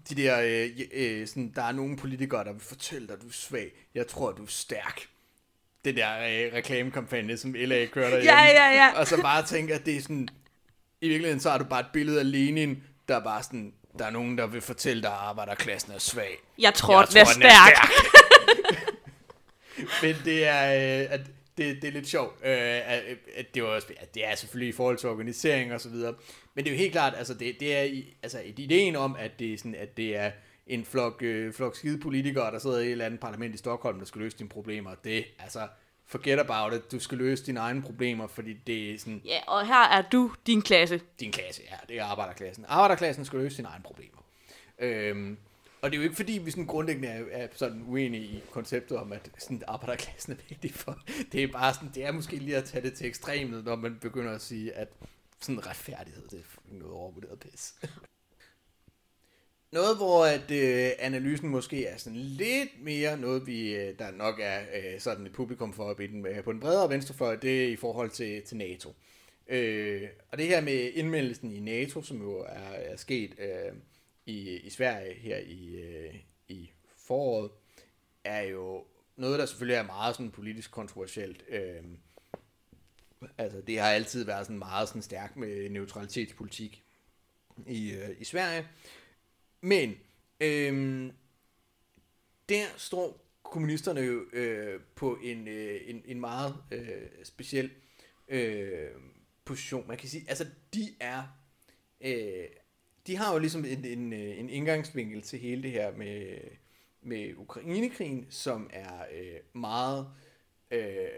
de 0.08 0.14
der, 0.14 0.40
øh, 0.40 0.80
øh, 0.92 1.26
sådan, 1.26 1.52
der 1.54 1.62
er 1.62 1.72
nogle 1.72 1.96
politikere, 1.96 2.44
der 2.44 2.52
vil 2.52 2.62
fortælle 2.62 3.06
dig, 3.06 3.14
at 3.14 3.22
du 3.22 3.26
er 3.26 3.32
svag. 3.32 3.72
Jeg 3.94 4.06
tror, 4.06 4.32
du 4.32 4.42
er 4.42 4.46
stærk 4.46 5.11
det 5.84 5.96
der 5.96 6.18
øh, 6.18 6.54
reklamekampagne, 6.54 7.36
som 7.36 7.54
LA 7.54 7.86
kører 7.86 8.10
derhjemme. 8.10 8.40
Ja, 8.40 8.44
ja, 8.44 8.70
ja. 8.70 8.98
Og 9.00 9.06
så 9.06 9.22
bare 9.22 9.46
tænker, 9.46 9.74
at 9.74 9.86
det 9.86 9.96
er 9.96 10.00
sådan, 10.00 10.28
i 11.00 11.08
virkeligheden 11.08 11.40
så 11.40 11.50
har 11.50 11.58
du 11.58 11.64
bare 11.64 11.80
et 11.80 11.86
billede 11.92 12.18
af 12.20 12.32
Lenin, 12.32 12.82
der 13.08 13.16
er 13.16 13.24
bare 13.24 13.42
sådan, 13.42 13.72
der 13.98 14.06
er 14.06 14.10
nogen, 14.10 14.38
der 14.38 14.46
vil 14.46 14.60
fortælle 14.60 15.02
dig, 15.02 15.10
at 15.10 15.16
arbejderklassen 15.18 15.92
er 15.92 15.98
svag. 15.98 16.38
Jeg 16.58 16.74
tror, 16.74 17.00
jeg 17.00 17.08
den, 17.08 17.16
er, 17.18 17.24
den 17.24 17.42
er 17.42 17.48
stærk. 17.48 17.76
stærk. 17.76 18.12
Men 20.02 20.16
det 20.24 20.46
er, 20.46 20.74
øh, 21.02 21.06
at 21.10 21.20
det, 21.58 21.82
det 21.82 21.88
er 21.88 21.92
lidt 21.92 22.08
sjovt, 22.08 22.36
øh, 22.44 22.50
at, 22.52 23.02
at 23.36 23.54
det, 23.54 23.62
var, 23.62 23.82
at 24.00 24.14
det 24.14 24.26
er 24.26 24.34
selvfølgelig 24.34 24.68
i 24.68 24.76
forhold 24.76 24.96
til 24.96 25.08
organisering 25.08 25.72
og 25.72 25.80
så 25.80 25.88
videre. 25.88 26.14
Men 26.54 26.64
det 26.64 26.70
er 26.70 26.74
jo 26.74 26.78
helt 26.78 26.92
klart, 26.92 27.14
altså 27.16 27.34
det, 27.34 27.56
det 27.60 27.76
er 27.76 28.02
altså 28.22 28.40
ideen 28.56 28.96
om, 28.96 29.16
at 29.18 29.30
det 29.38 29.52
er 29.52 29.58
sådan, 29.58 29.74
at 29.74 29.96
det 29.96 30.16
er 30.16 30.30
en 30.74 30.84
flok, 30.84 31.22
øh, 31.22 31.52
flok 31.52 31.76
skide 31.76 31.98
politikere, 31.98 32.50
der 32.50 32.58
sidder 32.58 32.78
i 32.78 32.86
et 32.86 32.92
eller 32.92 33.06
andet 33.06 33.20
parlament 33.20 33.54
i 33.54 33.58
Stockholm, 33.58 33.98
der 33.98 34.06
skal 34.06 34.20
løse 34.20 34.38
dine 34.38 34.48
problemer. 34.48 34.94
Det, 34.94 35.24
altså, 35.38 35.68
forget 36.06 36.40
about 36.40 36.74
it. 36.74 36.92
Du 36.92 36.98
skal 36.98 37.18
løse 37.18 37.46
dine 37.46 37.60
egne 37.60 37.82
problemer, 37.82 38.26
fordi 38.26 38.52
det 38.52 38.94
er 38.94 38.98
sådan... 38.98 39.22
Ja, 39.24 39.40
og 39.46 39.66
her 39.66 39.88
er 39.88 40.02
du 40.02 40.32
din 40.46 40.62
klasse. 40.62 41.00
Din 41.20 41.32
klasse, 41.32 41.62
ja. 41.70 41.76
Det 41.88 41.98
er 41.98 42.04
arbejderklassen. 42.04 42.64
Arbejderklassen 42.68 43.24
skal 43.24 43.38
løse 43.38 43.56
sine 43.56 43.68
egne 43.68 43.84
problemer. 43.84 44.24
Øhm, 44.78 45.36
og 45.82 45.90
det 45.90 45.96
er 45.96 45.98
jo 45.98 46.04
ikke 46.04 46.16
fordi, 46.16 46.32
vi 46.32 46.50
sådan 46.50 46.66
grundlæggende 46.66 47.08
er, 47.08 47.24
er 47.30 47.48
sådan 47.54 47.84
uenige 47.88 48.24
i 48.24 48.42
konceptet 48.50 48.96
om, 48.98 49.12
at 49.12 49.30
sådan 49.38 49.62
arbejderklassen 49.68 50.32
er 50.32 50.36
vigtig 50.48 50.74
for. 50.74 50.98
Det 51.32 51.42
er 51.42 51.48
bare 51.48 51.74
sådan, 51.74 51.90
det 51.94 52.04
er 52.04 52.12
måske 52.12 52.36
lige 52.36 52.56
at 52.56 52.64
tage 52.64 52.82
det 52.82 52.94
til 52.94 53.06
ekstremet, 53.06 53.64
når 53.64 53.76
man 53.76 53.98
begynder 54.00 54.32
at 54.32 54.40
sige, 54.40 54.72
at 54.72 54.88
sådan 55.40 55.66
retfærdighed, 55.66 56.28
det 56.28 56.38
er 56.38 56.74
noget 56.74 56.94
overvurderet 56.94 57.40
pis. 57.40 57.74
Noget, 59.72 59.96
hvor 59.96 60.24
at, 60.26 60.50
øh, 60.50 60.90
analysen 60.98 61.48
måske 61.48 61.86
er 61.86 61.96
sådan 61.96 62.18
lidt 62.18 62.82
mere 62.82 63.16
noget, 63.16 63.46
vi 63.46 63.74
øh, 63.74 63.98
der 63.98 64.10
nok 64.10 64.40
er 64.42 64.60
øh, 64.74 65.00
sådan 65.00 65.26
et 65.26 65.32
publikum 65.32 65.72
for 65.72 66.00
i 66.00 66.06
den, 66.06 66.26
øh, 66.26 66.44
på 66.44 66.52
den 66.52 66.60
bredere 66.60 66.90
venstrefløj, 66.90 67.36
det 67.36 67.64
er 67.64 67.68
i 67.68 67.76
forhold 67.76 68.10
til, 68.10 68.42
til 68.42 68.56
NATO. 68.56 68.94
Øh, 69.48 70.08
og 70.28 70.38
det 70.38 70.46
her 70.46 70.60
med 70.60 70.92
indmeldelsen 70.94 71.52
i 71.52 71.60
NATO, 71.60 72.02
som 72.02 72.22
jo 72.22 72.38
er, 72.38 72.70
er 72.72 72.96
sket 72.96 73.34
øh, 73.38 73.72
i, 74.26 74.56
i 74.56 74.70
Sverige 74.70 75.14
her 75.14 75.38
i, 75.38 75.74
øh, 75.74 76.14
i 76.48 76.70
foråret, 76.96 77.50
er 78.24 78.42
jo 78.42 78.84
noget, 79.16 79.38
der 79.38 79.46
selvfølgelig 79.46 79.76
er 79.76 79.86
meget 79.86 80.16
sådan 80.16 80.30
politisk 80.30 80.70
kontroversielt. 80.70 81.44
Øh, 81.48 81.82
altså, 83.38 83.60
det 83.60 83.80
har 83.80 83.88
altid 83.88 84.24
været 84.24 84.46
sådan 84.46 84.58
meget 84.58 84.88
sådan 84.88 85.02
stærkt 85.02 85.36
med 85.36 85.68
neutralitetspolitik 85.70 86.82
i, 87.66 87.92
øh, 87.92 88.10
i 88.18 88.24
Sverige. 88.24 88.66
Men 89.62 89.94
øhm, 90.40 91.12
der 92.48 92.64
står 92.76 93.26
kommunisterne 93.42 94.00
jo 94.00 94.24
øh, 94.32 94.80
på 94.94 95.18
en, 95.22 95.48
øh, 95.48 95.80
en, 95.84 96.02
en 96.04 96.20
meget 96.20 96.56
øh, 96.72 97.08
speciel 97.24 97.70
øh, 98.28 98.90
position. 99.44 99.88
Man 99.88 99.96
kan 99.96 100.08
sige, 100.08 100.24
altså 100.28 100.46
de 100.74 100.88
er, 101.00 101.22
øh, 102.00 102.44
de 103.06 103.16
har 103.16 103.32
jo 103.32 103.38
ligesom 103.38 103.64
en, 103.64 103.84
en, 103.84 104.12
øh, 104.12 104.38
en 104.38 104.50
indgangsvinkel 104.50 105.22
til 105.22 105.38
hele 105.38 105.62
det 105.62 105.70
her 105.70 105.96
med, 105.96 106.38
med 107.02 107.34
Ukrainekrigen, 107.36 108.26
som 108.30 108.70
er 108.72 109.04
øh, 109.12 109.60
meget, 109.60 110.08
øh, 110.70 111.08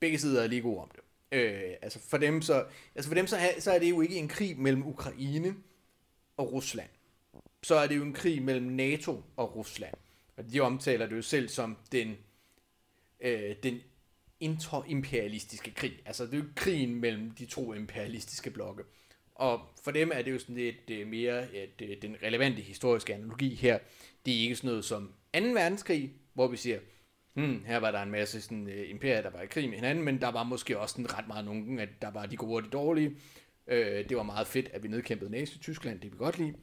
begge 0.00 0.18
sider 0.18 0.42
er 0.42 0.46
lige 0.46 0.62
gode 0.62 0.80
om 0.80 0.90
det. 0.90 1.00
Øh, 1.38 1.74
altså 1.82 1.98
for 1.98 2.18
dem, 2.18 2.42
så, 2.42 2.66
altså 2.94 3.08
for 3.08 3.14
dem 3.14 3.26
så, 3.26 3.38
så 3.58 3.72
er 3.72 3.78
det 3.78 3.90
jo 3.90 4.00
ikke 4.00 4.16
en 4.16 4.28
krig 4.28 4.58
mellem 4.58 4.86
Ukraine 4.86 5.56
og 6.36 6.52
Rusland 6.52 6.88
så 7.62 7.74
er 7.74 7.86
det 7.86 7.96
jo 7.96 8.02
en 8.02 8.12
krig 8.12 8.42
mellem 8.42 8.66
NATO 8.66 9.22
og 9.36 9.56
Rusland. 9.56 9.94
Og 10.36 10.52
de 10.52 10.60
omtaler 10.60 11.06
det 11.06 11.16
jo 11.16 11.22
selv 11.22 11.48
som 11.48 11.76
den, 11.92 12.16
øh, 13.20 13.56
den 13.62 13.80
interimperialistiske 14.40 15.70
krig. 15.70 15.92
Altså 16.06 16.26
det 16.26 16.34
er 16.34 16.38
jo 16.38 16.44
krigen 16.56 16.94
mellem 16.94 17.30
de 17.30 17.46
to 17.46 17.72
imperialistiske 17.72 18.50
blokke. 18.50 18.82
Og 19.34 19.60
for 19.84 19.90
dem 19.90 20.10
er 20.14 20.22
det 20.22 20.32
jo 20.32 20.38
sådan 20.38 20.54
lidt 20.54 20.90
øh, 20.90 21.06
mere 21.06 21.42
at, 21.42 21.82
øh, 21.82 22.02
den 22.02 22.16
relevante 22.22 22.62
historiske 22.62 23.14
analogi 23.14 23.54
her. 23.54 23.78
Det 24.26 24.34
er 24.34 24.40
ikke 24.40 24.56
sådan 24.56 24.68
noget 24.68 24.84
som 24.84 25.12
2. 25.34 25.40
verdenskrig, 25.40 26.12
hvor 26.34 26.48
vi 26.48 26.56
siger, 26.56 26.78
hmm, 27.34 27.64
her 27.66 27.76
var 27.76 27.90
der 27.90 28.02
en 28.02 28.10
masse 28.10 28.40
sådan, 28.40 28.68
øh, 28.68 28.90
imperier, 28.90 29.22
der 29.22 29.30
var 29.30 29.42
i 29.42 29.46
krig 29.46 29.68
med 29.68 29.76
hinanden, 29.76 30.04
men 30.04 30.20
der 30.20 30.28
var 30.28 30.42
måske 30.42 30.78
også 30.78 30.92
sådan 30.92 31.18
ret 31.18 31.28
meget 31.28 31.44
nogen, 31.44 31.78
at 31.78 31.88
der 32.02 32.10
var 32.10 32.26
de 32.26 32.36
gode 32.36 32.56
og 32.56 32.62
de 32.62 32.68
dårlige. 32.68 33.16
Øh, 33.66 34.08
det 34.08 34.16
var 34.16 34.22
meget 34.22 34.46
fedt, 34.46 34.68
at 34.72 34.82
vi 34.82 34.88
nedkæmpede 34.88 35.30
Nazi-Tyskland, 35.30 36.00
det 36.00 36.12
vi 36.12 36.16
godt 36.16 36.38
lide 36.38 36.54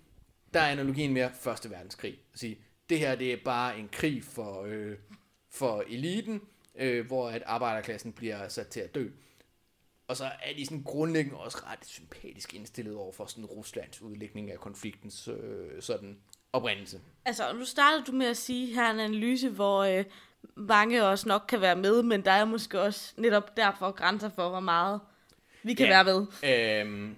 der 0.54 0.60
er 0.60 0.72
analogien 0.72 1.14
mere 1.14 1.32
Første 1.40 1.70
Verdenskrig. 1.70 2.20
At 2.34 2.40
sige, 2.40 2.58
det 2.90 3.00
her 3.00 3.16
det 3.16 3.34
er 3.34 3.38
bare 3.46 3.80
en 3.80 3.90
krig 3.92 4.24
for, 4.24 4.64
øh, 4.64 4.96
for 5.52 5.84
eliten, 5.90 6.42
øh, 6.76 7.08
hvor 7.08 7.30
at 7.30 7.44
arbejderklassen 7.46 8.14
bliver 8.14 8.48
sat 8.48 8.68
til 8.68 8.80
at 8.80 8.96
dø. 8.96 9.08
Og 10.08 10.18
så 10.18 10.26
er 10.26 10.54
de 10.58 10.66
sådan 10.66 10.84
grundlæggende 10.84 11.40
også 11.40 11.58
ret 11.72 11.86
sympatisk 11.86 12.54
indstillet 12.54 12.96
over 12.96 13.12
for 13.12 13.26
sådan 13.26 13.46
Ruslands 13.46 14.02
udlægning 14.02 14.52
af 14.52 14.58
konfliktens 14.60 15.28
øh, 15.28 15.82
sådan 15.82 16.18
oprindelse. 16.54 17.02
Altså, 17.26 17.54
nu 17.54 17.66
startede 17.66 18.04
du 18.08 18.12
med 18.12 18.26
at 18.28 18.38
sige 18.38 18.74
her 18.76 18.92
en 18.92 19.00
analyse, 19.00 19.50
hvor 19.50 19.84
øh, 19.84 20.06
mange 20.56 21.06
også 21.06 21.28
nok 21.28 21.46
kan 21.50 21.62
være 21.62 21.76
med, 21.76 22.04
men 22.04 22.26
der 22.26 22.32
er 22.32 22.46
måske 22.46 22.82
også 22.82 23.14
netop 23.18 23.58
derfor 23.58 23.92
grænser 23.92 24.30
for, 24.30 24.50
hvor 24.50 24.60
meget 24.60 25.00
vi 25.64 25.74
kan 25.74 25.88
Ja. 25.88 26.04
være 26.04 26.28
med. 26.44 26.82
Øhm, 26.82 27.16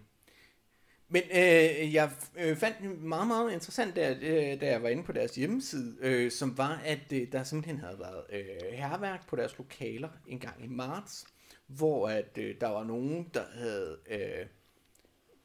men 1.10 1.24
øh, 1.32 1.94
jeg 1.94 2.12
øh, 2.40 2.58
fandt 2.58 3.02
meget, 3.04 3.28
meget 3.28 3.54
interessant, 3.54 3.96
da, 3.96 4.16
øh, 4.22 4.62
da 4.62 4.68
jeg 4.68 4.84
var 4.84 4.90
inde 4.90 5.04
på 5.04 5.12
deres 5.12 5.36
hjemmeside, 5.36 5.98
øh, 6.00 6.32
som 6.32 6.58
var, 6.58 6.82
at 6.86 7.14
øh, 7.14 7.32
der 7.32 7.44
simpelthen 7.44 7.80
havde 7.80 8.00
været 8.00 8.24
øh, 8.30 8.74
herværk 8.74 9.28
på 9.28 9.36
deres 9.36 9.58
lokaler 9.58 10.10
en 10.28 10.40
gang 10.40 10.64
i 10.64 10.68
marts, 10.68 11.26
hvor 11.68 12.10
at 12.10 12.38
øh, 12.38 12.56
der 12.62 12.68
var 12.68 12.84
nogen, 12.84 13.30
der 13.34 13.44
havde, 13.54 13.98
øh, 14.10 14.46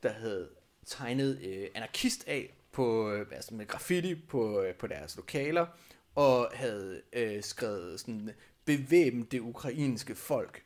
der 0.03 0.13
havde 0.13 0.49
tegnet 0.87 1.41
øh, 1.45 1.69
anarkist 1.75 2.29
af 2.29 2.55
på, 2.73 3.13
øh, 3.13 3.27
altså 3.33 3.55
med 3.55 3.67
graffiti 3.67 4.15
på, 4.15 4.63
øh, 4.63 4.75
på 4.75 4.87
deres 4.87 5.17
lokaler, 5.17 5.67
og 6.15 6.51
havde 6.53 7.03
øh, 7.13 7.43
skrevet 7.43 8.01
sådan, 8.01 8.31
bevæbne 8.65 9.25
det 9.25 9.41
ukrainske 9.41 10.15
folk. 10.15 10.63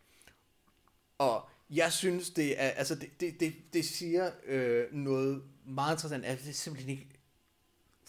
Og 1.19 1.49
jeg 1.71 1.93
synes, 1.93 2.31
det 2.31 2.63
er, 2.63 2.69
altså 2.69 2.95
det, 2.95 3.21
det, 3.21 3.41
det, 3.41 3.55
det 3.73 3.85
siger 3.85 4.31
øh, 4.47 4.93
noget 4.93 5.43
meget 5.67 5.95
interessant, 5.95 6.25
at 6.25 6.39
det 6.45 6.55
simpelthen 6.55 6.91
ikke 6.91 7.09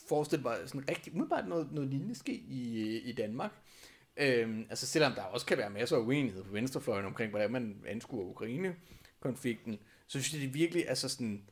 forestille 0.08 0.44
mig 0.44 0.58
sådan 0.66 0.90
rigtig 0.90 1.14
umiddelbart 1.14 1.48
noget, 1.48 1.72
noget 1.72 1.90
lignende 1.90 2.16
ske 2.16 2.34
i, 2.34 2.98
i 3.00 3.12
Danmark. 3.12 3.52
Øhm, 4.18 4.66
altså 4.70 4.88
selvom 4.88 5.14
der 5.14 5.22
også 5.22 5.46
kan 5.46 5.58
være 5.58 5.70
masser 5.70 5.98
af 5.98 6.02
uenighed 6.02 6.44
på 6.44 6.52
venstrefløjen 6.52 7.06
omkring, 7.06 7.30
hvordan 7.30 7.52
man 7.52 7.84
anskuer 7.88 8.26
Ukraine-konflikten, 8.26 9.80
så 10.08 10.22
synes 10.22 10.34
jeg, 10.34 10.42
det 10.42 10.48
er 10.48 10.54
virkelig 10.54 10.90
altså 10.90 11.10
sådan 11.10 11.50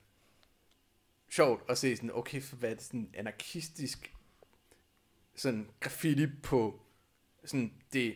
sjovt 1.29 1.63
at 1.69 1.77
se 1.77 1.95
sådan, 1.95 2.11
okay, 2.13 2.41
for 2.41 2.55
hvad 2.55 2.69
er 2.69 2.73
det 2.73 2.83
sådan 2.83 3.09
anarkistisk 3.13 4.13
sådan 5.35 5.69
graffiti 5.79 6.27
på 6.43 6.81
sådan 7.45 7.73
det 7.93 8.15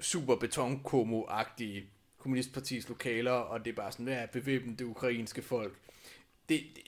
super 0.00 0.36
beton 0.36 0.84
agtige 1.28 1.90
kommunistpartis 2.18 2.88
lokaler, 2.88 3.30
og 3.32 3.64
det 3.64 3.70
er 3.70 3.74
bare 3.74 3.92
sådan, 3.92 4.04
hvad 4.06 4.14
er 4.14 4.26
bevæbne 4.26 4.76
det 4.76 4.84
ukrainske 4.84 5.42
folk. 5.42 5.74
Det, 6.48 6.60
det, 6.76 6.82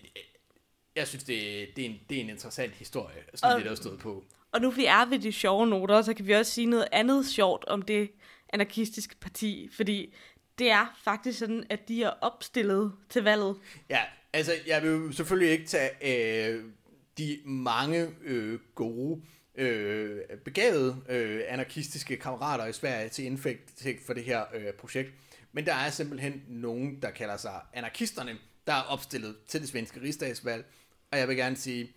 jeg 0.97 1.09
synes, 1.09 1.25
det, 1.25 1.69
det, 1.77 1.85
er 1.85 1.89
en, 1.89 2.01
det 2.09 2.17
er 2.17 2.21
en 2.21 2.31
interessant 2.31 2.73
historie, 2.73 3.17
sådan 3.35 3.53
Og- 3.55 3.59
det 3.59 3.65
der 3.67 3.73
er 3.73 3.77
stået 3.77 3.99
på. 3.99 4.25
Og 4.53 4.61
nu 4.61 4.71
vi 4.71 4.85
er 4.87 5.05
ved 5.07 5.19
de 5.19 5.33
sjove 5.33 5.67
noter, 5.67 6.03
så 6.03 6.15
kan 6.15 6.27
vi 6.27 6.33
også 6.33 6.53
sige 6.53 6.67
noget 6.67 6.89
andet 6.93 7.27
sjovt 7.27 7.65
om 7.65 7.83
det 7.83 8.11
anarkistiske 8.53 9.17
parti, 9.21 9.69
fordi 9.73 10.15
det 10.59 10.71
er 10.71 10.99
faktisk 11.05 11.39
sådan, 11.39 11.65
at 11.71 11.89
de 11.89 12.03
er 12.03 12.11
opstillet 12.11 12.93
til 13.09 13.23
valget. 13.23 13.57
Ja, 13.91 14.01
altså, 14.33 14.53
jeg 14.67 14.83
vil 14.83 15.15
selvfølgelig 15.15 15.53
ikke 15.53 15.67
tage 15.67 15.91
øh, 16.55 16.65
de 17.19 17.39
mange 17.45 18.09
øh, 18.23 18.59
gode, 18.75 19.23
øh, 19.55 20.21
begavede 20.45 20.97
øh, 21.09 21.43
anarkistiske 21.49 22.17
kammerater 22.17 22.67
i 22.67 22.73
Sverige 22.73 23.09
til 23.09 23.25
indfægt 23.25 24.07
for 24.07 24.13
det 24.13 24.25
her 24.25 24.45
øh, 24.55 24.73
projekt. 24.73 25.13
Men 25.53 25.67
der 25.67 25.75
er 25.75 25.91
simpelthen 25.91 26.45
nogen, 26.49 27.03
der 27.03 27.11
kalder 27.11 27.37
sig 27.37 27.61
anarkisterne, 27.73 28.39
der 28.67 28.73
er 28.73 28.83
opstillet 28.83 29.37
til 29.49 29.61
det 29.61 29.69
svenske 29.69 30.01
rigsdagsvalg. 30.01 30.65
Og 31.11 31.19
jeg 31.19 31.29
vil 31.29 31.37
gerne 31.37 31.57
sige, 31.57 31.93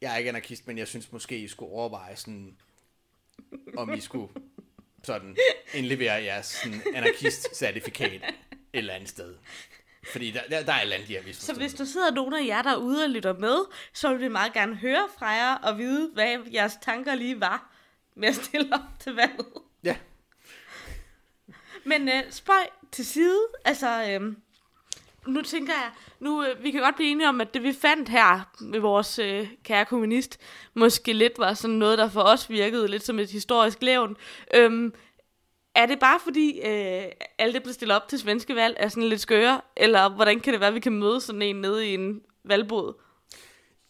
jeg 0.00 0.12
er 0.12 0.16
ikke 0.16 0.28
anarkist, 0.28 0.66
men 0.66 0.78
jeg 0.78 0.88
synes 0.88 1.12
måske, 1.12 1.38
I 1.38 1.48
skulle 1.48 1.72
overveje 1.72 2.16
sådan, 2.16 2.56
om 3.76 3.92
I 3.92 4.00
skulle 4.00 4.32
sådan 5.02 5.36
indlevere 5.74 6.22
jeres 6.22 6.46
sådan, 6.46 6.82
anarkist-certifikat 6.94 8.12
et 8.14 8.22
eller 8.72 8.94
andet 8.94 9.08
sted. 9.08 9.36
Fordi 10.12 10.30
der, 10.30 10.40
der, 10.50 10.64
der 10.64 10.72
er 10.72 10.76
et 10.76 10.82
eller 10.82 10.96
andet, 10.96 11.08
de 11.08 11.14
har 11.14 11.22
Så 11.32 11.54
hvis 11.54 11.74
der 11.74 11.84
sidder 11.84 12.10
nogen 12.10 12.34
af 12.34 12.46
jer 12.46 12.62
derude 12.62 13.04
og 13.04 13.10
lytter 13.10 13.32
med, 13.32 13.56
så 13.92 14.08
vil 14.08 14.20
vi 14.20 14.28
meget 14.28 14.52
gerne 14.52 14.74
høre 14.74 15.08
fra 15.18 15.26
jer 15.26 15.54
og 15.54 15.78
vide, 15.78 16.10
hvad 16.14 16.38
jeres 16.52 16.78
tanker 16.82 17.14
lige 17.14 17.40
var 17.40 17.70
med 18.16 18.28
at 18.28 18.34
stille 18.34 18.74
op 18.74 19.00
til 19.00 19.14
valget. 19.14 19.46
Ja, 19.84 19.96
Men 21.84 22.08
øh, 22.08 22.22
spøj 22.30 22.66
til 22.92 23.06
side, 23.06 23.40
altså, 23.64 24.04
øh, 24.10 24.32
nu 25.26 25.42
tænker 25.42 25.72
jeg, 25.72 25.90
nu, 26.20 26.44
øh, 26.44 26.64
vi 26.64 26.70
kan 26.70 26.80
godt 26.80 26.96
blive 26.96 27.10
enige 27.10 27.28
om, 27.28 27.40
at 27.40 27.54
det 27.54 27.62
vi 27.62 27.72
fandt 27.72 28.08
her 28.08 28.50
med 28.60 28.80
vores 28.80 29.18
øh, 29.18 29.48
kære 29.64 29.84
kommunist, 29.84 30.40
måske 30.74 31.12
lidt 31.12 31.38
var 31.38 31.54
sådan 31.54 31.76
noget, 31.76 31.98
der 31.98 32.10
for 32.10 32.20
os 32.20 32.50
virkede 32.50 32.88
lidt 32.88 33.04
som 33.04 33.18
et 33.18 33.30
historisk 33.30 33.82
levn. 33.82 34.16
Øhm, 34.54 34.94
er 35.74 35.86
det 35.86 36.00
bare 36.00 36.20
fordi, 36.24 36.60
øh, 36.60 37.04
alle 37.38 37.54
det 37.54 37.62
blev 37.62 37.74
stillet 37.74 37.96
op 37.96 38.08
til 38.08 38.18
svenske 38.18 38.54
valg 38.54 38.76
er 38.78 38.88
sådan 38.88 39.08
lidt 39.08 39.20
skøre, 39.20 39.60
eller 39.76 40.08
hvordan 40.08 40.40
kan 40.40 40.52
det 40.52 40.60
være, 40.60 40.68
at 40.68 40.74
vi 40.74 40.80
kan 40.80 40.92
møde 40.92 41.20
sådan 41.20 41.42
en 41.42 41.56
nede 41.56 41.88
i 41.88 41.94
en 41.94 42.22
valgbod? 42.44 42.94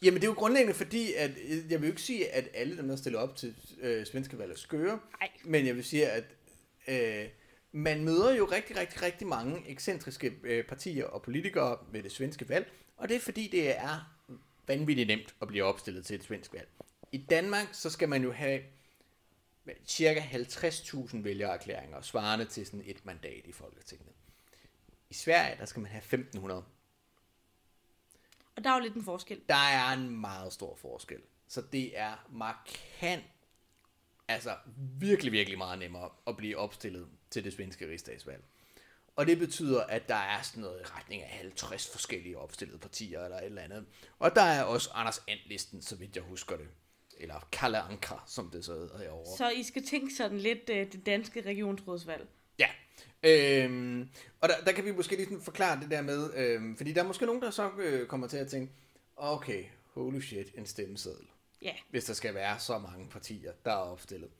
Jamen 0.03 0.21
det 0.21 0.25
er 0.25 0.31
jo 0.31 0.35
grundlæggende 0.39 0.75
fordi, 0.75 1.13
at 1.13 1.31
øh, 1.31 1.71
jeg 1.71 1.81
vil 1.81 1.87
jo 1.87 1.93
ikke 1.93 2.03
sige, 2.03 2.29
at 2.29 2.49
alle 2.55 2.77
dem, 2.77 2.89
der 2.89 2.97
stiller 2.97 3.19
op 3.19 3.37
til 3.37 3.55
øh, 3.81 4.07
svenske 4.07 4.39
valg 4.39 4.53
er 4.53 4.57
skøre, 4.57 4.99
Nej. 5.21 5.31
men 5.45 5.67
jeg 5.67 5.77
vil 5.77 5.85
sige, 5.85 6.07
at 6.07 6.25
øh, 6.89 7.29
man 7.73 8.05
møder 8.05 8.35
jo 8.35 8.45
rigtig, 8.45 8.77
rigtig, 8.77 9.03
rigtig 9.03 9.27
mange 9.27 9.63
ekscentriske 9.69 10.33
øh, 10.45 10.65
partier 10.65 11.05
og 11.05 11.23
politikere 11.23 11.79
ved 11.93 12.03
det 12.03 12.13
svenske 12.13 12.49
valg, 12.49 12.73
og 12.97 13.09
det 13.09 13.17
er 13.17 13.21
fordi, 13.21 13.49
det 13.53 13.79
er 13.79 14.15
vanvittigt 14.67 15.07
nemt 15.07 15.35
at 15.43 15.49
blive 15.49 15.65
opstillet 15.65 16.07
til 16.07 16.17
et 16.17 16.25
svensk 16.25 16.53
valg. 16.53 16.69
I 17.13 17.19
Danmark, 17.31 17.69
så 17.73 17.91
skal 17.91 18.09
man 18.09 18.23
jo 18.23 18.33
have 18.33 18.61
cirka 19.87 20.21
50.000 20.21 21.23
vælgererklæringer, 21.23 22.01
svarende 22.01 22.45
til 22.45 22.67
sådan 22.67 22.83
et 22.85 23.05
mandat 23.05 23.47
i 23.47 23.53
Folketinget. 23.53 24.13
I 25.11 25.15
Sverige, 25.15 25.57
der 25.59 25.65
skal 25.65 25.83
man 25.83 25.91
have 25.91 26.27
1.500. 26.35 26.53
Og 28.57 28.65
der 28.65 28.71
er 28.71 28.75
jo 28.75 28.83
lidt 28.83 28.95
en 28.95 29.05
forskel. 29.05 29.41
Der 29.49 29.55
er 29.55 29.93
en 29.93 30.21
meget 30.21 30.53
stor 30.53 30.77
forskel. 30.77 31.21
Så 31.49 31.63
det 31.73 31.99
er 31.99 32.27
markant, 32.33 33.25
altså 34.29 34.57
virkelig, 35.01 35.33
virkelig 35.33 35.59
meget 35.59 35.79
nemmere 35.79 36.11
at 36.27 36.37
blive 36.37 36.57
opstillet 36.57 37.09
til 37.31 37.45
det 37.45 37.53
svenske 37.53 37.89
rigsdagsvalg. 37.89 38.43
Og 39.17 39.27
det 39.27 39.39
betyder, 39.39 39.85
at 39.85 40.09
der 40.09 40.15
er 40.15 40.43
sådan 40.43 40.61
noget 40.61 40.81
i 40.81 40.85
retning 40.85 41.23
af 41.23 41.29
50 41.29 41.91
forskellige 41.91 42.39
opstillede 42.39 42.79
partier 42.79 43.25
eller 43.25 43.37
et 43.37 43.45
eller 43.45 43.63
andet. 43.63 43.87
Og 44.19 44.35
der 44.35 44.43
er 44.43 44.63
også 44.63 44.91
Anders 44.95 45.19
And-listen, 45.29 45.83
så 45.83 45.97
vidt 45.97 46.17
jeg 46.17 46.25
husker 46.25 46.57
det. 46.57 46.69
Eller 47.19 47.49
Kalle 47.53 47.79
Anka, 47.79 48.15
som 48.27 48.51
det 48.51 48.65
så 48.65 48.73
hedder 48.73 48.99
herovre. 48.99 49.37
Så 49.37 49.51
I 49.51 49.63
skal 49.63 49.87
tænke 49.87 50.15
sådan 50.15 50.39
lidt 50.39 50.71
øh, 50.71 50.93
det 50.93 51.07
danske 51.07 51.41
regionsrådsvalg. 51.41 52.29
Ja. 52.59 52.69
Øhm, 53.23 54.09
og 54.41 54.49
der, 54.49 54.55
der 54.67 54.73
kan 54.73 54.85
vi 54.85 54.93
måske 54.93 55.17
lige 55.17 55.25
sådan 55.25 55.43
forklare 55.43 55.81
det 55.81 55.91
der 55.91 56.03
med, 56.03 56.31
øhm, 56.37 56.77
fordi 56.77 56.93
der 56.93 57.03
er 57.03 57.07
måske 57.07 57.27
nogen, 57.27 57.43
der 57.43 57.51
så 57.51 57.71
øh, 57.79 58.07
kommer 58.07 58.27
til 58.27 58.37
at 58.37 58.49
tænke, 58.49 58.73
okay, 59.17 59.65
holy 59.95 60.21
shit, 60.21 60.55
en 60.59 60.67
stemmeseddel. 60.67 61.27
Ja. 61.63 61.75
Hvis 61.91 62.05
der 62.05 62.15
skal 62.15 62.35
være 62.35 62.59
så 62.59 62.79
mange 62.79 63.09
partier, 63.09 63.53
der 63.65 63.71
er 63.71 63.77
opstillet. 63.77 64.31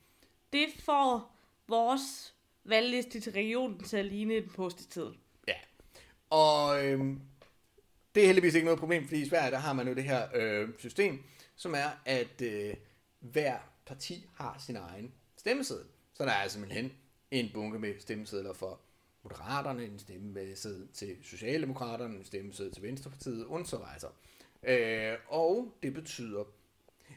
Det 0.53 0.67
får 0.79 1.35
vores 1.67 2.33
valgliste 2.63 3.19
til 3.19 3.31
regionen 3.31 3.83
til 3.83 3.97
at 3.97 4.05
ligne 4.05 4.33
en 4.33 4.49
post 4.55 4.97
Ja. 5.47 5.53
Og 6.29 6.85
øhm, 6.85 7.21
det 8.15 8.23
er 8.23 8.27
heldigvis 8.27 8.55
ikke 8.55 8.65
noget 8.65 8.79
problem, 8.79 9.07
fordi 9.07 9.21
i 9.21 9.29
Sverige, 9.29 9.51
der 9.51 9.57
har 9.57 9.73
man 9.73 9.87
jo 9.87 9.93
det 9.93 10.03
her 10.03 10.27
øh, 10.35 10.69
system, 10.77 11.23
som 11.55 11.73
er, 11.75 11.89
at 12.05 12.41
øh, 12.41 12.73
hver 13.19 13.57
parti 13.85 14.29
har 14.33 14.63
sin 14.65 14.75
egen 14.75 15.13
stemmeseddel. 15.37 15.85
Så 16.13 16.25
der 16.25 16.31
er 16.31 16.47
simpelthen 16.47 16.93
en 17.31 17.49
bunke 17.53 17.79
med 17.79 17.93
stemmesedler 17.99 18.53
for 18.53 18.79
Moderaterne, 19.23 19.85
en 19.85 19.99
stemmeseddel 19.99 20.87
til 20.93 21.17
Socialdemokraterne, 21.23 22.17
en 22.17 22.25
stemmeseddel 22.25 22.73
til 22.73 22.83
Venstrepartiet, 22.83 23.45
og 23.45 23.67
så 23.67 23.77
videre. 23.77 24.11
Øh, 25.11 25.17
og 25.27 25.77
det 25.83 25.93
betyder, 25.93 26.43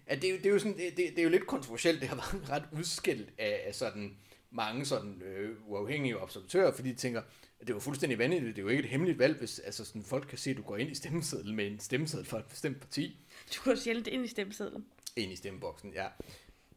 at 0.07 0.23
det, 0.23 0.31
er 0.31 0.37
det, 0.37 0.47
er 0.47 0.51
jo 0.51 0.59
sådan, 0.59 0.77
det, 0.77 0.97
det, 0.97 1.11
det 1.11 1.19
er 1.19 1.23
jo 1.23 1.29
lidt 1.29 1.47
kontroversielt, 1.47 2.01
det 2.01 2.09
har 2.09 2.17
været 2.17 2.51
ret 2.51 2.65
udskilt 2.73 3.33
af, 3.39 3.63
af 3.67 3.75
sådan 3.75 4.17
mange 4.51 4.85
sådan 4.85 5.23
øh, 5.23 5.57
uafhængige 5.67 6.19
observatører, 6.19 6.73
fordi 6.73 6.89
de 6.89 6.97
tænker, 6.97 7.23
at 7.61 7.67
det 7.67 7.75
var 7.75 7.81
fuldstændig 7.81 8.19
vanvittigt, 8.19 8.57
det 8.57 8.63
er 8.63 8.65
jo 8.65 8.69
ikke 8.69 8.83
et 8.83 8.89
hemmeligt 8.89 9.19
valg, 9.19 9.39
hvis 9.39 9.59
altså 9.59 9.85
sådan, 9.85 10.03
folk 10.03 10.27
kan 10.29 10.39
se, 10.39 10.51
at 10.51 10.57
du 10.57 10.63
går 10.63 10.77
ind 10.77 10.91
i 10.91 10.95
stemmesedlen 10.95 11.57
med 11.57 11.67
en 11.67 11.81
stemmeseddel 11.81 12.27
for 12.27 12.39
et 12.39 12.45
bestemt 12.45 12.81
parti, 12.81 13.27
du 13.57 13.63
går 13.65 13.75
sjældent 13.75 14.07
ind 14.07 14.25
i 14.25 14.29
stemmesedlen. 14.29 14.87
ind 15.17 15.33
i 15.33 15.37
stemmeboksen, 15.37 15.93
ja. 15.95 16.09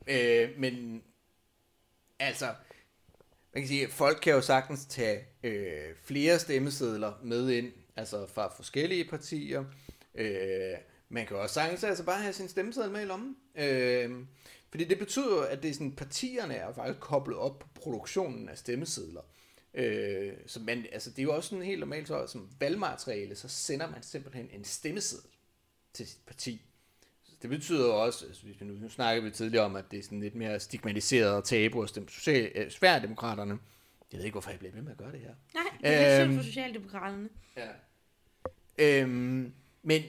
Øh, 0.07 0.49
men 0.59 1.03
altså, 2.19 2.45
man 3.53 3.63
kan 3.63 3.67
sige, 3.67 3.83
at 3.83 3.89
folk 3.89 4.19
kan 4.21 4.33
jo 4.33 4.41
sagtens 4.41 4.85
tage 4.85 5.25
øh, 5.43 5.95
flere 6.03 6.39
stemmesedler 6.39 7.13
med 7.23 7.49
ind, 7.49 7.71
altså 7.95 8.27
fra 8.27 8.53
forskellige 8.55 9.09
partier. 9.09 9.65
Øh, 10.15 10.77
man 11.09 11.27
kan 11.27 11.35
jo 11.35 11.41
også 11.41 11.53
sagtens 11.53 11.83
altså 11.83 12.03
bare 12.03 12.21
have 12.21 12.33
sin 12.33 12.49
stemmeseddel 12.49 12.91
med 12.91 13.01
i 13.01 13.05
lommen. 13.05 13.35
Øh, 13.55 14.11
fordi 14.69 14.83
det 14.83 14.99
betyder, 14.99 15.41
at 15.41 15.63
det 15.63 15.69
er 15.69 15.73
sådan, 15.73 15.95
partierne 15.95 16.55
er 16.55 16.73
faktisk 16.73 16.99
koblet 16.99 17.37
op 17.37 17.59
på 17.59 17.67
produktionen 17.75 18.49
af 18.49 18.57
stemmesedler. 18.57 19.21
Øh, 19.73 20.33
så 20.47 20.59
man, 20.59 20.85
altså, 20.91 21.09
det 21.09 21.19
er 21.19 21.23
jo 21.23 21.35
også 21.35 21.49
sådan 21.49 21.65
helt 21.65 21.79
normalt, 21.79 22.07
så 22.07 22.27
som 22.27 22.49
valgmateriale, 22.59 23.35
så 23.35 23.47
sender 23.47 23.91
man 23.91 24.03
simpelthen 24.03 24.49
en 24.53 24.63
stemmeseddel 24.63 25.29
til 25.93 26.07
sit 26.07 26.21
parti. 26.27 26.61
Det 27.41 27.49
betyder 27.49 27.91
også, 27.91 28.25
altså 28.25 28.43
hvis 28.43 28.61
vi 28.61 28.65
nu, 28.65 28.73
nu 28.73 28.89
snakker 28.89 29.23
vi 29.23 29.31
tidligere 29.31 29.65
om, 29.65 29.75
at 29.75 29.85
det 29.91 29.99
er 29.99 30.03
sådan 30.03 30.19
lidt 30.19 30.35
mere 30.35 30.59
stigmatiseret 30.59 31.31
og 31.35 31.43
tabu 31.43 31.83
at 31.83 31.89
stemme 31.89 32.09
social, 32.09 32.51
øh, 32.55 32.71
Sverigedemokraterne. 32.71 33.59
Jeg 34.11 34.17
ved 34.17 34.25
ikke, 34.25 34.33
hvorfor 34.33 34.49
jeg 34.49 34.59
bliver 34.59 34.73
ved 34.73 34.81
med 34.81 34.91
at 34.91 34.97
gøre 34.97 35.11
det 35.11 35.19
her. 35.19 35.33
Nej, 35.53 35.63
det 35.81 35.89
er 35.89 36.21
Øhm. 36.23 36.31
synd 36.31 36.39
for 36.39 36.43
Socialdemokraterne. 36.45 37.29
Ja. 37.57 37.67
Øhm, 38.77 39.53
men 39.83 40.01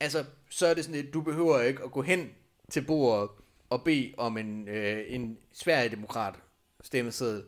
altså, 0.00 0.24
så 0.50 0.66
er 0.66 0.74
det 0.74 0.84
sådan 0.84 1.00
lidt, 1.02 1.14
du 1.14 1.20
behøver 1.22 1.60
ikke 1.60 1.82
at 1.84 1.90
gå 1.92 2.02
hen 2.02 2.30
til 2.70 2.84
bordet 2.86 3.30
og 3.70 3.84
bede 3.84 4.14
om 4.16 4.36
en, 4.38 4.68
øh, 4.68 5.04
en 5.08 5.38
Sverigedemokrat 5.52 6.34
stemmeseddel. 6.80 7.44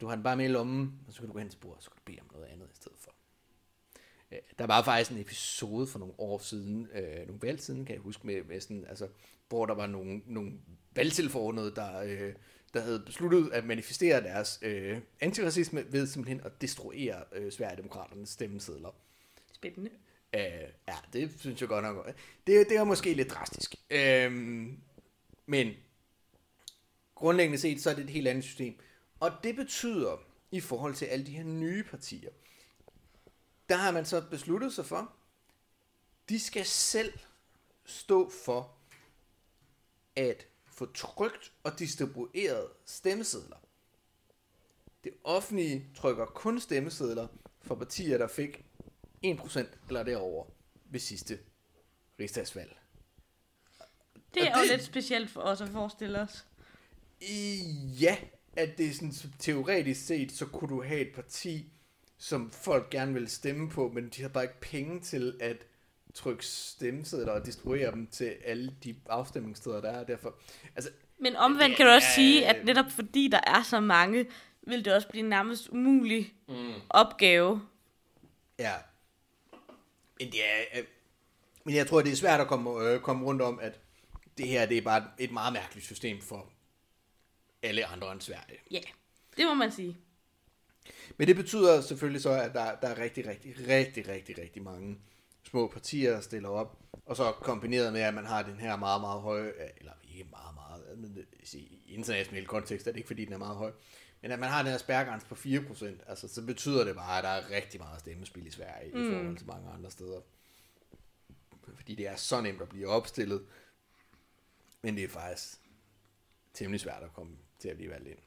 Du 0.00 0.06
har 0.06 0.14
den 0.14 0.22
bare 0.24 0.36
med 0.36 0.44
i 0.44 0.48
lommen, 0.48 1.00
og 1.06 1.12
så 1.12 1.18
kan 1.20 1.26
du 1.26 1.32
gå 1.32 1.38
hen 1.38 1.48
til 1.48 1.58
bordet, 1.58 1.76
og 1.76 1.82
så 1.82 1.90
kan 1.90 1.96
du 1.96 2.02
bede 2.04 2.18
om 2.20 2.26
noget 2.32 2.46
andet 2.46 2.66
i 2.72 2.76
stedet 2.76 2.98
for. 3.00 3.10
Øh, 4.32 4.38
Der 4.58 4.66
var 4.66 4.82
faktisk 4.82 5.10
en 5.10 5.18
episode 5.18 5.86
for 5.86 5.98
nogle 5.98 6.14
år 6.18 6.38
siden, 6.38 6.88
øh, 6.94 7.26
nogle 7.26 7.42
valg 7.42 7.60
siden, 7.60 7.84
kan 7.84 7.94
jeg 7.94 8.02
huske, 8.02 8.26
med, 8.26 8.44
med 8.44 8.60
sådan, 8.60 8.84
altså, 8.88 9.08
hvor 9.48 9.66
der 9.66 9.74
var 9.74 9.86
nogle, 9.86 10.22
nogle 10.26 10.52
valgtilforordnede, 10.94 11.74
der, 11.74 12.00
øh, 12.00 12.32
der 12.74 12.80
havde 12.80 13.02
besluttet 13.06 13.50
at 13.52 13.64
manifestere 13.64 14.22
deres 14.22 14.58
øh, 14.62 14.98
antiracisme 15.20 15.92
ved 15.92 16.06
simpelthen 16.06 16.40
at 16.44 16.60
destruere 16.60 17.24
øh, 17.32 17.52
Sverigedemokraternes 17.52 18.28
stemmesedler. 18.28 18.94
Spændende. 19.52 19.90
Øh, 20.34 20.40
ja, 20.88 20.96
det 21.12 21.34
synes 21.38 21.60
jeg 21.60 21.68
godt 21.68 21.84
nok. 21.84 22.06
Det, 22.46 22.68
det 22.68 22.76
er 22.76 22.84
måske 22.84 23.14
lidt 23.14 23.30
drastisk. 23.30 23.74
Øh, 23.90 24.32
men 25.46 25.72
grundlæggende 27.14 27.58
set, 27.58 27.80
så 27.80 27.90
er 27.90 27.94
det 27.94 28.04
et 28.04 28.10
helt 28.10 28.28
andet 28.28 28.44
system. 28.44 28.74
Og 29.20 29.30
det 29.44 29.56
betyder, 29.56 30.22
i 30.50 30.60
forhold 30.60 30.94
til 30.94 31.06
alle 31.06 31.26
de 31.26 31.30
her 31.30 31.44
nye 31.44 31.82
partier, 31.82 32.30
der 33.68 33.76
har 33.76 33.90
man 33.90 34.04
så 34.06 34.20
besluttet 34.30 34.72
sig 34.74 34.86
for, 34.86 35.12
de 36.28 36.40
skal 36.40 36.66
selv 36.66 37.18
stå 37.84 38.30
for 38.44 38.72
at 40.16 40.46
få 40.66 40.86
trygt 40.92 41.52
og 41.64 41.78
distribueret 41.78 42.68
stemmesedler. 42.86 43.56
Det 45.04 45.12
offentlige 45.24 45.86
trykker 45.96 46.26
kun 46.26 46.60
stemmesedler 46.60 47.28
for 47.62 47.74
partier, 47.74 48.18
der 48.18 48.28
fik 48.28 48.64
1% 49.26 49.58
eller 49.88 50.02
derover 50.02 50.46
ved 50.84 51.00
sidste 51.00 51.38
rigsdagsvalg. 52.20 52.76
Det 54.34 54.42
Og 54.42 54.48
er 54.48 54.56
jo 54.58 54.62
det- 54.62 54.70
lidt 54.70 54.84
specielt 54.84 55.30
for 55.30 55.40
os 55.40 55.60
at 55.60 55.68
forestille 55.68 56.20
os. 56.20 56.46
I, 57.20 57.60
ja, 58.00 58.18
at 58.56 58.78
det 58.78 58.86
er 58.88 58.92
sådan 58.94 59.12
så 59.12 59.28
teoretisk 59.38 60.06
set, 60.06 60.32
så 60.32 60.46
kunne 60.46 60.68
du 60.76 60.82
have 60.82 61.00
et 61.08 61.14
parti, 61.14 61.72
som 62.18 62.50
folk 62.50 62.90
gerne 62.90 63.14
vil 63.14 63.28
stemme 63.28 63.70
på, 63.70 63.90
men 63.94 64.08
de 64.08 64.22
har 64.22 64.28
bare 64.28 64.44
ikke 64.44 64.60
penge 64.60 65.00
til 65.00 65.36
at 65.40 65.56
trykke 66.14 66.46
stemmesedler 66.46 67.32
og 67.32 67.46
distribuere 67.46 67.90
dem 67.90 68.06
til 68.06 68.36
alle 68.44 68.74
de 68.84 68.96
afstemningssteder, 69.08 69.80
der 69.80 69.90
er. 69.90 70.04
Derfor, 70.04 70.34
altså, 70.76 70.90
Men 71.18 71.36
omvendt 71.36 71.76
kan 71.76 71.86
du 71.86 71.92
også 71.92 72.08
sige, 72.14 72.46
at 72.46 72.64
netop 72.64 72.90
fordi 72.90 73.28
der 73.28 73.40
er 73.46 73.62
så 73.62 73.80
mange, 73.80 74.26
vil 74.62 74.84
det 74.84 74.94
også 74.94 75.08
blive 75.08 75.22
en 75.22 75.30
nærmest 75.30 75.68
umulig 75.68 76.34
mm. 76.48 76.72
opgave. 76.88 77.62
ja. 78.58 78.72
Men 80.20 80.30
det 80.32 80.40
er, 80.44 80.78
øh, 80.78 80.84
men 81.64 81.74
jeg 81.74 81.86
tror, 81.86 82.02
det 82.02 82.12
er 82.12 82.16
svært 82.16 82.40
at 82.40 82.48
komme, 82.48 82.80
øh, 82.80 83.00
komme 83.00 83.26
rundt 83.26 83.42
om, 83.42 83.58
at 83.62 83.80
det 84.38 84.48
her 84.48 84.66
det 84.66 84.78
er 84.78 84.82
bare 84.82 85.04
et 85.18 85.32
meget 85.32 85.52
mærkeligt 85.52 85.86
system 85.86 86.20
for 86.20 86.52
alle 87.62 87.86
andre 87.86 88.12
end 88.12 88.20
Sverige. 88.20 88.58
Ja, 88.70 88.80
det 89.36 89.46
må 89.46 89.54
man 89.54 89.72
sige. 89.72 89.96
Men 91.16 91.28
det 91.28 91.36
betyder 91.36 91.80
selvfølgelig 91.80 92.22
så, 92.22 92.30
at 92.30 92.54
der, 92.54 92.74
der 92.74 92.88
er 92.88 92.98
rigtig, 92.98 93.26
rigtig, 93.26 93.54
rigtig, 93.68 94.08
rigtig, 94.08 94.38
rigtig 94.38 94.62
mange 94.62 94.98
små 95.44 95.66
partier, 95.66 96.12
der 96.12 96.20
stiller 96.20 96.48
op. 96.48 96.78
Og 97.06 97.16
så 97.16 97.32
kombineret 97.32 97.92
med, 97.92 98.00
at 98.00 98.14
man 98.14 98.26
har 98.26 98.42
den 98.42 98.60
her 98.60 98.76
meget, 98.76 99.00
meget 99.00 99.20
høje, 99.20 99.52
eller 99.76 99.92
ikke 100.08 100.24
meget, 100.30 100.54
meget, 100.54 100.98
men 100.98 101.14
det- 101.14 101.54
i 101.54 101.82
international 101.94 102.46
kontekst 102.46 102.86
er 102.86 102.90
det 102.90 102.96
ikke, 102.98 103.06
fordi 103.06 103.24
den 103.24 103.32
er 103.32 103.38
meget 103.38 103.56
høj, 103.56 103.72
men 104.22 104.30
at 104.30 104.38
man 104.38 104.48
har 104.48 104.62
den 104.62 104.70
her 104.70 104.78
spærregrænse 104.78 105.26
på 105.26 105.34
4%, 105.34 106.02
altså, 106.06 106.28
så 106.28 106.42
betyder 106.46 106.84
det 106.84 106.94
bare, 106.94 107.18
at 107.18 107.24
der 107.24 107.30
er 107.30 107.56
rigtig 107.56 107.80
meget 107.80 108.00
stemmespil 108.00 108.46
i 108.46 108.50
Sverige 108.50 108.92
mm. 108.94 109.06
i 109.06 109.12
forhold 109.12 109.36
til 109.36 109.46
mange 109.46 109.70
andre 109.70 109.90
steder. 109.90 110.20
Fordi 111.74 111.94
det 111.94 112.06
er 112.06 112.16
så 112.16 112.40
nemt 112.40 112.62
at 112.62 112.68
blive 112.68 112.88
opstillet, 112.88 113.46
men 114.82 114.96
det 114.96 115.04
er 115.04 115.08
faktisk 115.08 115.58
temmelig 116.54 116.80
svært 116.80 117.02
at 117.02 117.12
komme 117.12 117.36
til 117.58 117.68
at 117.68 117.76
blive 117.76 117.90
valgt 117.90 118.08
ind. 118.08 118.18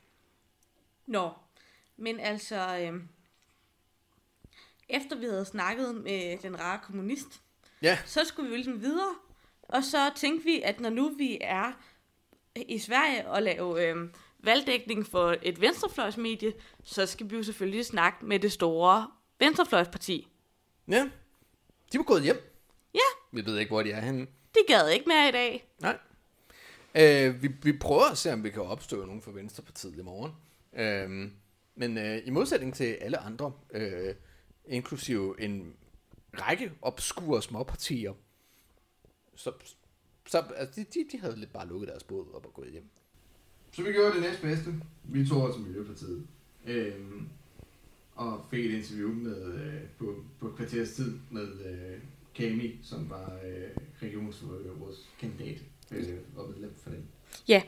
Nå, 1.07 1.31
men 1.99 2.19
altså, 2.19 2.77
øh, 2.77 3.01
efter 4.89 5.15
vi 5.17 5.25
havde 5.25 5.45
snakket 5.45 5.95
med 5.95 6.37
den 6.37 6.59
rare 6.59 6.79
kommunist, 6.83 7.41
Ja, 7.81 7.97
så 8.05 8.25
skulle 8.25 8.49
vi 8.49 8.55
jo 8.55 8.57
ligesom 8.57 8.81
videre. 8.81 9.15
Og 9.61 9.83
så 9.83 10.11
tænkte 10.15 10.45
vi, 10.45 10.61
at 10.61 10.79
når 10.79 10.89
nu 10.89 11.09
vi 11.17 11.37
er 11.41 11.71
i 12.55 12.79
Sverige 12.79 13.27
og 13.27 13.41
lave 13.43 13.87
øh, 13.87 13.95
valgdækning 14.39 15.07
for 15.07 15.35
et 15.41 15.61
venstrefløjsmedie, 15.61 16.53
så 16.83 17.05
skal 17.05 17.29
vi 17.31 17.35
jo 17.35 17.43
selvfølgelig 17.43 17.85
snakke 17.85 18.25
med 18.25 18.39
det 18.39 18.51
store 18.51 19.11
venstrefløjsparti. 19.39 20.27
ja. 20.87 21.09
De 21.93 21.97
var 21.97 22.03
gået 22.03 22.23
hjem. 22.23 22.61
Ja, 22.93 22.99
Vi 23.31 23.45
ved 23.45 23.57
ikke, 23.57 23.69
hvor 23.69 23.83
de 23.83 23.91
er 23.91 24.01
henne. 24.01 24.27
de 24.55 24.59
gad 24.67 24.89
ikke 24.89 25.05
mere 25.07 25.29
i 25.29 25.31
dag. 25.31 25.69
Nej. 25.79 25.97
Øh, 26.95 27.43
vi, 27.43 27.47
vi 27.63 27.77
prøver 27.77 28.11
at 28.11 28.17
se, 28.17 28.33
om 28.33 28.43
vi 28.43 28.49
kan 28.49 28.61
opstå 28.61 29.05
nogen 29.05 29.21
for 29.21 29.31
Venstrepartiet 29.31 29.97
i 29.97 30.01
morgen. 30.01 30.35
Øh, 30.73 31.31
men 31.79 31.97
øh, 31.97 32.21
i 32.25 32.29
modsætning 32.29 32.73
til 32.73 32.83
alle 32.83 33.17
andre, 33.17 33.51
øh, 33.71 34.15
inklusive 34.67 35.41
en 35.41 35.73
række 36.33 36.71
obskure 36.81 37.41
småpartier, 37.41 38.13
så, 39.35 39.51
så 40.25 40.43
altså, 40.55 40.81
de, 40.81 40.85
de, 40.93 41.05
de 41.11 41.19
havde 41.19 41.39
lidt 41.39 41.53
bare 41.53 41.67
lukket 41.67 41.89
deres 41.89 42.03
båd 42.03 42.33
op 42.33 42.45
og 42.45 42.53
gået 42.53 42.71
hjem. 42.71 42.89
Så 43.71 43.83
vi 43.83 43.91
gjorde 43.91 44.13
det 44.13 44.21
næstbedste. 44.21 44.73
Vi 45.03 45.27
tog 45.27 45.41
os 45.41 45.55
til 45.55 45.63
Miljøpartiet. 45.63 46.27
Øh, 46.65 46.95
og 48.15 48.45
fik 48.51 48.65
et 48.65 48.71
interview 48.71 49.13
med, 49.13 49.53
øh, 49.53 49.81
på, 49.97 50.15
på 50.39 50.51
kvarters 50.57 50.91
tid 50.91 51.19
med 51.31 51.47
øh, 51.65 51.99
Kami, 52.35 52.79
som 52.83 53.09
var 53.09 53.39
øh, 53.45 53.69
regionsrådskandidat 54.03 55.61
øh, 55.91 56.17
og 56.35 56.49
medlem 56.49 56.73
for 56.75 56.89
den. 56.89 57.05
Ja, 57.47 57.61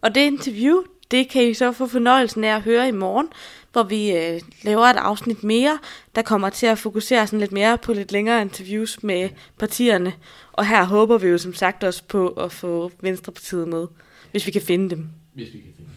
og 0.00 0.14
det 0.14 0.20
interview, 0.20 0.84
det 1.12 1.28
kan 1.28 1.42
I 1.44 1.54
så 1.54 1.72
få 1.72 1.86
fornøjelsen 1.86 2.44
af 2.44 2.56
at 2.56 2.62
høre 2.62 2.88
i 2.88 2.92
morgen, 2.92 3.28
hvor 3.72 3.82
vi 3.82 4.16
øh, 4.16 4.40
laver 4.62 4.86
et 4.86 4.96
afsnit 4.96 5.44
mere, 5.44 5.78
der 6.14 6.22
kommer 6.22 6.50
til 6.50 6.66
at 6.66 6.78
fokusere 6.78 7.26
sådan 7.26 7.40
lidt 7.40 7.52
mere 7.52 7.78
på 7.78 7.92
lidt 7.92 8.12
længere 8.12 8.42
interviews 8.42 9.02
med 9.02 9.28
partierne. 9.58 10.12
Og 10.52 10.66
her 10.66 10.84
håber 10.84 11.18
vi 11.18 11.28
jo 11.28 11.38
som 11.38 11.54
sagt 11.54 11.84
også 11.84 12.04
på 12.04 12.28
at 12.28 12.52
få 12.52 12.92
Venstrepartiet 13.00 13.68
med, 13.68 13.86
hvis 14.30 14.46
vi 14.46 14.50
kan 14.50 14.62
finde 14.62 14.90
dem. 14.90 15.08
Hvis 15.32 15.54
vi 15.54 15.58
kan 15.58 15.74
finde 15.76 15.78
den. 15.78 15.88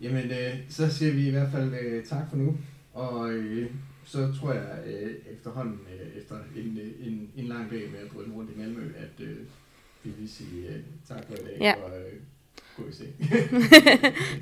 Ja. 0.00 0.08
Jamen, 0.08 0.30
øh, 0.30 0.54
så 0.68 0.94
siger 0.94 1.12
vi 1.12 1.26
i 1.26 1.30
hvert 1.30 1.50
fald 1.52 1.74
øh, 1.80 2.04
tak 2.04 2.30
for 2.30 2.36
nu. 2.36 2.56
Og 2.94 3.30
øh, 3.30 3.70
så 4.04 4.32
tror 4.40 4.52
jeg 4.52 4.78
øh, 4.86 5.14
efterhånden, 5.32 5.80
øh, 5.92 6.22
efter 6.22 6.36
en, 6.56 6.78
øh, 6.78 7.06
en, 7.06 7.30
en 7.36 7.44
lang 7.44 7.70
dag 7.70 7.90
med 7.90 7.98
at 7.98 8.12
drømme 8.14 8.34
rundt 8.34 8.50
i 8.56 8.58
Malmø, 8.58 8.92
at 8.96 9.24
øh, 9.24 9.36
vi 10.04 10.10
vil 10.18 10.28
sige 10.30 10.68
øh, 10.68 10.80
tak 11.08 11.26
for 11.26 11.34
i 11.34 11.36
dag. 11.36 11.58
Ja. 11.60 11.74
Og 11.84 11.90
øh, 11.98 12.12
gå 12.78 12.84
i 12.88 12.92
seng. 12.92 13.14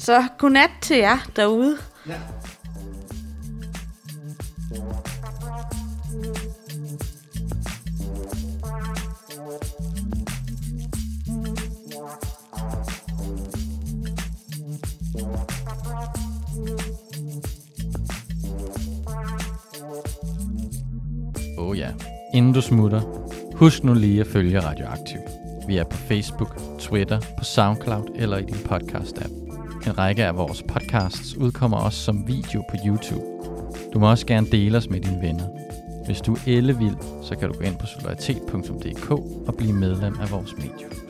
Så 0.06 0.24
godnat 0.38 0.70
til 0.82 0.96
jer 0.96 1.18
derude. 1.36 1.76
ja. 2.06 2.20
Oh 21.58 21.78
ja. 21.78 21.90
Inden 22.34 22.52
du 22.52 22.60
smutter, 22.60 23.00
husk 23.54 23.84
nu 23.84 23.94
lige 23.94 24.20
at 24.20 24.26
følge 24.26 24.60
Radioaktiv. 24.60 25.35
Vi 25.66 25.76
er 25.76 25.84
på 25.84 25.96
Facebook, 25.96 26.60
Twitter, 26.78 27.20
på 27.38 27.44
SoundCloud 27.44 28.08
eller 28.14 28.36
i 28.38 28.42
din 28.42 28.54
podcast-app. 28.54 29.32
En 29.86 29.98
række 29.98 30.24
af 30.24 30.36
vores 30.36 30.62
podcasts 30.62 31.36
udkommer 31.36 31.76
også 31.76 31.98
som 31.98 32.28
video 32.28 32.62
på 32.70 32.76
YouTube. 32.86 33.24
Du 33.94 33.98
må 33.98 34.10
også 34.10 34.26
gerne 34.26 34.46
dele 34.52 34.78
os 34.78 34.90
med 34.90 35.00
dine 35.00 35.22
venner. 35.22 35.44
Hvis 36.06 36.20
du 36.20 36.34
er 36.34 36.38
ellevild, 36.46 36.96
så 37.22 37.36
kan 37.36 37.48
du 37.48 37.54
gå 37.58 37.64
ind 37.64 37.78
på 37.78 37.86
solidaritet.dk 37.86 39.10
og 39.48 39.54
blive 39.58 39.72
medlem 39.72 40.20
af 40.20 40.30
vores 40.30 40.56
medie. 40.56 41.05